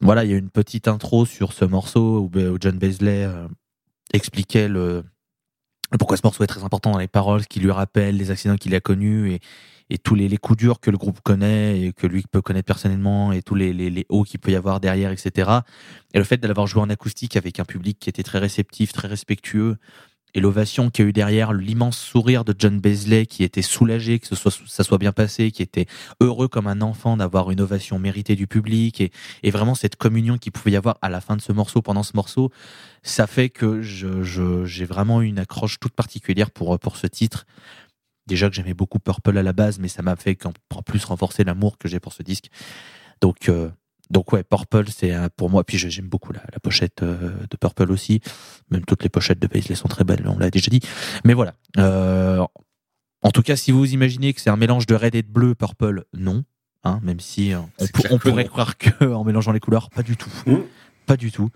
[0.00, 3.48] voilà, il y a une petite intro sur ce morceau où, John Beasley euh,
[4.12, 5.04] expliquait le,
[5.98, 8.56] pourquoi ce morceau est très important dans les paroles, ce qui lui rappelle les accidents
[8.56, 9.32] qu'il a connus
[9.90, 13.32] et, tous les, coups durs que le groupe connaît et que lui peut connaître personnellement
[13.32, 15.50] et tous les, les hauts qu'il peut y avoir derrière, etc.
[16.12, 19.08] Et le fait d'avoir joué en acoustique avec un public qui était très réceptif, très
[19.08, 19.78] respectueux,
[20.34, 24.18] et l'ovation qu'il y a eu derrière, l'immense sourire de John Beasley qui était soulagé
[24.18, 25.86] que ça soit bien passé, qui était
[26.20, 30.52] heureux comme un enfant d'avoir une ovation méritée du public et, vraiment cette communion qu'il
[30.52, 32.52] pouvait y avoir à la fin de ce morceau, pendant ce morceau,
[33.02, 37.46] ça fait que je, je, j'ai vraiment une accroche toute particulière pour, pour ce titre.
[38.26, 41.44] Déjà que j'aimais beaucoup Purple à la base, mais ça m'a fait en plus renforcer
[41.44, 42.50] l'amour que j'ai pour ce disque.
[43.22, 43.70] Donc, euh,
[44.10, 45.64] donc ouais, Purple, c'est pour moi.
[45.64, 48.20] Puis j'aime beaucoup la, la pochette euh, de Purple aussi.
[48.70, 50.80] Même toutes les pochettes de Paisley sont très belles, on l'a déjà dit.
[51.24, 51.54] Mais voilà.
[51.78, 52.44] Euh,
[53.22, 55.54] en tout cas, si vous imaginez que c'est un mélange de red et de bleu,
[55.54, 56.44] Purple, non.
[56.84, 57.68] Hein, même si on,
[58.10, 58.50] on pourrait non.
[58.50, 60.30] croire que en mélangeant les couleurs, pas du tout.
[60.46, 60.56] Mmh.
[61.06, 61.50] Pas du tout.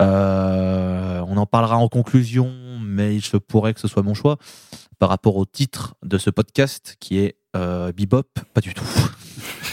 [0.00, 4.38] Euh, on en parlera en conclusion, mais il se pourrait que ce soit mon choix
[4.98, 8.84] par rapport au titre de ce podcast qui est euh, Bebop, pas du tout.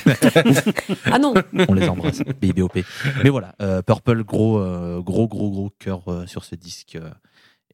[1.05, 1.33] ah non
[1.67, 2.79] On les embrasse, BIBOP.
[3.23, 6.97] Mais voilà, euh, Purple, gros, euh, gros, gros, gros cœur euh, sur ce disque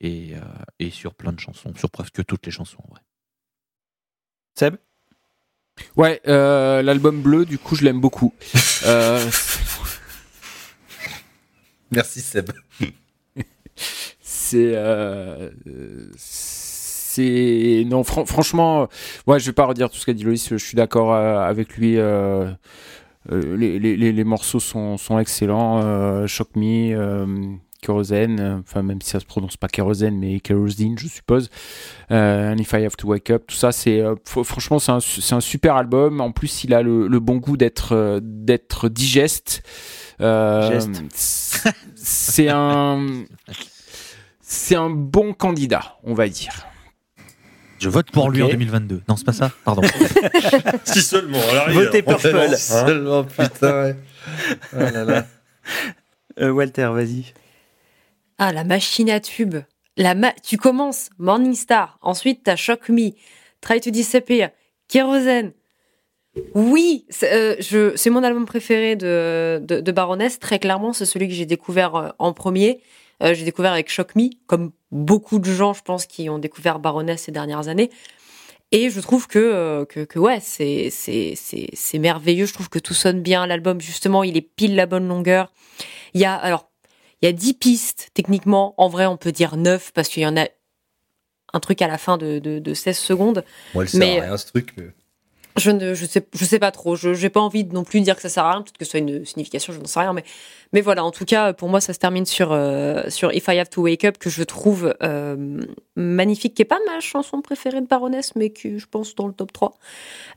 [0.02, 0.34] et,
[0.80, 2.84] et, sur plein de chansons, sur presque toutes les chansons.
[2.91, 2.99] Ouais.
[4.57, 4.76] Seb?
[5.95, 8.34] Ouais, l'album bleu, du coup, je l'aime beaucoup.
[11.91, 12.52] Merci Seb.
[14.22, 14.76] c'est
[17.15, 18.87] c'est non fr franchement
[19.27, 21.77] ouais je vais pas redire tout ce qu'a dit Loïs je suis d'accord euh, avec
[21.77, 22.51] lui euh,
[23.31, 27.25] euh, les, les, les, morceaux sont, sont excellents euh, Shock Me euh,
[27.81, 31.49] Kérosène enfin même si ça se prononce pas kérosène mais kérosine je suppose
[32.09, 35.75] and If I Have to Wake Up tout ça c'est franchement c'est un, un super
[35.75, 36.21] album.
[36.21, 39.63] En plus il a le, le bon goût d'être d'être digeste.
[40.19, 40.25] C'est
[42.49, 43.07] un
[44.41, 46.65] c'est un bon candidat on va dire
[47.86, 48.38] je vote pour okay.
[48.38, 49.03] lui en 2022.
[49.07, 49.84] Non, c'est pas ça Pardon.
[50.86, 51.38] si seulement.
[51.70, 52.36] Votez Purple.
[52.36, 53.84] Hein seulement, putain.
[53.84, 53.95] Ouais.
[54.74, 55.26] Oh là là.
[56.38, 57.34] Euh, Walter, vas-y.
[58.40, 59.56] Ah, la machine à tube.
[59.95, 63.12] La ma tu commences Morning Star, ensuite t'as Shock Me,
[63.62, 64.49] Try to Disappear,
[64.90, 65.53] Kérosène.
[66.53, 70.38] Oui, c'est euh, mon album préféré de, de, de Baroness.
[70.40, 72.82] Très clairement, c'est celui que j'ai découvert euh, en premier.
[73.23, 76.79] Euh, j'ai découvert avec Shock Me, comme beaucoup de gens, je pense, qui ont découvert
[76.79, 77.89] Baroness ces dernières années.
[78.71, 82.45] Et je trouve que, euh, que, que, ouais, c'est, c'est, c'est, c'est merveilleux.
[82.45, 83.45] Je trouve que tout sonne bien.
[83.45, 85.51] L'album, justement, il est pile la bonne longueur.
[86.13, 86.69] Il y a, alors,
[87.21, 88.73] il y a 10 pistes, techniquement.
[88.77, 90.47] En vrai, on peut dire 9 parce qu'il y en a
[91.53, 93.45] un truc à la fin de, de, de 16 secondes.
[93.73, 94.73] Moi, elle mais, sert à rien, ce truc.
[94.77, 94.87] Mais...
[95.57, 96.98] Je ne je sais, je sais pas trop.
[96.98, 98.84] Je n'ai pas envie de non plus dire que ça sert à rien, peut-être que
[98.84, 100.11] ce soit une signification, je n'en sais rien.
[100.11, 100.26] Mais,
[100.73, 103.60] mais voilà, en tout cas, pour moi, ça se termine sur, euh, sur If I
[103.60, 105.61] Have to Wake Up, que je trouve euh,
[105.95, 109.34] magnifique, qui est pas ma chanson préférée de Baroness, mais qui, je pense, dans le
[109.34, 109.77] top 3.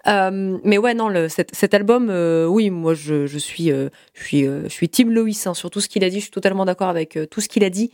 [0.07, 2.11] Euh, mais ouais, non, le, cet, album,
[2.49, 5.89] oui, moi, je, je suis, je suis, je suis Tim Loïs hein, sur tout ce
[5.89, 6.19] qu'il a dit.
[6.19, 7.91] Je suis totalement d'accord avec tout ce qu'il a dit.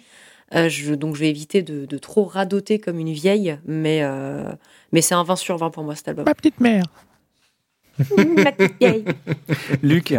[0.53, 4.03] Donc, je vais éviter de, de, trop radoter comme une vieille, mais,
[4.93, 6.27] mais c'est un 20 sur 20 pour moi, cet album.
[6.27, 6.85] Ma petite mère
[9.83, 10.15] Luc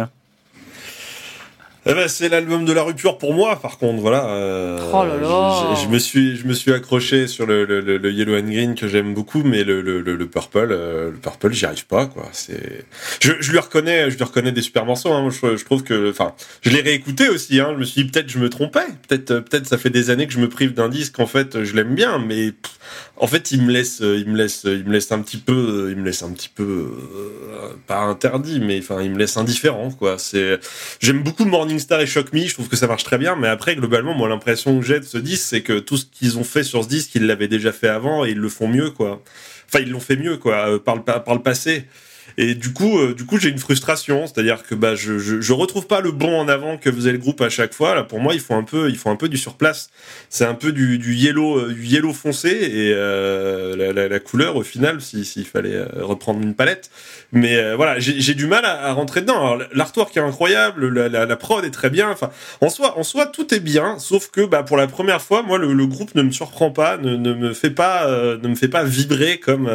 [1.88, 4.26] eh ben, c'est l'album de la rupture pour moi, par contre, voilà.
[4.26, 5.76] Euh, oh là là.
[5.76, 8.74] Je, je, me suis, je me suis accroché sur le, le, le Yellow and Green
[8.74, 12.28] que j'aime beaucoup, mais le, le, le Purple, euh, le Purple, j'y arrive pas, quoi.
[12.32, 12.84] C'est,
[13.22, 15.12] je, je lui reconnais, je lui reconnais des super morceaux.
[15.12, 15.30] Hein.
[15.30, 17.60] Je, je trouve que, enfin, je l'ai réécouté aussi.
[17.60, 17.68] Hein.
[17.74, 20.32] Je me suis dit peut-être je me trompais, peut-être, peut-être ça fait des années que
[20.32, 21.20] je me prive d'un disque.
[21.20, 22.78] En fait, je l'aime bien, mais pff,
[23.18, 25.96] en fait, il me laisse, il me laisse, il me laisse un petit peu, il
[25.96, 30.18] me laisse un petit peu, euh, pas interdit, mais enfin, il me laisse indifférent, quoi.
[30.18, 30.58] C'est,
[31.00, 33.48] j'aime beaucoup Morning Star et Shock Me, je trouve que ça marche très bien, mais
[33.48, 36.44] après, globalement, moi, l'impression que j'ai de ce disque, c'est que tout ce qu'ils ont
[36.44, 39.22] fait sur ce disque, ils l'avaient déjà fait avant et ils le font mieux, quoi.
[39.68, 41.86] Enfin, ils l'ont fait mieux, quoi, euh, par le, par le passé.
[42.38, 45.52] Et du coup, euh, du coup, j'ai une frustration, c'est-à-dire que bah je, je, je
[45.52, 47.94] retrouve pas le bon en avant que faisait le groupe à chaque fois.
[47.94, 49.90] Là, pour moi, il faut un peu, il faut un peu du surplace.
[50.28, 54.20] C'est un peu du, du yellow, euh, du yellow foncé et euh, la, la, la,
[54.20, 56.90] couleur au final, s'il si, fallait euh, reprendre une palette.
[57.32, 59.58] Mais euh, voilà, j'ai du mal à, à, rentrer dedans.
[59.72, 62.10] L'artwork est incroyable, la, la, la, prod est très bien.
[62.10, 62.30] Enfin,
[62.60, 65.58] en soi, en soi, tout est bien, sauf que bah pour la première fois, moi,
[65.58, 68.68] le, le groupe ne me surprend pas, ne, ne me fait pas, ne me fait
[68.68, 69.70] pas vibrer comme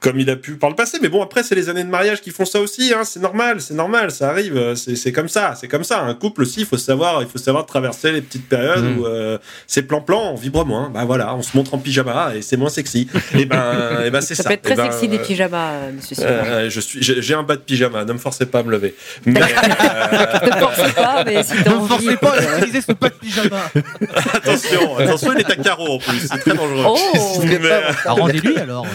[0.00, 0.98] comme il a pu par le passé.
[1.02, 2.92] Mais bon, après, c'est les années de mariage qui font ça aussi.
[2.94, 3.02] Hein.
[3.04, 4.56] C'est normal, c'est normal, ça arrive.
[4.56, 6.00] euh, C'est c'est comme ça, c'est comme ça.
[6.00, 8.98] Un couple aussi, il faut savoir, il faut savoir traverser les petites périodes Mm.
[8.98, 10.90] où euh, c'est plan-plan, on vibre moins.
[10.90, 13.08] Bah voilà, on se montre en pyjama et c'est moins sexy.
[13.34, 14.42] et ben, et ben c'est ça.
[14.44, 16.28] Ça peut être très Eh ben, sexy des euh, pyjamas, euh, monsieur Simon.
[16.30, 18.04] euh, je suis, j'ai j'ai un bas de pyjama.
[18.04, 18.94] Ne me forcez pas à me lever.
[19.26, 19.46] Mais, euh,
[20.46, 21.88] Ne force pas, mais si t'as Ne envie.
[21.88, 23.70] forcez pas à utiliser ce pas de pyjama.
[24.34, 26.20] attention, attention, il est à carreau en plus.
[26.20, 26.84] C'est très dangereux.
[26.86, 28.86] Oh, Mais, euh, Ah, Rendez-lui alors.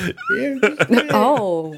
[1.14, 1.76] Oh.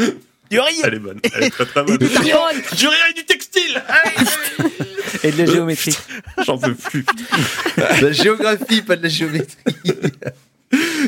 [0.00, 1.20] elle est bonne.
[1.34, 1.98] Elle est très très bonne.
[2.24, 2.40] Iron.
[2.76, 3.82] Du rien et du textile.
[5.22, 5.96] Et de la géométrie.
[6.44, 7.04] J'en peux plus.
[7.76, 9.56] La géographie, pas de la géométrie.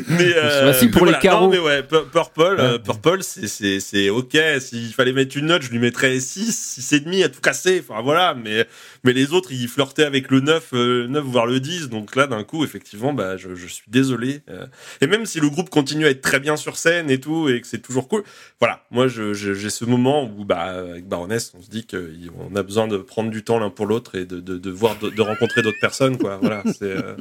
[0.09, 1.45] Mais euh, Voici pour mais les carreaux.
[1.45, 4.35] Non, mais ouais, Pu- Purple, euh, Purple, c'est c'est c'est ok.
[4.59, 7.81] S'il fallait mettre une note, je lui mettrais 6, 6 et demi à tout casser.
[7.87, 8.67] Enfin voilà, mais
[9.05, 11.89] mais les autres, ils flirtaient avec le 9, euh, 9 voire le 10.
[11.89, 14.41] Donc là, d'un coup, effectivement, bah je, je suis désolé.
[14.49, 14.65] Euh,
[14.99, 17.61] et même si le groupe continue à être très bien sur scène et tout, et
[17.61, 18.23] que c'est toujours cool,
[18.59, 18.83] voilà.
[18.91, 20.59] Moi, je- je- j'ai ce moment où, bah,
[20.89, 24.15] avec Baroness, on se dit qu'on a besoin de prendre du temps l'un pour l'autre
[24.15, 26.37] et de, de, de voir, de, de rencontrer d'autres personnes, quoi.
[26.41, 27.15] Voilà, c'est euh,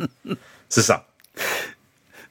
[0.69, 1.07] c'est ça.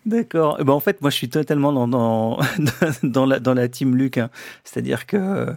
[0.05, 0.57] D'accord.
[0.59, 2.39] Eh ben, en fait, moi, je suis totalement dans, dans,
[3.03, 4.17] dans, la, dans la team Luc.
[4.17, 4.29] hein.
[4.63, 5.53] C'est-à-dire que euh,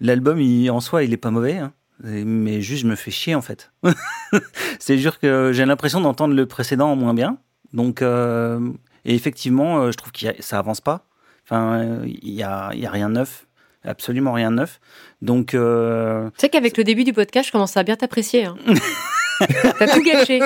[0.00, 0.38] l'album,
[0.70, 1.56] en soi, il est pas mauvais.
[1.58, 1.72] hein.
[2.04, 3.72] Mais juste, je me fais chier, en fait.
[4.78, 7.38] C'est sûr que j'ai l'impression d'entendre le précédent en moins bien.
[7.72, 8.60] Donc, euh,
[9.04, 11.06] et effectivement, euh, je trouve que ça avance pas.
[11.44, 13.46] Enfin, il y a, y a rien de neuf.
[13.84, 14.80] Absolument rien de neuf.
[15.22, 18.44] Donc, euh, Tu sais qu'avec le début du podcast, je commence à bien t'apprécier.
[18.44, 18.56] Hein.
[19.78, 20.40] T'as tout gâché.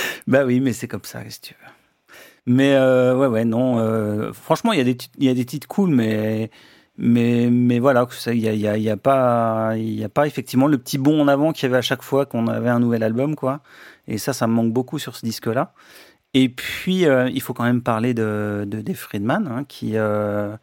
[0.26, 1.70] Bah oui, mais c'est comme ça, si tu veux.
[2.46, 3.78] Mais euh, ouais, ouais, non.
[3.80, 6.50] euh, franchement, il y a des, y a des titres cool, mais
[6.98, 10.66] mais mais voilà, il y a, y a, y a pas, y a pas effectivement
[10.68, 13.02] le petit bond en avant qu'il y avait à chaque fois qu'on avait un nouvel
[13.02, 13.60] album, quoi.
[14.08, 15.74] Et ça, ça me manque beaucoup sur ce disque-là.
[16.38, 20.54] Et puis, euh, il faut quand même parler de, de Dave Friedman, hein, qui, euh,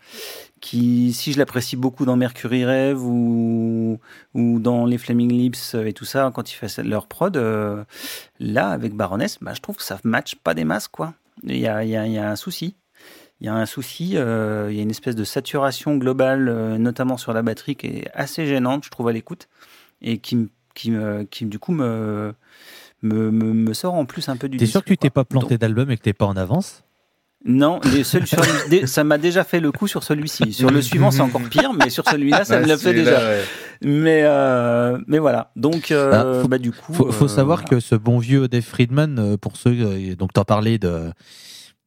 [0.62, 4.00] qui, si je l'apprécie beaucoup dans Mercury Rêve ou,
[4.36, 7.84] dans les Flaming Lips et tout ça, quand ils font leur prod, euh,
[8.40, 10.92] là, avec Baroness, bah, je trouve que ça match pas des masses.
[11.42, 12.76] Il y a, un souci.
[13.42, 17.34] Il y a un souci, il y a une espèce de saturation globale, notamment sur
[17.34, 19.48] la batterie, qui est assez gênante, je trouve, à l'écoute,
[20.04, 22.36] et qui, du coup, me,
[23.04, 25.24] me, me, me sort en plus un peu du T'es sûr que tu t'es pas
[25.26, 26.84] planté d'album et que t'es pas en avance
[27.46, 30.54] Non, les seuls sur- des- ça m'a déjà fait le coup sur celui-ci.
[30.54, 33.20] Sur le suivant, c'est encore pire, mais sur celui-là, ça me l'a fait déjà.
[33.84, 35.52] Mais, euh, mais voilà.
[35.58, 36.94] Donc, euh, Ah, faut- bah, du coup.
[36.94, 37.70] faut, faut euh, savoir voilà.
[37.70, 41.12] que ce bon vieux Dave Friedman, euh, pour ceux, donc t'en parlais de,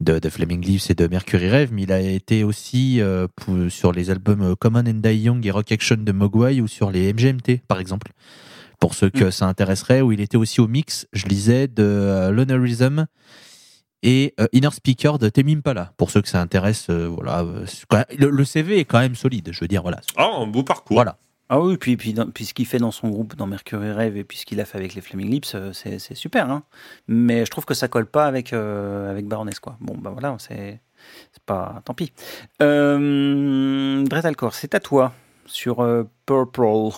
[0.01, 3.57] de, de Flaming Leaves et de Mercury Rêve, mais il a été aussi euh, pour-
[3.71, 7.11] sur les albums Common and Die Young et Rock Action de Mogwai ou sur les
[7.15, 8.11] MGMT, par exemple.
[8.81, 12.31] Pour ceux que ça intéresserait, où il était aussi au mix, je lisais de euh,
[12.31, 13.07] Lonerism
[14.03, 15.93] et euh, Inner Speaker de Tame Impala.
[15.97, 17.45] Pour ceux que ça intéresse, euh, voilà.
[17.45, 20.01] même- le, le CV est quand même solide, je veux dire, voilà.
[20.17, 20.95] Ah, un beau parcours.
[20.97, 21.17] Voilà.
[21.49, 24.17] Ah oui, puis, puis, dans- puis ce qu'il fait dans son groupe, dans Mercury Rêve,
[24.17, 26.51] et puis ce qu'il a fait avec les Flaming Lips, c'est c'est super.
[26.51, 26.65] Hein.
[27.07, 29.61] Mais je trouve que ça colle pas avec, euh, avec Baroness.
[29.61, 29.77] Quoi.
[29.81, 30.81] Bon, bah voilà, c'est
[31.33, 31.83] c'est pas.
[31.85, 32.13] Tant pis.
[32.63, 35.13] Euh, Alcor, c'est à toi
[35.47, 36.97] sur euh, Purple.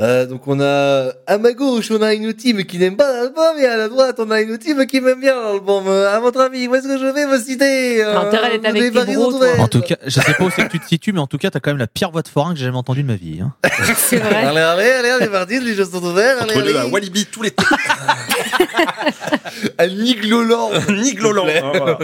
[0.00, 3.58] Euh, donc on a à ma gauche on a une team qui n'aime pas l'album
[3.60, 5.84] et à la droite on a une team qui m'aime bien l'album.
[5.86, 8.82] Euh, À votre avis, où est-ce que je vais me citer euh, L'intérêt d'être avec
[8.82, 9.32] les tes bros.
[9.58, 11.36] En tout cas, je sais pas où c'est que tu te situes, mais en tout
[11.36, 13.16] cas, t'as quand même la pire voix de forain que j'ai jamais entendue de ma
[13.16, 13.40] vie.
[13.42, 13.52] hein.
[13.96, 14.34] C'est vrai.
[14.46, 16.40] Allez, allez, allez, allez, parti, les jeux sont ouverts.
[16.40, 16.90] Allez, Entre deux, à allez.
[16.90, 17.52] Walibi, tous les
[19.78, 20.70] À Nigloland.
[20.90, 21.46] Nigloland.
[21.74, 21.98] Voilà.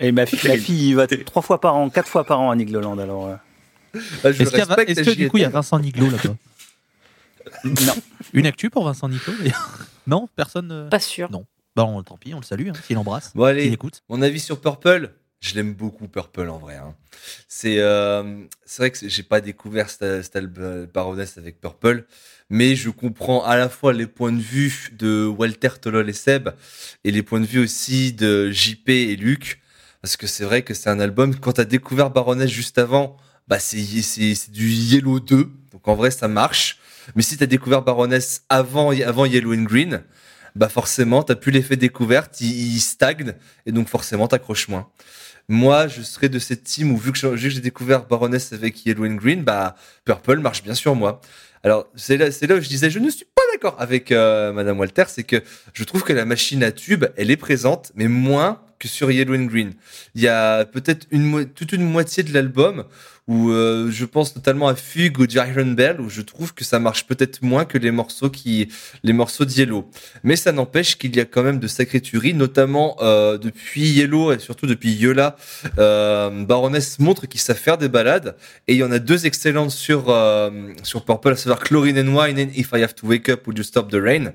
[0.00, 2.50] Et ma fille, ma fille il va trois fois par an, quatre fois par an
[2.50, 2.98] à Nigloland.
[2.98, 3.34] Alors, euh,
[4.24, 5.50] Ah, Est-ce qu'il y a- respecte, est-ce que du coup, il y a.
[5.50, 6.34] Vincent Niclot là-bas
[7.64, 7.94] non.
[8.32, 11.28] Une actu pour Vincent d'ailleurs Non Personne euh Pas sûr.
[11.76, 13.64] Bon, tant pis, on le salue, hein, s'il embrasse, Bon, allez.
[13.64, 14.02] s'il écoute.
[14.08, 16.76] Mon avis sur Purple, je l'aime beaucoup Purple en vrai.
[16.76, 16.94] hein.
[17.46, 22.04] C'est euh, c'est vrai que j'ai pas découvert cet, cet album Baroness avec Purple,
[22.50, 26.48] mais je comprends à la fois les points de vue de Walter Tolol et Seb
[27.04, 29.60] et les points de vue aussi de JP et Luc,
[30.02, 33.16] parce que c'est vrai que c'est un album quand t'as découvert Baroness juste avant,
[33.46, 36.77] bah c'est c'est c'est du Yellow 2, donc en vrai ça marche.
[37.14, 40.02] Mais si t'as découvert Baroness avant avant Yellow and Green,
[40.54, 43.34] bah forcément t'as plus l'effet découverte, il, il stagne
[43.66, 44.88] et donc forcément t'accroches moins.
[45.50, 49.14] Moi, je serais de cette team où vu que j'ai découvert Baroness avec Yellow and
[49.14, 51.22] Green, bah Purple marche bien sur moi.
[51.64, 54.78] Alors c'est là, là où je disais, je ne suis pas d'accord avec euh, Madame
[54.78, 58.60] Walter, c'est que je trouve que la machine à tube, elle est présente, mais moins
[58.78, 59.72] que sur Yellow and Green.
[60.14, 61.06] Il y a peut-être
[61.54, 62.84] toute une moitié de l'album
[63.28, 66.78] ou euh, je pense notamment à Fugue ou Iron Bell où je trouve que ça
[66.78, 68.68] marche peut-être moins que les morceaux qui
[69.04, 69.88] les morceaux de Yellow.
[70.24, 74.32] Mais ça n'empêche qu'il y a quand même de sacrées tueries, notamment euh, depuis Yellow
[74.32, 75.36] et surtout depuis Yola.
[75.78, 78.34] Euh, Baroness montre qu'il sait faire des balades
[78.66, 80.50] et il y en a deux excellentes sur euh,
[80.82, 83.58] sur Purple, à savoir Chlorine and Wine et If I Have to Wake Up, Would
[83.58, 84.32] You Stop the Rain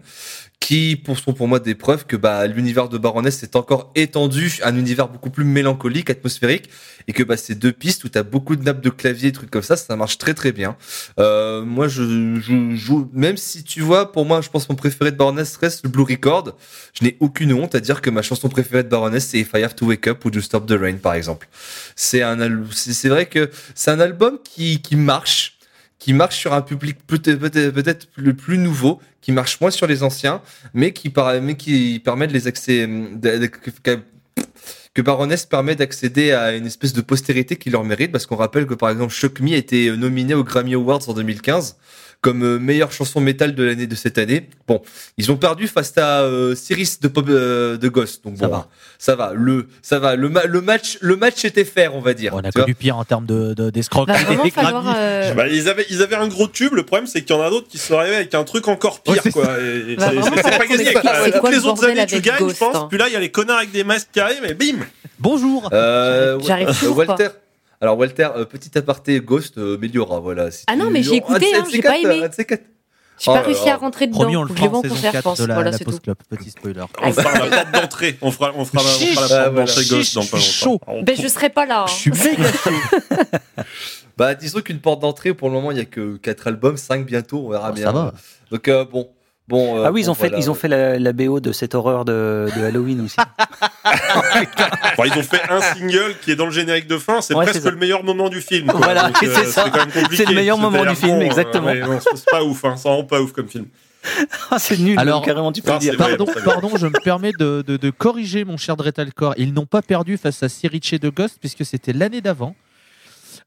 [0.64, 4.60] qui pour- sont pour moi des preuves que bah, l'univers de Baroness est encore étendu,
[4.64, 6.69] un univers beaucoup plus mélancolique, atmosphérique,
[7.10, 9.52] et que bah, ces deux pistes où tu as beaucoup de nappes de clavier, trucs
[9.52, 10.77] comme ça, ça marche très très bien.
[11.19, 12.40] Euh, moi, je
[12.76, 15.84] joue, même si tu vois, pour moi, je pense que mon préféré de Baroness reste
[15.84, 16.56] le Blue Record.
[16.98, 19.64] Je n'ai aucune honte à dire que ma chanson préférée de Baroness, c'est If I
[19.64, 21.49] Have to Wake Up ou You Stop the Rain, par exemple.
[21.98, 22.38] C'est un,
[22.72, 25.52] c'est vrai que c'est un album qui, qui marche,
[26.03, 30.03] qui marche sur un public peut-être peut-être le plus nouveau, qui marche moins sur les
[30.03, 30.41] anciens,
[30.73, 31.09] mais qui,
[31.41, 32.49] mais qui permet de les
[33.85, 34.01] de-
[34.93, 38.65] que- Baroness permet d'accéder à une espèce de postérité qui leur mérite, parce qu'on rappelle
[38.67, 41.75] que par exemple Shock Me a été nominé aux Grammy Awards en 2015
[42.21, 44.47] comme euh, meilleure chanson métal de l'année de cette année.
[44.65, 44.81] Bon,
[45.17, 48.53] ils ont perdu face à euh, Cyrus de Pop, euh, de Ghost, donc Ça bon,
[48.53, 48.67] va.
[48.97, 49.33] ça va.
[49.35, 50.15] Le, ça va.
[50.15, 52.33] Le, ma- le match, le match était fair, on va dire.
[52.33, 54.15] On a connu pire en termes de, de, d'escroquerie.
[54.95, 56.73] Euh, Bah, ils avaient, ils avaient un gros tube.
[56.75, 59.01] Le problème, c'est qu'il y en a d'autres qui sont arrivés avec un truc encore
[59.01, 59.45] pire, quoi.
[59.57, 60.93] C'est- pas gagné.
[60.93, 62.73] Toutes le les autres années, tu avec gagnes, je pense.
[62.75, 62.87] hein.
[62.89, 64.82] Puis là, il y a les connards avec des masques qui arrivent, et bim
[65.19, 65.69] Bonjour.
[65.73, 67.30] Euh, J'arrive euh, toujours Walter.
[67.81, 70.51] Alors Walter, euh, petit aparté Ghost, euh, Meliora, voilà.
[70.51, 72.22] Si Ah non, mais j'ai écouté, hein, j'ai pas aimé.
[73.19, 74.19] J'ai pas Oh, réussi à rentrer dedans.
[74.22, 75.38] Promis, on le fera je vais en saison concert, je 4 pense.
[75.39, 76.03] de la, Voilà, la c'est Post tout.
[76.03, 76.18] Club.
[76.30, 76.84] Petit spoiler.
[77.01, 78.18] On fera la porte d'entrée.
[78.22, 79.65] On fera, on fera, on fera la Ah, porte voilà.
[79.65, 80.85] d'entrée Ghost dans Je pas suis longtemps.
[80.88, 81.03] chaud.
[81.03, 81.81] Ben, je serai pas là.
[81.84, 81.85] hein.
[81.88, 82.72] Je suis méga chaud.
[84.18, 87.05] Bah disons qu'une porte d'entrée pour le moment il y a que 4 albums, 5
[87.05, 87.85] bientôt, on verra Oh, bien.
[87.85, 88.14] ça va.
[88.51, 89.10] Donc euh, bon,
[89.47, 89.77] bon.
[89.79, 90.37] euh, Ah oui, ils bon, ont fait, voilà.
[90.43, 93.17] ils ont fait la, la BO de cette horreur de, de Halloween aussi.
[95.05, 97.21] Ils ont fait un single qui est dans le générique de fin.
[97.21, 98.67] C'est Ouais, c'est presque le meilleur moment du film.
[98.67, 98.79] quoi.
[98.81, 99.69] Voilà, Donc, euh, c'est ça.
[99.69, 100.15] quand même compliqué.
[100.23, 101.67] C'est le meilleur moment du film, exactement.
[101.67, 102.63] ouais, non, c'est pas ouf.
[102.65, 103.65] Hein, ça rend pas ouf comme film.
[104.51, 105.93] Ah, c'est nul, Alors- même, carrément, tu peux le dire.
[105.93, 106.17] c'est vrai.
[106.17, 109.33] Pardon, pardon, je me permets de, de, de corriger mon cher Dretalcore.
[109.37, 112.53] Ils n'ont pas perdu face à Siriche de Ghost puisque c'était l'année d'avant.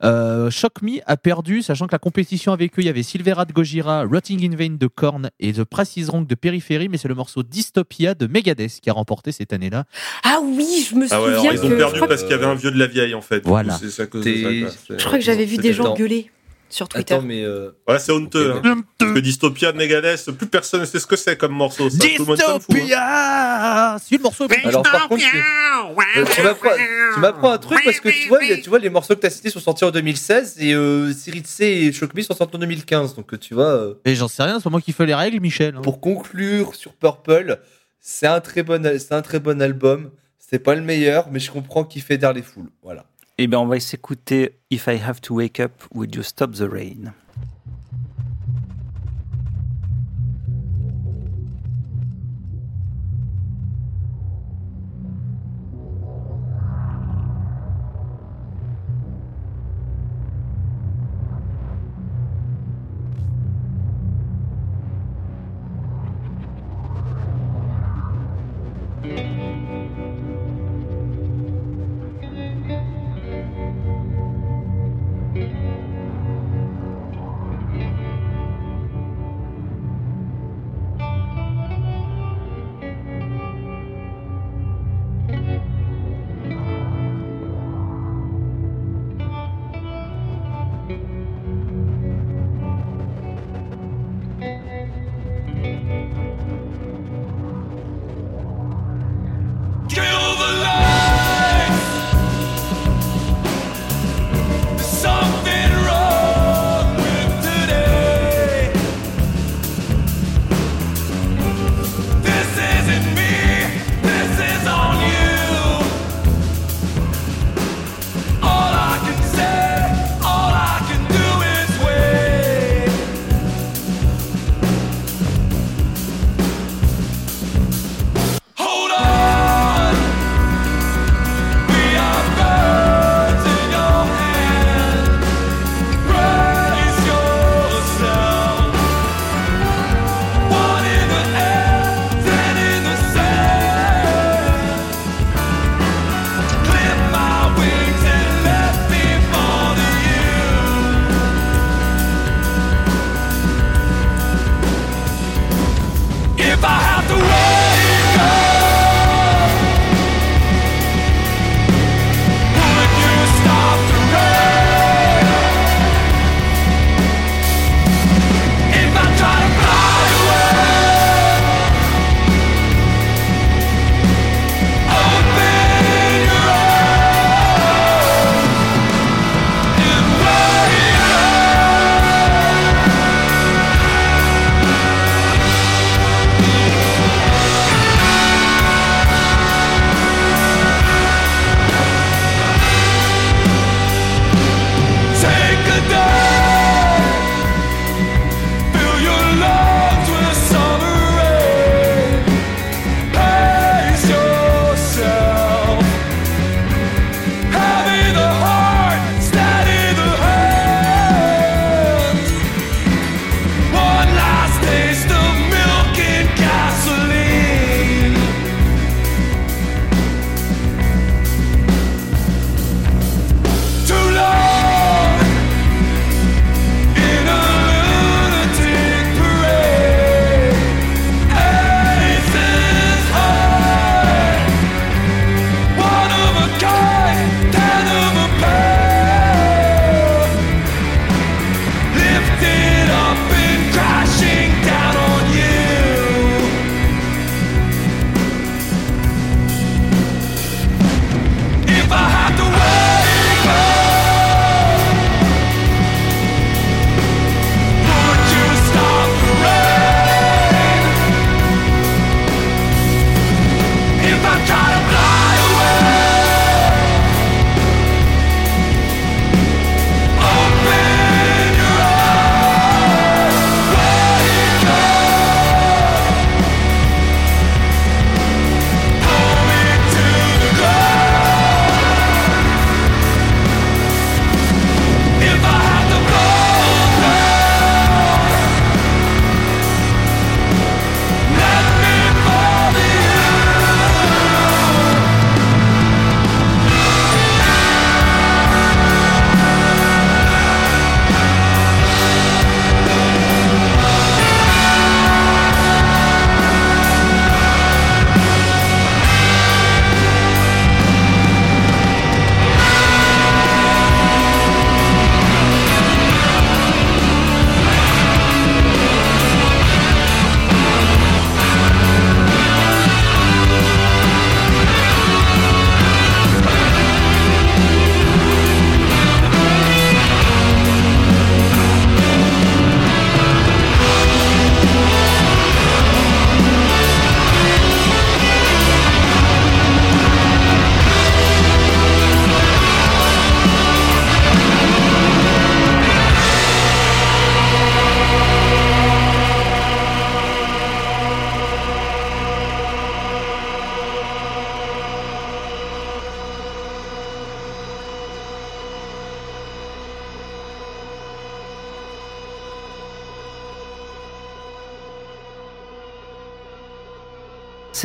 [0.04, 3.44] Euh, Shock Me a perdu, sachant que la compétition avec eux, il y avait Silvera
[3.44, 6.98] de Gojira, Rotting in Vain de Korn et The Price is Wrong de Périphérie, mais
[6.98, 9.84] c'est le morceau Dystopia de Megadeth qui a remporté cette année-là.
[10.24, 11.74] Ah oui, je me Ah ouais, alors, souviens ils que.
[11.74, 13.42] ont perdu parce qu'il y avait un vieux de la vieille en fait.
[13.44, 13.74] Voilà.
[13.78, 14.06] coup, ça.
[14.06, 14.22] quoi.
[14.22, 14.64] C'est-
[14.98, 16.30] je crois que j'avais vu des gens gueuler
[16.68, 17.14] sur Twitter.
[17.14, 18.54] Attends, mais euh, Ouais, c'est honteux.
[18.56, 18.82] Ok, hein.
[18.98, 21.88] Parce que Dystopia de Megadeth, plus personne ne sait ce que c'est comme morceau.
[21.90, 22.76] Ça, tout le monde s'en fout, hein.
[22.76, 26.70] Dystopia Si le morceau alors par contre, tu, euh, tu m'apprends,
[27.14, 29.30] tu m'apprends un truc parce que tu vois, a- tu vois, les morceaux que t'as
[29.30, 33.14] cités sont sortis en 2016 et euh, Siritse et Shock Me sont sortis en 2015.
[33.14, 35.40] Donc tu vois, euh, Mais j'en sais rien, c'est pas moi qui fais les règles,
[35.40, 35.76] Michel.
[35.76, 35.82] hein.
[35.82, 37.58] pour conclure sur Purple,
[38.00, 40.10] c'est un très bon, c'est un très bon album.
[40.38, 42.70] C'est pas le meilleur, mais je comprends qu'il fait d'air les foules.
[42.82, 43.04] Voilà.
[43.38, 46.62] Eh bien, on va s'écouter If I Have to Wake Up, Would You Stop the
[46.62, 47.12] Rain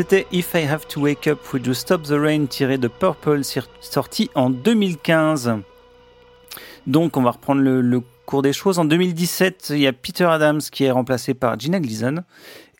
[0.02, 3.41] C'était If I Have to Wake Up Would You Stop the Rain tiré de Purple
[3.82, 5.57] sorti en 2015.
[6.88, 8.80] Donc on va reprendre le, le cours des choses.
[8.80, 12.23] En 2017, il y a Peter Adams qui est remplacé par Gina Gleason.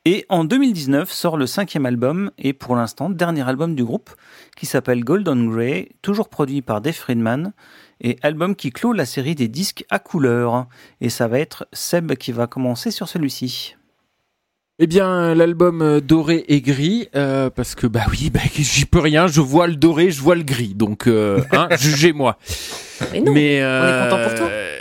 [0.04, 4.10] Et en 2019 sort le cinquième album et pour l'instant dernier album du groupe
[4.58, 7.54] qui s'appelle Golden Grey, toujours produit par Dave Friedman
[8.00, 10.66] et album qui clôt la série des disques à couleur.
[11.02, 13.76] Et ça va être Seb qui va commencer sur celui-ci.
[14.84, 18.98] Eh bien, l'album euh, doré et gris, euh, parce que bah oui, bah, j'y peux
[19.00, 19.28] rien.
[19.28, 22.38] Je vois le doré, je vois le gris, donc euh, hein, jugez-moi.
[23.12, 23.32] Mais non.
[23.32, 24.48] mais est content pour toi.
[24.50, 24.78] euh,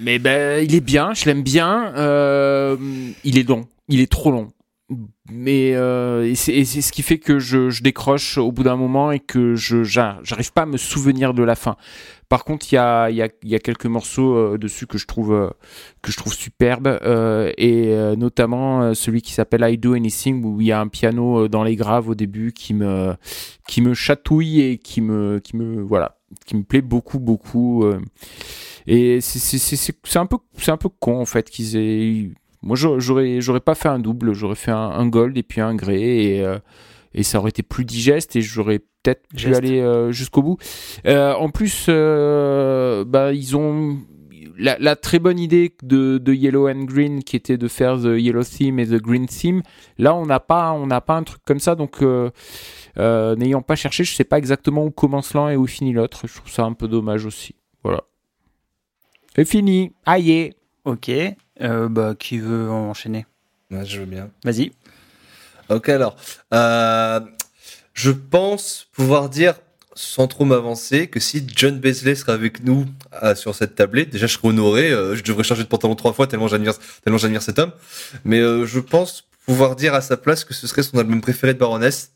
[0.00, 1.92] Mais bah, il est bien, je l'aime bien.
[1.96, 2.76] euh,
[3.22, 4.48] il est long, il est trop long.
[5.30, 9.12] Mais euh, et c'est ce qui fait que je, je décroche au bout d'un moment
[9.12, 11.76] et que je j'a- j'arrive pas à me souvenir de la fin.
[12.28, 15.50] Par contre, il y a, quelques morceaux euh, dessus que je trouve euh,
[16.30, 20.88] superbes euh, et notamment celui qui s'appelle I Do Anything où il y a un
[20.88, 23.16] piano dans les graves au début qui me
[23.94, 25.40] chatouille et qui me
[26.68, 27.84] plaît beaucoup beaucoup
[28.86, 32.30] et c'est un peu con en fait qu'ils aient
[32.62, 36.44] moi j'aurais- pas fait un double j'aurais fait un, gold et puis un grey
[37.14, 40.58] et ça aurait été plus digeste et j'aurais peut-être pu aller euh, jusqu'au bout.
[41.06, 43.98] Euh, en plus euh, bah ils ont
[44.58, 48.18] la, la très bonne idée de, de Yellow and Green qui était de faire the
[48.18, 49.62] Yellow Theme et the Green Theme
[49.98, 51.74] là on n'a pas on n'a pas un truc comme ça.
[51.74, 52.30] Donc euh,
[52.98, 56.26] euh, n'ayant pas cherché je sais pas exactement où commence l'un et où finit l'autre.
[56.26, 57.54] Je trouve ça un peu dommage aussi.
[57.84, 58.02] Voilà.
[59.36, 59.92] C'est fini.
[60.04, 60.52] Aïe.
[60.84, 61.10] Ok,
[61.60, 63.26] euh, bah, qui veut enchaîner?
[63.70, 64.30] Ouais, je veux bien.
[64.42, 64.72] Vas-y.
[65.70, 66.16] Ok, alors.
[66.54, 67.20] euh,
[67.94, 69.54] je pense pouvoir dire,
[69.94, 72.86] sans trop m'avancer, que si John Beasley serait avec nous
[73.22, 74.90] euh, sur cette tablée, déjà je serais honoré.
[74.90, 77.72] euh, je devrais changer de pantalon trois fois tellement j'admire, tellement j'admire cet homme.
[78.24, 81.54] Mais euh, je pense pouvoir dire à sa place que ce serait son album préféré
[81.54, 82.12] de Baroness.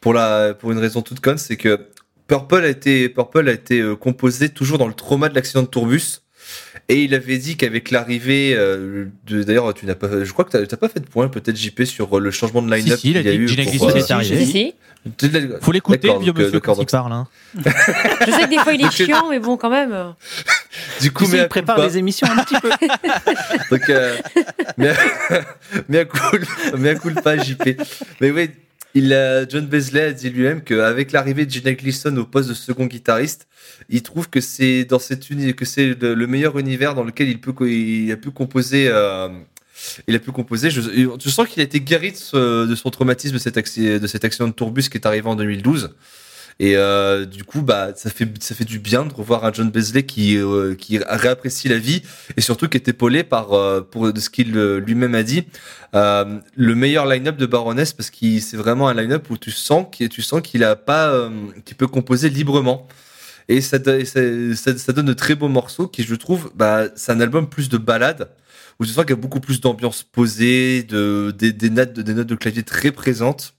[0.00, 1.88] Pour la, pour une raison toute conne, c'est que
[2.26, 6.23] Purple a été, Purple a été composé toujours dans le trauma de l'accident de tourbus.
[6.88, 10.50] Et il avait dit qu'avec l'arrivée euh, de, d'ailleurs, tu n'as pas, je crois que
[10.50, 13.02] t'as t'as pas fait de point, peut-être JP sur euh, le changement de line-up Si,
[13.02, 13.48] si, il a qu'il y a dit eu.
[13.48, 14.44] Gina pour, Gleason euh, est arrivé.
[14.44, 14.74] Si, si.
[15.16, 15.30] tu-
[15.60, 17.12] Faut l'écouter, le vieux euh, monsieur, quand il parle.
[17.12, 17.26] Hein.
[17.56, 20.14] Je sais que des fois il est chiant, mais bon, quand même.
[21.00, 22.70] Du coup, Tu sais, mais il prépare les émissions un petit peu.
[23.70, 24.16] Donc, euh,
[24.76, 24.92] mais,
[25.88, 26.44] mais à cool,
[26.78, 27.80] mais à pas JP.
[28.20, 28.50] Mais oui,
[28.94, 32.86] il John Beasley a dit lui-même qu'avec l'arrivée de Gina Gleason au poste de second
[32.86, 33.48] guitariste,
[33.88, 37.28] il trouve que c'est dans cette uni, que c'est le, le meilleur univers dans lequel
[37.28, 38.88] il peut, il a pu composer.
[38.88, 39.28] euh,
[40.06, 40.70] il a pu composer.
[40.70, 40.80] Je,
[41.28, 44.96] sens qu'il a été guéri de, son traumatisme de de cet accident de tourbus qui
[44.96, 45.94] est arrivé en 2012.
[46.60, 49.70] Et euh, du coup, bah, ça fait ça fait du bien de revoir un John
[49.70, 52.02] Beasley qui euh, qui réapprécie la vie
[52.36, 55.44] et surtout qui est épaulé par euh, pour de ce qu'il euh, lui-même a dit
[55.94, 59.86] euh, le meilleur line-up de Baroness parce qu'il c'est vraiment un line-up où tu sens
[59.90, 61.30] qu'il tu sens qu'il a pas euh,
[61.64, 62.86] qu'il peut composer librement.
[63.48, 63.76] Et ça,
[64.06, 67.68] ça, ça, donne de très beaux morceaux qui je trouve bah c'est un album plus
[67.68, 68.30] de balade
[68.80, 72.02] où tu sens qu'il y a beaucoup plus d'ambiance posée de des, des notes de,
[72.02, 73.54] des notes de clavier très présentes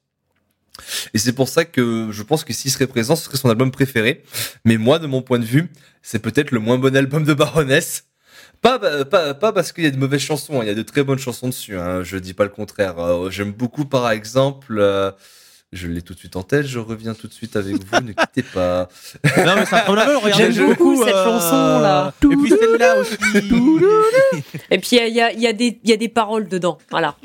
[1.13, 3.71] et c'est pour ça que je pense que s'il serait présent, ce serait son album
[3.71, 4.23] préféré.
[4.65, 5.69] Mais moi, de mon point de vue,
[6.01, 8.05] c'est peut-être le moins bon album de Baroness.
[8.61, 10.63] Pas, pas, pas parce qu'il y a de mauvaises chansons, hein.
[10.63, 12.01] il y a de très bonnes chansons dessus, hein.
[12.03, 12.97] je dis pas le contraire.
[12.99, 15.11] Euh, J'aime beaucoup, par exemple, euh,
[15.71, 18.13] je l'ai tout de suite en tête, je reviens tout de suite avec vous, ne
[18.13, 18.87] quittez pas.
[19.45, 22.13] Non, mais c'est regardez, J'aime beaucoup cette euh, chanson-là.
[22.23, 23.17] Et puis celle-là aussi.
[24.71, 25.97] Et puis il y a, il y a- il y a des- il y a
[25.97, 26.77] des paroles dedans.
[26.91, 27.15] Voilà.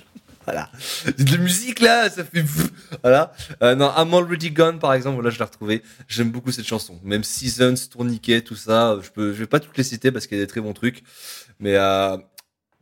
[0.45, 0.71] Voilà.
[1.19, 2.45] De musique là, ça fait.
[3.03, 3.33] Voilà.
[3.63, 5.83] Euh, non, I'm Already Gone par exemple, là je l'ai retrouvé.
[6.09, 6.99] J'aime beaucoup cette chanson.
[7.05, 8.99] Même Seasons, Tourniquet, tout ça.
[9.03, 10.73] Je peux, je vais pas toutes les citer parce qu'il y a des très bons
[10.73, 11.03] trucs.
[11.59, 12.17] Mais euh,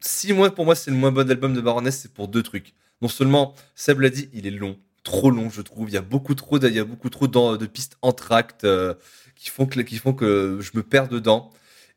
[0.01, 2.74] si moi, pour moi, c'est le moins bon album de Baroness, c'est pour deux trucs.
[3.02, 5.89] Non seulement, Seb l'a dit, il est long, trop long, je trouve.
[5.90, 8.94] Il y a beaucoup trop, de, beaucoup trop de pistes entractes euh,
[9.36, 11.51] qui font que, qui font que je me perds dedans.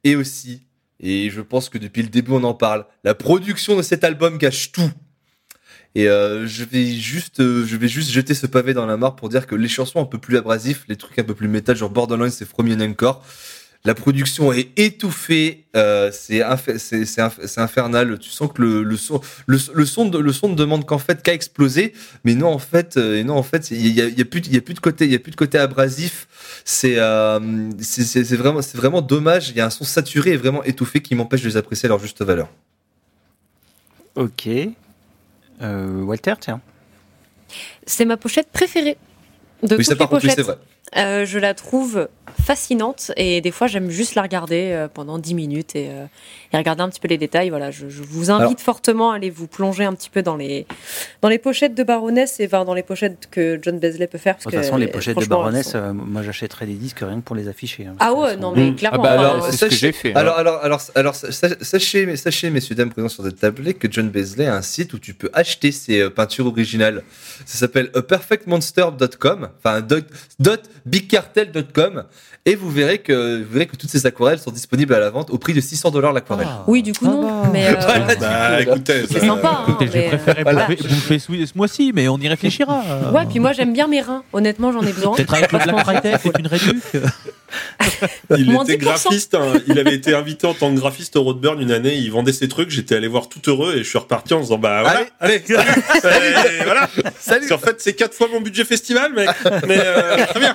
[0.04, 0.64] Et aussi,
[1.00, 4.38] et je pense que depuis le début on en parle, la production de cet album
[4.38, 4.92] gâche tout.
[5.96, 9.16] Et euh, je vais juste, euh, je vais juste jeter ce pavé dans la mare
[9.16, 11.76] pour dire que les chansons un peu plus abrasifs, les trucs un peu plus métal,
[11.76, 13.24] genre Borderlands et From Your Encore,
[13.84, 18.20] la production est étouffée, euh, c'est inf- c'est c'est inf- c'est infernal.
[18.20, 21.24] Tu sens que le, le son, le, son, de, le son ne demande qu'en fait
[21.24, 21.94] qu'à exploser,
[22.24, 24.42] mais non en fait, euh, et non en fait, il y a, y a plus,
[24.46, 26.28] il y a plus de côté, il y a plus de côté abrasif.
[26.64, 27.40] C'est, euh,
[27.82, 29.50] c'est c'est- c'est vraiment, c'est vraiment dommage.
[29.50, 31.90] Il y a un son saturé et vraiment étouffé qui m'empêche de les apprécier à
[31.90, 32.50] leur juste valeur.
[34.16, 34.48] Ok.
[35.62, 36.62] Euh, Walter, tiens.
[37.86, 38.98] C'est ma pochette préférée
[39.64, 40.36] de Oui, ça toutes par les pochettes.
[40.36, 40.58] c'est vrai.
[40.98, 42.10] Euh, je la trouve
[42.46, 46.06] fascinante et des fois j'aime juste la regarder euh, pendant 10 minutes et, euh,
[46.52, 47.50] et regarder un petit peu les détails.
[47.50, 50.36] Voilà, je, je vous invite Alors- fortement à aller vous plonger un petit peu dans
[50.36, 50.66] les,
[51.22, 54.36] dans les pochettes de Baroness et enfin, dans les pochettes que John Beasley peut faire.
[54.36, 57.00] parce De toute que, façon, les pochettes de Baroness, sont- euh, moi j'achèterais des disques
[57.00, 57.86] rien que pour les afficher.
[57.86, 59.04] hein, Ah ouais, non mais clairement.
[59.06, 59.20] Ah bah hein.
[59.20, 60.14] alors, c'est ce que j'ai fait.
[60.16, 63.88] Alors, alors, alors, alors, sa- sa- sachez, sachez, messieurs, dames, présents sur cette tablette, que
[63.90, 67.04] John Beasley a un site où tu peux acheter ses peintures originales.
[67.46, 70.06] Ça s'appelle aperfectmonster.com, enfin, dot,
[70.40, 72.04] dot bigcartel.com,
[72.46, 75.30] et vous verrez que, vous verrez que toutes ces aquarelles sont disponibles à la vente
[75.30, 76.48] au prix de 600 dollars l'aquarelle.
[76.50, 76.64] Ah.
[76.68, 77.44] Oui, du coup, non.
[77.44, 77.50] va.
[77.52, 78.16] Mais, euh, Voilà.
[78.16, 79.50] Bah, écoutez, c'est sympa.
[79.50, 80.68] hein, Écoutez, je mais, préférer voilà.
[80.68, 82.82] bouffer, ce, mois-ci, mais on y réfléchira.
[83.14, 84.24] Ouais, puis moi j'aime bien mes reins.
[84.34, 85.16] Honnêtement, j'en ai besoin.
[85.16, 86.84] Peut-être avec le Black Friday, c'est une réduque.
[88.38, 88.78] Il était 10%.
[88.78, 89.54] graphiste, hein.
[89.68, 92.48] il avait été invité en tant que graphiste au Roadburn une année, il vendait ses
[92.48, 95.44] trucs, j'étais allé voir tout heureux et je suis reparti en disant bah voilà, Allez,
[95.50, 96.90] allez, voilà.
[97.20, 97.52] salut.
[97.52, 99.30] En fait, c'est quatre fois mon budget festival, mec.
[99.68, 100.54] Mais euh, très bien.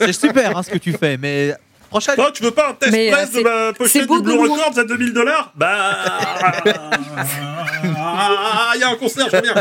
[0.00, 1.54] C'est super hein, ce que tu fais, mais
[1.90, 2.14] prochaine.
[2.18, 4.38] Oh, tu veux pas un test Mais, euh, de ma pochette du Blue.
[4.38, 5.52] Records à 2000 dollars?
[5.56, 5.68] Bah,
[7.96, 9.54] ah, il y a un concert, je viens.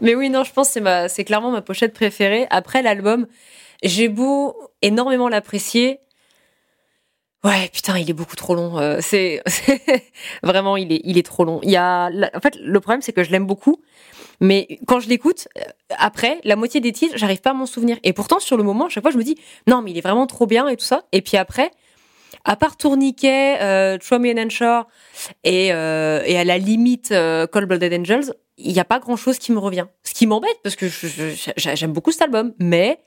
[0.00, 2.46] Mais oui, non, je pense que c'est ma- c'est clairement ma pochette préférée.
[2.50, 3.26] Après l'album,
[3.82, 6.00] j'ai beau énormément l'apprécier.
[7.42, 8.78] Ouais, putain, il est beaucoup trop long.
[8.78, 9.42] Euh, c'est
[10.42, 11.60] vraiment, il est, il est trop long.
[11.62, 13.80] Il y a, en fait, le problème, c'est que je l'aime beaucoup,
[14.40, 15.62] mais quand je l'écoute, euh,
[15.96, 17.98] après, la moitié des titres, j'arrive pas à m'en souvenir.
[18.02, 19.36] Et pourtant, sur le moment, à chaque fois, je me dis,
[19.66, 21.04] non, mais il est vraiment trop bien et tout ça.
[21.12, 21.70] Et puis après,
[22.44, 24.86] à part Tourniquet, euh, and Shore
[25.44, 29.16] et, euh, et à la limite euh, Cold Blooded Angels, il n'y a pas grand
[29.16, 29.86] chose qui me revient.
[30.04, 30.86] Ce qui m'embête parce que
[31.56, 33.00] j'aime beaucoup cet album, mais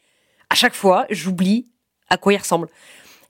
[0.53, 1.65] à chaque fois, j'oublie
[2.09, 2.67] à quoi il ressemble.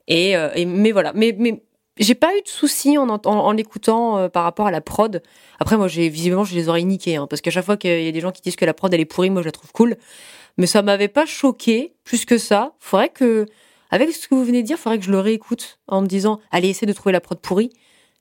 [0.10, 1.64] Et, euh, et- mais voilà, mais, mais
[1.98, 5.22] j'ai pas eu de soucis en, en, en l'écoutant euh, par rapport à la prod.
[5.60, 8.08] Après, moi, j'ai visiblement, j'ai les oreilles niquées, hein, parce qu'à chaque fois qu'il y
[8.10, 9.72] a des gens qui disent que la prod elle est pourrie, moi, je la trouve
[9.72, 9.96] cool.
[10.58, 12.74] Mais ça m'avait pas choqué plus que ça.
[12.80, 13.46] Faudrait que,
[13.90, 16.42] avec ce que vous venez de dire, faudrait que je le réécoute en me disant,
[16.52, 17.72] allez, essaie de trouver la prod pourrie.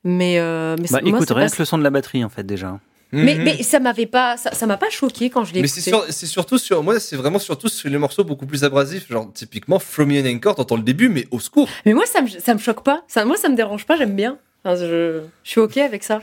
[0.05, 2.29] Mais, euh, mais Bah, ça- écoute, rien pas- que le son de la batterie en
[2.29, 2.79] fait déjà.
[3.13, 3.43] Mais, Mhm.
[3.43, 6.05] mais ça m'avait pas, ça, ça m'a pas choqué quand je l'ai Mais c'est sur-
[6.09, 9.79] c'est surtout sur moi, c'est vraiment surtout sur les morceaux beaucoup plus abrasifs, genre typiquement
[9.79, 11.69] From Me and Anchor, t'entends le début, mais au secours.
[11.85, 13.03] Mais moi, ça me, ça me choque pas.
[13.07, 14.37] Ça, moi, ça me dérange pas, j'aime bien.
[14.65, 16.21] Enfin, je, je suis OK avec ça.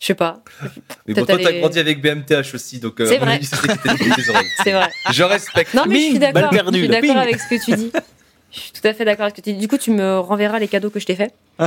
[0.00, 0.42] Je sais pas.
[1.06, 3.38] Mais bon, toi, t'as grandi avec BMTH aussi, donc euh, C'est vrai.
[3.38, 3.56] niqué
[4.22, 4.46] tes oreilles.
[4.62, 4.90] C'est vrai.
[5.12, 5.72] Je respecte.
[5.72, 6.50] Non, mais je suis d'accord.
[6.52, 7.90] Je suis d'accord avec ce que tu dis.
[8.54, 9.58] Je suis tout à fait d'accord avec ce que tu dis.
[9.58, 11.34] Du coup, tu me renverras les cadeaux que je t'ai faits.
[11.58, 11.66] Mais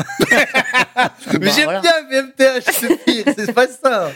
[1.39, 1.81] Bah, j'aime voilà.
[1.81, 4.09] bien BMTH, c'est pire, c'est pas ça.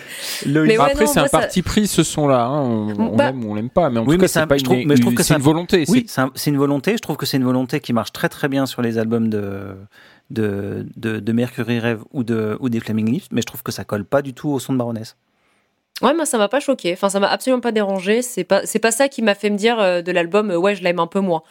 [0.45, 2.45] Mais ouais, Après, c'est un ça- parti pris ce son-là.
[2.45, 2.61] hein.
[2.61, 4.39] On, on Bah- l'aime ou on l'aime pas, mais en Oui, tout mais cas, c'est
[4.39, 5.83] un- c'est pas je trouve- une, mais je trouve que c'est une un- volonté.
[5.89, 6.93] Oui, c'est- c'est un- c'est une volonté.
[6.93, 9.75] Je trouve que c'est une volonté qui marche très très bien sur les albums de
[10.29, 13.71] de, de, de Mercury Rêve ou de ou des Flaming Lips, mais je trouve que
[13.73, 15.17] ça colle pas du tout au son de Baroness.
[16.01, 16.93] Ouais, moi, ça m'a pas choqué.
[16.93, 18.21] Enfin, ça m'a absolument pas dérangé.
[18.21, 20.73] C'est pas, c'est pas ça qui m'a fait me dire euh, de l'album, euh, ouais,
[20.75, 21.43] je l'aime un peu moins.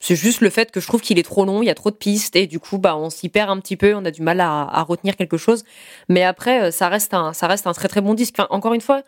[0.00, 1.90] C'est juste le fait que je trouve qu'il est trop long, il y a trop
[1.90, 4.22] de pistes et du coup, bah, on s'y perd un petit peu, on a du
[4.22, 5.64] mal à, à retenir quelque chose.
[6.08, 8.34] Mais après, euh, ça reste un, ça reste un très très bon disque.
[8.38, 9.02] Enfin, encore une fois,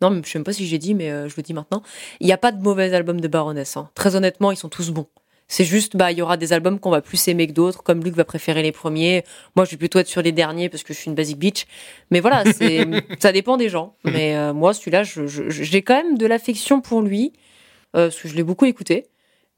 [0.00, 1.82] non, je sais même pas si j'ai dit, mais euh, je le dis maintenant.
[2.20, 3.76] Il n'y a pas de mauvais albums de Baroness.
[3.76, 3.90] hein.
[3.94, 5.06] Très honnêtement, ils sont tous bons.
[5.50, 8.04] C'est juste, bah, il y aura des albums qu'on va plus aimer que d'autres, comme
[8.04, 9.24] Luc va préférer les premiers.
[9.56, 11.64] Moi, je vais plutôt être sur les derniers parce que je suis une basic bitch.
[12.10, 12.86] Mais voilà, c'est,
[13.18, 13.96] ça dépend des gens.
[14.04, 17.32] Mais euh, moi, celui-là, j'ai quand même de l'affection pour lui,
[17.96, 19.06] euh, parce que je l'ai beaucoup écouté.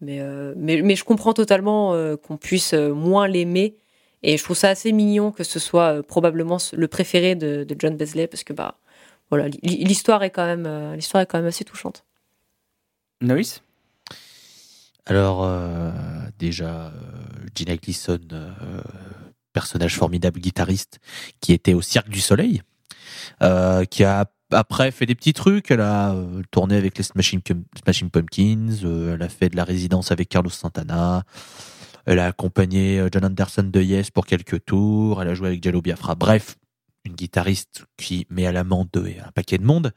[0.01, 3.77] Mais, euh, mais, mais je comprends totalement euh, qu'on puisse euh, moins l'aimer.
[4.22, 7.77] Et je trouve ça assez mignon que ce soit euh, probablement le préféré de, de
[7.78, 8.78] John Beasley, parce que bah,
[9.31, 12.05] voilà, l'hi- l'histoire est quand même, euh, l'histoire est quand même assez touchante.
[13.20, 13.62] Noïs
[15.06, 15.90] Alors, euh,
[16.39, 16.90] déjà, euh,
[17.55, 18.51] Gina Gleason, euh,
[19.52, 20.98] personnage formidable, guitariste,
[21.40, 22.62] qui était au Cirque du Soleil,
[23.43, 25.70] euh, qui a après fait des petits trucs.
[25.70, 29.56] Elle a euh, tourné avec les Smashing, Pum- Smashing Pumpkins, euh, elle a fait de
[29.56, 31.24] la résidence avec Carlos Santana,
[32.06, 35.62] elle a accompagné euh, John Anderson de Yes pour quelques tours, elle a joué avec
[35.62, 36.14] Jello Biafra.
[36.14, 36.56] Bref,
[37.05, 39.93] une guitariste qui met à l'amende un paquet de monde.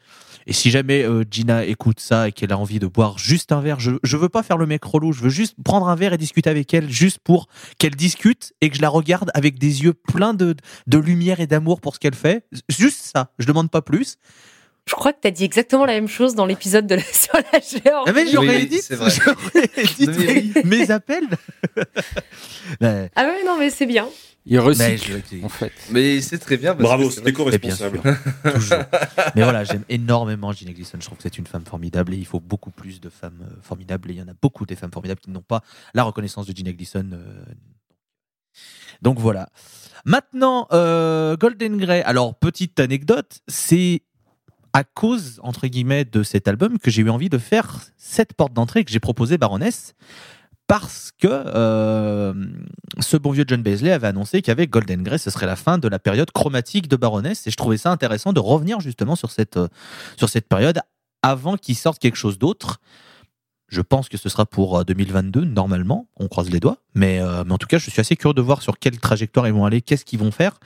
[0.47, 3.61] Et si jamais euh, Gina écoute ça et qu'elle a envie de boire juste un
[3.61, 6.13] verre, je, je veux pas faire le mec relou, je veux juste prendre un verre
[6.13, 7.47] et discuter avec elle, juste pour
[7.77, 10.55] qu'elle discute et que je la regarde avec des yeux pleins de,
[10.87, 12.45] de lumière et d'amour pour ce qu'elle fait.
[12.69, 14.17] Juste ça, je demande pas plus.
[14.85, 17.33] Je crois que tu as dit exactement la même chose dans l'épisode de la, sur
[17.33, 18.05] la géante.
[18.07, 19.09] Ah, mais j'aurais Oui, dit, c'est vrai.
[19.09, 20.53] j'aurais dit oui.
[20.65, 21.27] mes appels.
[22.81, 24.07] Mais- Ah ouais, non, mais c'est bien.
[24.45, 25.71] Il mais recycle, je- en fait.
[25.89, 26.73] Mais c'est très bien.
[26.75, 28.01] parce Bravo, c'était co-responsable.
[28.53, 28.79] toujours.
[29.35, 30.97] Mais voilà, j'aime énormément Gina Gleason.
[30.99, 33.55] Je trouve que c'est une femme formidable et il faut beaucoup plus de femmes euh,
[33.61, 34.11] formidables.
[34.11, 35.61] Et il y en a beaucoup des femmes formidables qui n'ont pas
[35.93, 37.09] la reconnaissance de Gina Gleason.
[37.13, 37.45] euh.
[39.01, 39.47] Donc voilà.
[40.03, 42.03] Maintenant, euh, Golden Grey.
[42.03, 44.01] Alors, petite anecdote, c'est
[44.73, 48.53] à cause, entre guillemets, de cet album que j'ai eu envie de faire cette porte
[48.53, 49.93] d'entrée que j'ai proposé Baroness.
[50.65, 52.33] Parce que euh,
[52.99, 55.87] ce bon vieux John Beasley avait annoncé qu'avec Golden Grey, ce serait la fin de
[55.87, 57.45] la période chromatique de Baroness.
[57.45, 59.67] Et je trouvais ça intéressant de revenir justement sur cette, euh,
[60.17, 60.79] sur cette période
[61.21, 62.79] avant qu'il sorte quelque chose d'autre.
[63.73, 66.07] Je pense que ce sera pour euh, 2022, normalement.
[66.17, 66.77] On croise les doigts.
[66.93, 69.47] Mais, euh, mais en tout cas, je suis assez curieux de voir sur quelle trajectoire
[69.47, 70.59] ils vont aller, qu'est-ce qu'ils vont faire.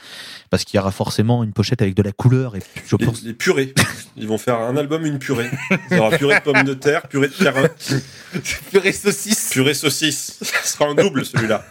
[0.49, 2.57] Parce qu'il y aura forcément une pochette avec de la couleur.
[2.57, 3.23] Et je Les, pense...
[3.23, 3.73] les purées.
[4.17, 5.49] Ils vont faire un album, une purée.
[5.89, 7.93] Il y aura purée de pommes de terre, purée de carottes,
[8.71, 9.51] Purée saucisse.
[9.51, 10.37] purée saucisse.
[10.41, 11.63] Ce sera un double celui-là.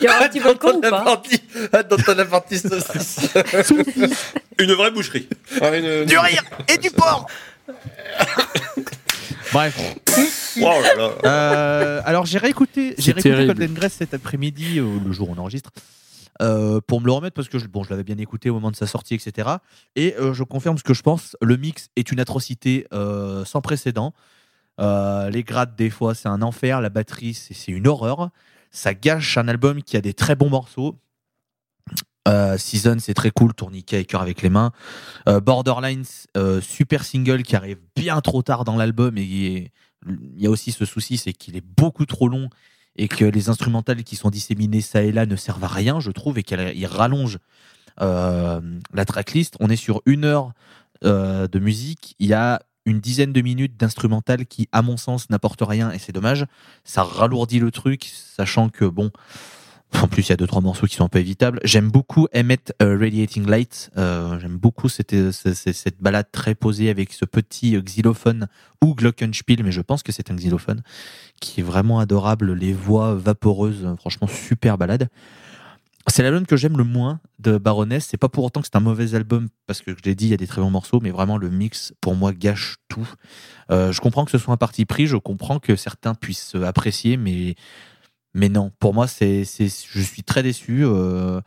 [0.00, 1.40] Il y aura un petit ou Dans pas partie,
[2.16, 3.20] dans partie saucisse.
[4.58, 5.28] Une vraie boucherie.
[5.60, 7.26] Ah, une- Du rire et du porc
[9.54, 9.78] Bref.
[10.56, 11.10] Là là.
[11.24, 13.46] Euh, alors j'ai réécouté, j'ai réécouté.
[13.46, 15.70] Golden Grace cet après-midi, euh, le jour où on enregistre,
[16.42, 18.72] euh, pour me le remettre parce que je, bon, je l'avais bien écouté au moment
[18.72, 19.48] de sa sortie, etc.
[19.94, 21.36] Et euh, je confirme ce que je pense.
[21.40, 24.12] Le mix est une atrocité euh, sans précédent.
[24.80, 28.30] Euh, les grades des fois c'est un enfer, la batterie c'est c'est une horreur.
[28.72, 30.96] Ça gâche un album qui a des très bons morceaux.
[32.26, 34.72] Euh, Season, c'est très cool, tourniquet et cœur avec les mains.
[35.28, 36.04] Euh, Borderlines,
[36.36, 39.70] euh, super single qui arrive bien trop tard dans l'album et
[40.06, 42.48] il y a aussi ce souci, c'est qu'il est beaucoup trop long
[42.96, 46.10] et que les instrumentales qui sont disséminées ça et là ne servent à rien, je
[46.10, 47.38] trouve, et qu'il rallonge
[48.00, 48.60] euh,
[48.92, 49.56] la tracklist.
[49.60, 50.52] On est sur une heure
[51.02, 55.62] de musique, il y a une dizaine de minutes d'instrumental qui, à mon sens, n'apportent
[55.62, 56.46] rien et c'est dommage.
[56.84, 59.10] Ça ralourdit le truc, sachant que bon.
[60.02, 61.60] En plus, il y a deux trois morceaux qui sont un peu évitables.
[61.64, 63.90] J'aime beaucoup Emmet euh, Radiating Light.
[63.96, 68.48] Euh, J'aime beaucoup cette, cette, cette balade très posée avec ce petit euh, xylophone
[68.82, 70.82] ou glockenspiel, mais je pense que c'est un xylophone
[71.40, 72.52] qui est vraiment adorable.
[72.52, 75.08] Les voix vaporeuses, euh, franchement super balade.
[76.06, 78.08] C'est l'album que j'aime le moins de Baroness.
[78.10, 80.30] C'est pas pour autant que c'est un mauvais album parce que je l'ai dit, il
[80.30, 83.08] y a des très bons morceaux, mais vraiment le mix pour moi gâche tout.
[83.70, 86.66] Euh, je comprends que ce soit un parti pris, je comprends que certains puissent euh,
[86.66, 87.54] apprécier, mais
[88.34, 90.84] mais non, pour moi c'est je suis très déçu.
[90.84, 91.40] euh.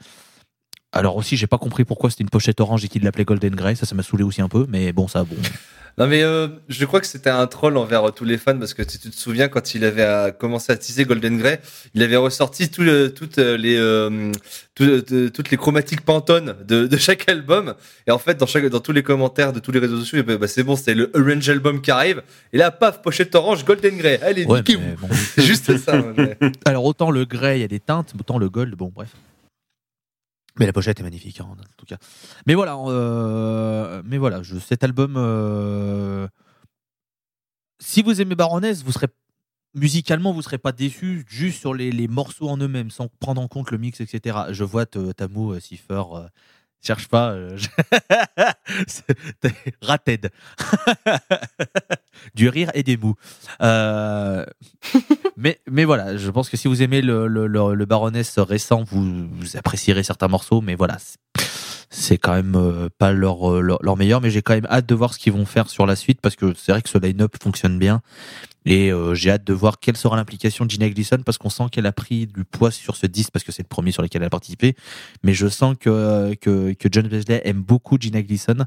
[0.93, 3.76] Alors aussi, j'ai pas compris pourquoi c'était une pochette orange et qu'il l'appelait Golden Grey.
[3.76, 5.35] Ça, ça m'a saoulé aussi un peu, mais bon, ça, bon.
[5.99, 8.76] Non mais euh, je crois que c'était un troll envers euh, tous les fans parce
[8.76, 11.59] que tu, tu te souviens quand il avait euh, commencé à teaser Golden Grey,
[11.95, 14.31] il avait ressorti tout le- toutes les euh,
[14.76, 17.73] tout- de- toutes les chromatiques Pantone de, de chaque album
[18.05, 20.47] et en fait dans chaque dans tous les commentaires de tous les réseaux sociaux, bah,
[20.47, 22.22] c'est bon, c'est le Orange album qui arrive
[22.53, 24.19] et là paf pochette orange Golden Grey.
[24.22, 25.07] Allez, Ouais, mais bon.
[25.34, 25.97] C'est juste ça.
[25.99, 26.38] ouais.
[26.65, 29.09] Alors autant le grey, il y a des teintes, autant le gold, bon, bref.
[30.60, 31.98] Mais la pochette est magnifique, hein, en tout cas.
[32.46, 35.16] Mais voilà, euh, mais voilà, cet album.
[35.18, 36.28] euh,
[37.80, 39.08] si vous aimez Baroness, vous serez
[39.76, 43.48] musicalement, vous serez pas déçu juste sur les, les morceaux en eux-mêmes, sans prendre en
[43.48, 44.38] compte le mix, etc.
[44.50, 46.28] Je vois Tamu, Cipher, euh,
[46.82, 47.32] cherche pas.
[47.32, 47.58] euh,
[52.36, 53.16] du rire et des mous.
[53.62, 54.45] Euh,
[55.38, 60.04] mais, mais voilà, je pense que si vous aimez le, le, Baroness récent, vous, apprécierez
[60.04, 61.18] certains morceaux, mais voilà, c'est-
[61.90, 64.86] c'est quand même euh, pas leur, euh, leur, leur meilleur, mais j'ai quand même hâte
[64.86, 66.98] de voir ce qu'ils vont faire sur la suite, parce que c'est vrai que ce
[66.98, 68.02] line-up fonctionne bien,
[68.68, 71.65] et euh, j'ai hâte de voir quelle sera l'implication de Gina Gleason, parce qu'on sent
[71.72, 74.22] qu'elle a pris du poids sur ce disque, parce que c'est le premier sur lequel
[74.22, 74.76] elle a participé,
[75.23, 78.65] mais je sens que, que, que John Wesley aime beaucoup Gina Gleason,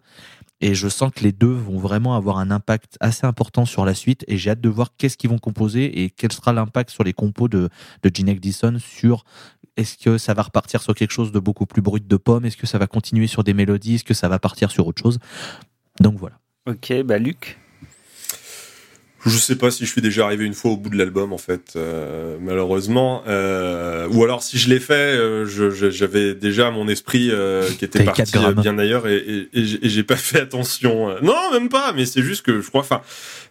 [0.61, 3.95] et je sens que les deux vont vraiment avoir un impact assez important sur la
[3.95, 4.25] suite.
[4.29, 7.15] Et j'ai hâte de voir qu'est-ce qu'ils vont composer et quel sera l'impact sur les
[7.15, 7.71] compos de,
[8.03, 9.25] de Gina Gleason sur
[9.77, 12.45] est-ce que ça va repartir sur quelque chose de beaucoup plus brut de pomme?
[12.45, 13.95] Est-ce que ça va continuer sur des mélodies?
[13.95, 15.19] Est-ce que ça va partir sur autre chose?
[15.99, 16.39] Donc voilà.
[16.67, 17.59] Ok, bah Luc?
[19.27, 21.39] Je sais pas si je suis déjà arrivé une fois au bout de l'album en
[21.39, 23.23] fait, euh, malheureusement.
[23.29, 27.69] Euh, ou alors si je l'ai fait, euh, je- je- j'avais déjà mon esprit euh,
[27.79, 28.59] qui était parti 4 grammes.
[28.59, 31.15] euh, bien ailleurs et, et, et j'ai- pas fait attention.
[31.23, 31.93] Non, même pas.
[31.95, 32.81] Mais c'est juste que je crois.
[32.81, 33.03] Enfin,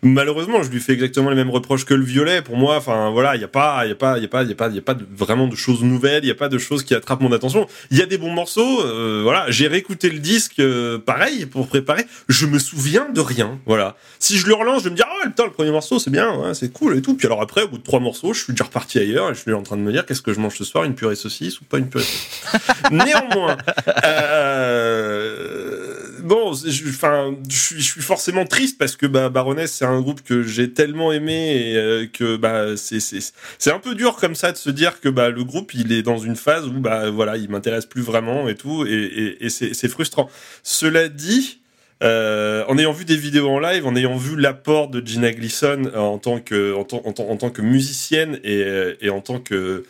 [0.01, 2.41] malheureusement, je lui fais exactement les mêmes reproches que le violet.
[2.41, 4.27] Pour moi, enfin voilà, il y a pas, il y a pas, il y a
[4.27, 6.23] pas, il y a pas, y a pas de, vraiment de choses nouvelles.
[6.23, 7.67] Il y a pas de choses qui attrapent mon attention.
[7.91, 8.81] Il y a des bons morceaux.
[8.85, 12.05] euh, voilà, j'ai réécouté le disque, euh, pareil pour préparer.
[12.27, 13.59] Je me souviens de rien.
[13.65, 13.95] Voilà.
[14.19, 16.37] Si je le relance, je vais me dire ouais, putain le premier morceau c'est bien,
[16.37, 17.17] ouais, c'est cool et tout.
[17.17, 19.41] Puis alors après, au bout de trois morceaux, je suis déjà reparti ailleurs et je
[19.41, 21.59] suis en train de me dire qu'est-ce que je mange ce soir, une purée saucisse
[21.59, 22.45] ou pas une purée saucisse.
[22.91, 23.57] Néanmoins,
[24.05, 29.83] euh, bon, je, enfin, je suis, je suis forcément triste parce que bah, Baroness c'est
[29.83, 33.19] un groupe que j'ai tellement aimé et euh, que bah c'est c'est
[33.57, 36.03] c'est un peu dur comme ça de se dire que bah le groupe il est
[36.03, 39.49] dans une phase où bah voilà il m'intéresse plus vraiment et tout et, et, et
[39.49, 40.29] c'est c'est frustrant.
[40.63, 41.58] Cela dit.
[42.01, 45.81] Euh, en ayant vu des vidéos en live, en ayant vu l'apport de Gina Gleason
[45.93, 49.09] euh, en tant que en, tant- en tant- en tant que musicienne et, euh, et
[49.09, 49.83] en tant que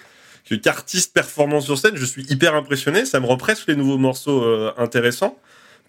[0.64, 3.06] qu'artiste performant sur scène, je suis hyper impressionné.
[3.06, 5.38] Ça me rend presque les nouveaux morceaux euh, intéressants.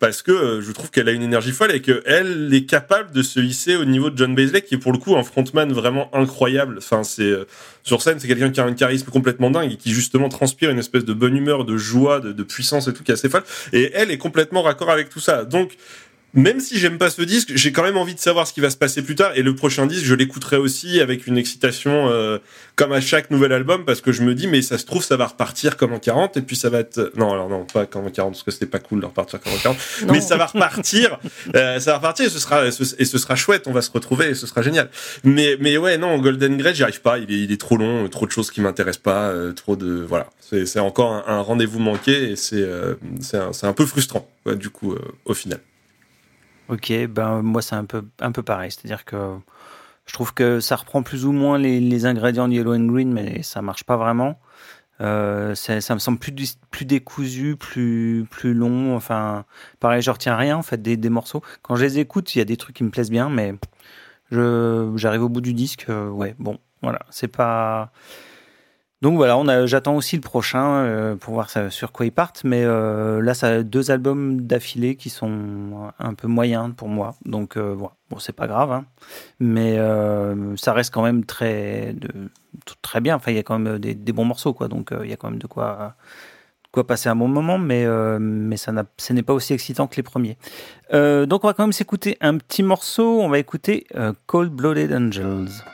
[0.00, 3.22] parce que euh, je trouve qu'elle a une énergie folle et qu'elle est capable de
[3.22, 6.08] se hisser au niveau de John Baisley, qui est pour le coup un frontman vraiment
[6.14, 6.76] incroyable.
[6.78, 7.44] Enfin, c'est euh,
[7.84, 10.78] sur scène, c'est quelqu'un qui a un charisme complètement dingue et qui justement transpire une
[10.78, 13.44] espèce de bonne humeur, de joie, de, de puissance et tout qui est assez folle.
[13.74, 15.44] Et elle est complètement raccord avec tout ça.
[15.44, 15.76] Donc
[16.34, 18.70] même si j'aime pas ce disque, j'ai quand même envie de savoir ce qui va
[18.70, 19.32] se passer plus tard.
[19.34, 22.38] Et le prochain disque, je l'écouterai aussi avec une excitation euh,
[22.76, 25.16] comme à chaque nouvel album, parce que je me dis, mais ça se trouve, ça
[25.16, 27.12] va repartir comme en 40, et puis ça va être...
[27.16, 29.52] Non, alors non, pas comme en 40, parce que c'était pas cool de repartir comme
[29.52, 29.78] en 40.
[30.06, 30.12] Non.
[30.12, 31.18] mais ça va repartir,
[31.54, 33.82] euh, ça va repartir, et ce, sera, et ce, et ce sera chouette, on va
[33.82, 34.88] se retrouver, et ce sera génial.
[35.24, 38.08] Mais, mais ouais, non, Golden Grey, j'y arrive pas, il est, il est trop long,
[38.08, 40.04] trop de choses qui m'intéressent pas, euh, trop de...
[40.08, 44.56] Voilà, c'est encore un, un rendez-vous manqué, et c'est euh, c'est un, peu frustrant, ouais,
[44.56, 45.60] du coup, euh, au final.
[46.70, 49.36] Ok, ben moi c'est un peu, un peu pareil, c'est-à-dire que
[50.06, 53.42] je trouve que ça reprend plus ou moins les, ingrédients de Yellow and Green, mais
[53.42, 54.38] ça marche pas vraiment.
[55.00, 58.94] Euh, ça, me semble plus, plus décousu, plus, plus long.
[58.94, 59.44] Enfin,
[59.80, 61.42] pareil, je retiens rien en fait des, des morceaux.
[61.62, 63.54] Quand je les écoute, il y a des trucs qui me plaisent bien, mais
[64.30, 65.86] je j'arrive au bout du disque.
[65.90, 67.92] euh, ouais, bon, voilà, c'est pas.
[69.02, 72.42] Donc voilà, j'attends aussi le prochain euh, pour voir sur quoi ils partent.
[72.44, 77.14] Mais euh, là, ça a deux albums d'affilée qui sont un peu moyens pour moi.
[77.24, 77.94] Donc euh, voilà.
[78.10, 78.84] bon, c'est pas grave, hein.
[79.38, 79.78] mais
[80.56, 81.94] ça reste quand même très,
[82.82, 83.16] très bien.
[83.16, 84.68] Enfin, il y a quand même des, bons morceaux, quoi.
[84.68, 85.94] Donc il y a quand même de quoi,
[86.86, 87.86] passer un bon moment, mais
[88.18, 90.36] mais ça n'a, ce n'est pas aussi excitant que les premiers.
[90.92, 93.22] Donc on va quand même s'écouter un petit morceau.
[93.22, 93.86] On va écouter
[94.26, 95.64] Cold Blooded Angels.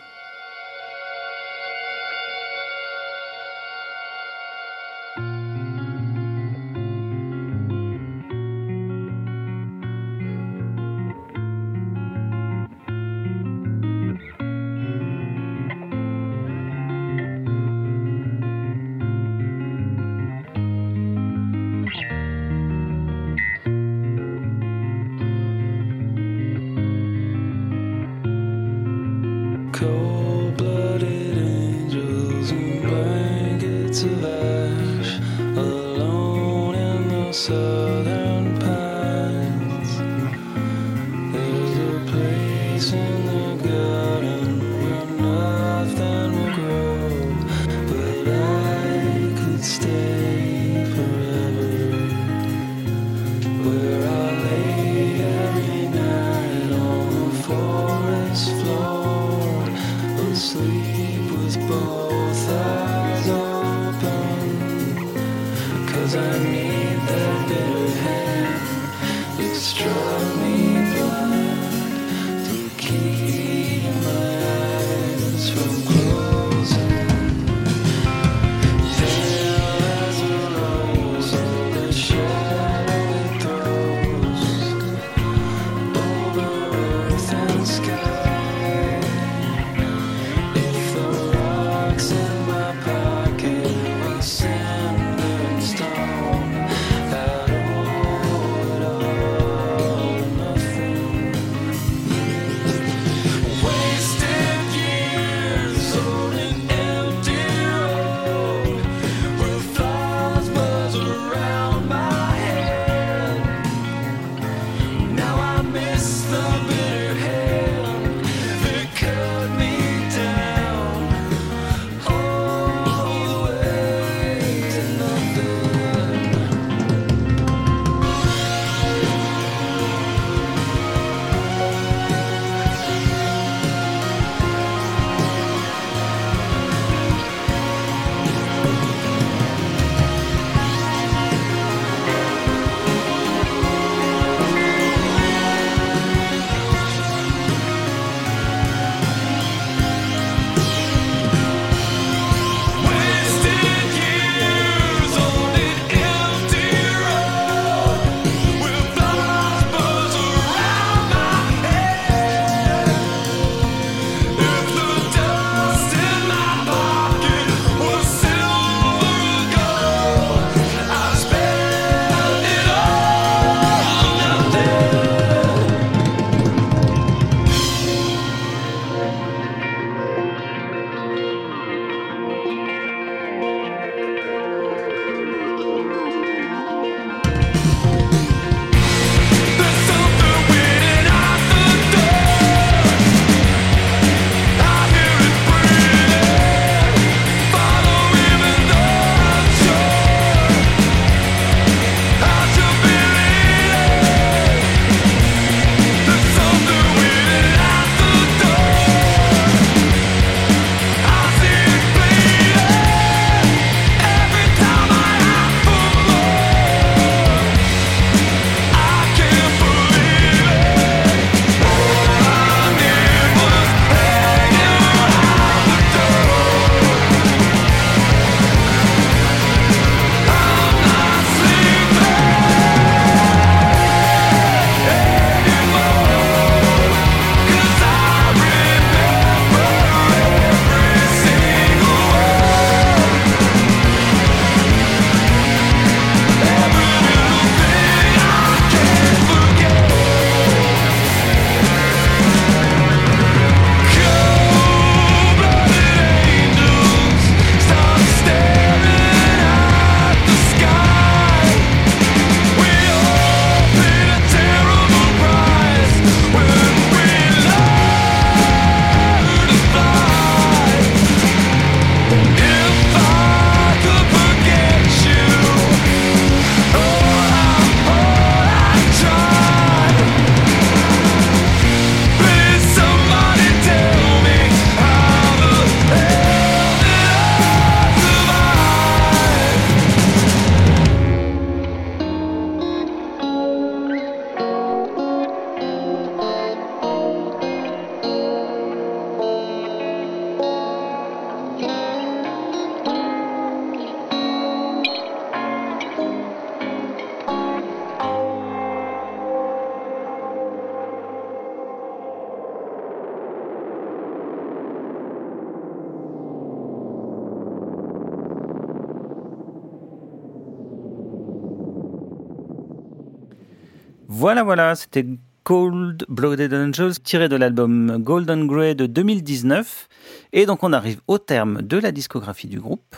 [324.37, 325.07] Voilà, voilà, c'était
[325.45, 329.89] Cold Blooded Angels tiré de l'album Golden Grey de 2019.
[330.35, 332.97] Et donc on arrive au terme de la discographie du groupe.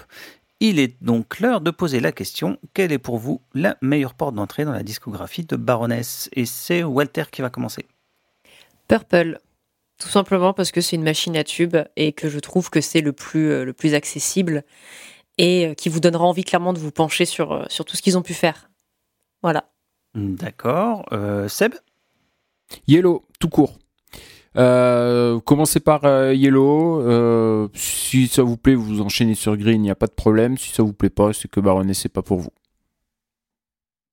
[0.58, 4.34] Il est donc l'heure de poser la question quelle est pour vous la meilleure porte
[4.34, 6.28] d'entrée dans la discographie de Baroness?
[6.32, 7.86] Et c'est Walter qui va commencer.
[8.88, 9.38] Purple.
[10.00, 13.00] Tout simplement parce que c'est une machine à tube et que je trouve que c'est
[13.00, 14.64] le plus, euh, le plus accessible
[15.38, 18.02] et euh, qui vous donnera envie clairement de vous pencher sur, euh, sur tout ce
[18.02, 18.70] qu'ils ont pu faire.
[19.40, 19.70] Voilà.
[20.18, 21.06] D'accord.
[21.12, 21.74] Euh, Seb?
[22.86, 23.78] Yellow, tout court.
[24.56, 27.00] Euh, commencez par euh, Yellow.
[27.02, 30.58] euh, si ça vous plaît, vous enchaînez sur Green, il n'y a pas de problème.
[30.58, 32.50] Si ça vous plaît pas, c'est que Baroness, c'est pas pour vous.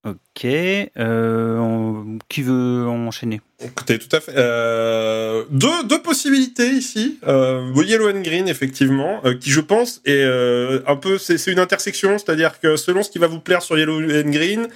[0.05, 0.45] Ok.
[0.45, 3.41] Euh, on- Qui veut enchaîner?
[3.59, 4.33] Écoutez, tout à fait.
[4.35, 7.17] Euh, deux, deux possibilités ici.
[7.27, 11.51] Euh, Yellow and Green, effectivement, euh, qui je pense est euh, un peu, c'est c'est
[11.51, 14.67] une intersection, c'est-à-dire que selon ce qui va vous plaire sur Yellow and Green,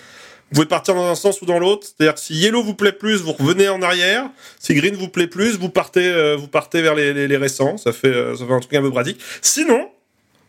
[0.50, 1.86] vous pouvez partir dans un sens ou dans l'autre?
[1.88, 4.30] C'est-à-dire que si Yellow vous plaît plus, vous revenez en arrière.
[4.60, 7.78] Si Green vous plaît plus, vous partez, euh, vous partez vers les, les, les récents.
[7.78, 9.22] Ça fait, euh, ça fait un truc un peu pratique.
[9.44, 9.90] Sinon,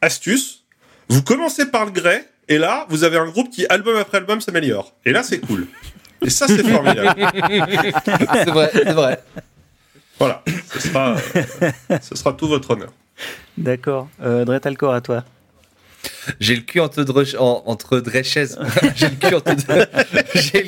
[0.00, 0.64] astuce,
[1.10, 2.24] vous commencez par le Grey.
[2.48, 4.92] Et là, vous avez un groupe qui, album après album, s'améliore.
[5.04, 5.68] Et là, c'est cool.
[6.22, 7.14] Et ça, c'est formidable.
[8.34, 9.22] c'est vrai, c'est vrai.
[10.18, 12.92] Voilà, ce sera, euh, ce sera tout votre honneur.
[13.56, 14.08] D'accord.
[14.22, 15.24] Euh, Dretalcor, à toi.
[16.38, 17.24] J'ai le cul entre deux,
[18.22, 18.58] chaises.
[18.96, 19.16] J'ai le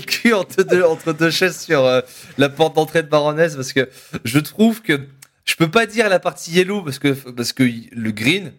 [0.03, 0.33] cul
[0.85, 2.01] entre deux, chaises sur euh,
[2.39, 3.89] la porte d'entrée de Baroness parce que
[4.25, 5.01] je trouve que
[5.45, 8.53] je peux pas dire la partie yellow parce que parce que le green,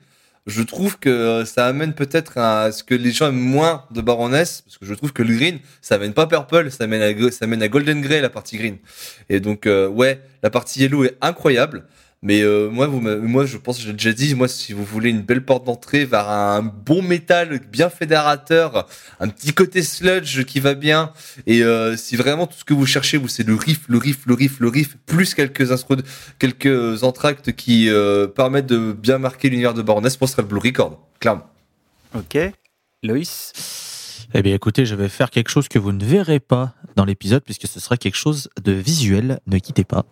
[0.45, 4.01] je trouve que euh, ça amène peut-être à ce que les gens aiment moins de
[4.01, 7.31] Baroness parce que je trouve que le green, ça amène pas purple, ça amène à
[7.31, 8.77] ça amène à golden grey la partie green.
[9.29, 11.85] Et donc euh, ouais, la partie yellow est incroyable.
[12.25, 15.43] Mais euh, moi, moi, je pense, j'ai déjà dit, moi, si vous voulez une belle
[15.43, 18.87] porte d'entrée vers un bon métal bien fédérateur,
[19.19, 21.11] un petit côté sludge qui va bien,
[21.47, 24.25] et euh, si vraiment tout ce que vous cherchez, vous, c'est le riff, le riff,
[24.25, 26.01] le riff, le riff, plus quelques instru-
[27.03, 30.61] entractes qui euh, permettent de bien marquer l'univers de Baroness, pour ce serait le Blue
[30.63, 31.49] Record, clairement.
[32.15, 32.37] Ok.
[33.03, 33.51] Loïs?
[34.33, 37.43] Eh bien, écoutez, je vais faire quelque chose que vous ne verrez pas dans l'épisode,
[37.43, 39.41] puisque ce sera quelque chose de visuel.
[39.45, 40.05] Ne quittez pas.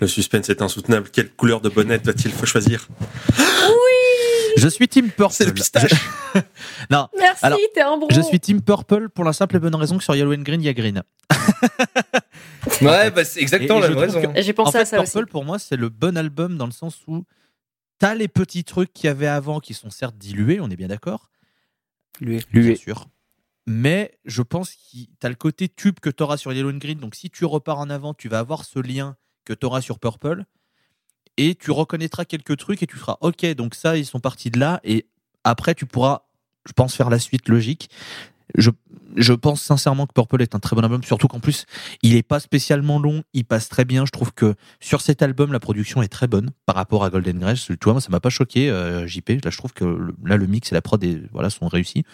[0.00, 1.08] Le suspense est insoutenable.
[1.10, 2.88] Quelle couleur de bonnette va-t-il faut choisir
[4.56, 5.34] Je suis Team Purple.
[5.34, 5.90] C'est le pistache.
[6.90, 8.08] non, Merci, Alors, t'es un bon.
[8.10, 10.60] je suis Team Purple pour la simple et bonne raison que sur Yellow and Green,
[10.60, 11.02] il y a Green.
[12.82, 14.32] Ouais, bah, c'est exactement Et- et la je même trouve raison.
[14.34, 15.30] que- J'ai pensé en fait, à ça Purple, aussi.
[15.30, 17.24] pour moi, c'est le bon album dans le sens où
[17.98, 20.88] t'as les petits trucs qu'il y avait avant qui sont certes dilués, on est bien
[20.88, 21.30] d'accord
[22.20, 22.44] Lui.
[22.52, 23.06] Bien sûr.
[23.66, 26.98] Mais je pense que t'as le côté tube que t'auras sur Yellow and Green.
[26.98, 30.44] Donc si tu repars en avant, tu vas avoir ce lien que t'auras sur Purple.
[31.38, 34.58] Et tu reconnaîtras quelques trucs et tu feras OK, donc ça, ils sont partis de
[34.58, 34.80] là.
[34.84, 35.06] Et
[35.44, 36.22] après, tu pourras,
[36.66, 37.88] je pense, faire la suite logique.
[38.56, 38.70] Je,
[39.16, 41.66] je pense sincèrement que Purple est un très bon album, surtout qu'en plus,
[42.02, 44.06] il est pas spécialement long, il passe très bien.
[44.06, 47.38] Je trouve que sur cet album, la production est très bonne par rapport à Golden
[47.38, 47.66] Grace.
[47.66, 49.44] Tu vois, moi, ça m'a pas choqué, euh, JP.
[49.44, 49.84] Là, je trouve que
[50.24, 52.04] là, le mix et la prod est- voilà, sont réussis.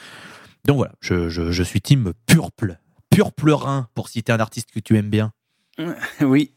[0.64, 2.78] Donc voilà, je, je, suis team Purple.
[3.10, 5.32] Purplerin, pour citer un artiste que tu aimes bien.
[6.20, 6.52] Oui,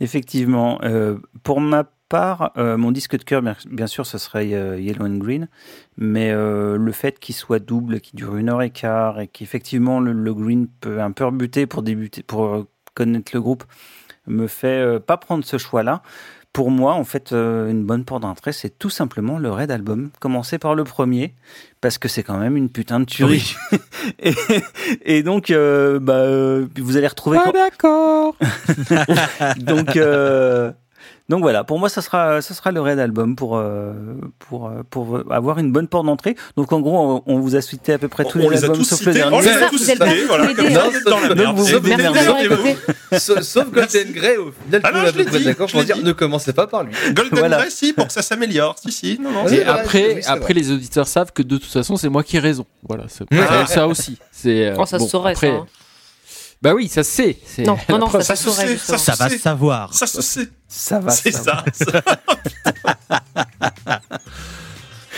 [0.00, 0.80] effectivement.
[0.82, 5.06] Euh, pour ma part, euh, mon disque de cœur, bien, sûr, ce serait euh, Yellow
[5.06, 5.48] and Green,
[5.96, 10.12] mais le fait qu'il soit double, qu'il dure une heure et quart, et qu'effectivement le,
[10.12, 13.64] le Green peut un peu rebuter pour débuter, pour connaître le groupe,
[14.26, 16.02] me fait pas prendre ce choix-là.
[16.56, 20.08] Pour moi, en fait, euh, une bonne porte d'entrée, c'est tout simplement le Red Album.
[20.20, 21.34] Commencer par le premier,
[21.82, 23.54] parce que c'est quand même une putain de tuerie.
[24.20, 24.32] et,
[25.04, 27.36] et donc, euh, bah, euh, vous allez retrouver.
[27.44, 28.36] quand- d'accord.
[29.58, 30.72] donc, euh,
[31.28, 33.92] donc voilà, pour moi, ça sera, ça sera le Red Album pour, euh,
[34.38, 36.36] pour, euh, pour avoir une bonne porte d'entrée.
[36.56, 38.64] Donc en gros, on, on vous a cité à peu près tous On les, les
[38.64, 39.18] albums tous sauf le cités.
[39.18, 39.36] dernier.
[39.36, 39.98] On les a tous vous cités.
[39.98, 41.56] tous Voilà, les comme Non, vous dans la merde.
[41.56, 42.76] vous écouté.
[43.18, 45.86] Sauf, Golden Grey, au final, Ah non, le je l'ai dit, d'accord je pour l'ai
[45.86, 46.92] dire ne commencez pas par lui.
[47.12, 47.58] Golden Voilà.
[47.58, 48.76] Grey, si, pour que ça s'améliore.
[48.80, 49.48] Si, si, non, non.
[49.48, 52.66] Et après, après les auditeurs savent que de toute façon, c'est moi qui ai raison.
[52.88, 53.24] Voilà, c'est
[53.66, 54.18] ça aussi.
[54.30, 54.66] C'est.
[54.68, 55.46] euh, Oh, ça se saurait, ça.
[56.62, 57.38] Bah oui, ça se sait.
[57.44, 59.92] c'est Non, non, non, ça Ça se saurait, ça Ça va savoir.
[59.94, 60.48] Ça se sait.
[60.68, 61.10] Ça va.
[61.10, 61.64] C'est ça.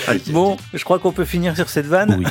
[0.06, 0.22] Aïe.
[0.28, 2.24] Bon, je crois qu'on peut finir sur cette vanne.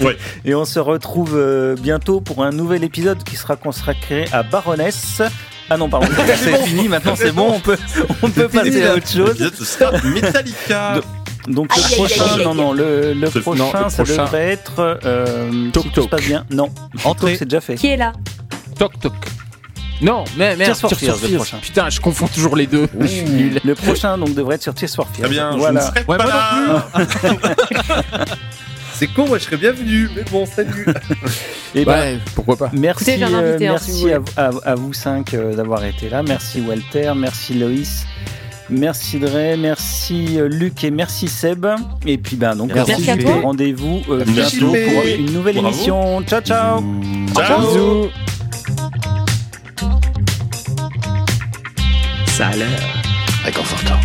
[0.00, 0.12] Oui.
[0.44, 5.22] Et on se retrouve euh, bientôt pour un nouvel épisode qui sera consacré à Baroness.
[5.68, 7.76] Ah non, pardon, c'est fini, maintenant c'est bon, on peut,
[8.22, 9.52] on peut passer à autre chose.
[10.04, 11.00] Metallica.
[11.46, 14.24] Donc le Aïe, prochain, aïe, aïe, non, non, le, prochain, non, le ça prochain.
[14.24, 14.98] devrait être.
[15.04, 16.10] Euh, Toc si tout se Toc.
[16.10, 16.44] passe bien.
[16.50, 16.70] Non,
[17.04, 17.32] Entrée.
[17.32, 17.74] Toc, c'est déjà fait.
[17.76, 18.12] Qui est là?
[18.78, 19.12] Toc toc.
[20.02, 21.36] Non, mais merde, Tears for Tears for Fears, le Fears.
[21.40, 21.56] prochain.
[21.62, 22.86] Putain, je confonds toujours les deux.
[23.00, 23.60] Je suis nul.
[23.64, 25.20] Le prochain donc devrait être sur Tears for Fears.
[25.28, 25.80] Très bien, je ne Voilà.
[25.80, 26.34] serai Ouais, pas moi
[26.98, 27.06] là.
[28.94, 30.86] C'est con, moi je serais bienvenu, mais bon, salut.
[31.74, 32.70] Et ben, Ouais, pourquoi pas.
[32.72, 34.08] Merci, Écoutez, euh, hein, si merci vous
[34.38, 36.22] à, à- à vous cinq euh, d'avoir été là.
[36.22, 38.06] Merci Walter, merci Loïs,
[38.70, 41.66] merci Dre, merci euh, Luc et merci Seb.
[42.06, 43.10] Et puis ben donc Merci
[43.42, 45.68] rendez-vous euh, bientôt pour une nouvelle Bravo.
[45.68, 46.22] émission.
[46.22, 46.82] Ciao ciao.
[47.34, 47.60] Ciao.
[47.60, 48.10] Bisous.
[52.26, 53.02] Ça a l'air
[53.44, 53.98] réconfortant.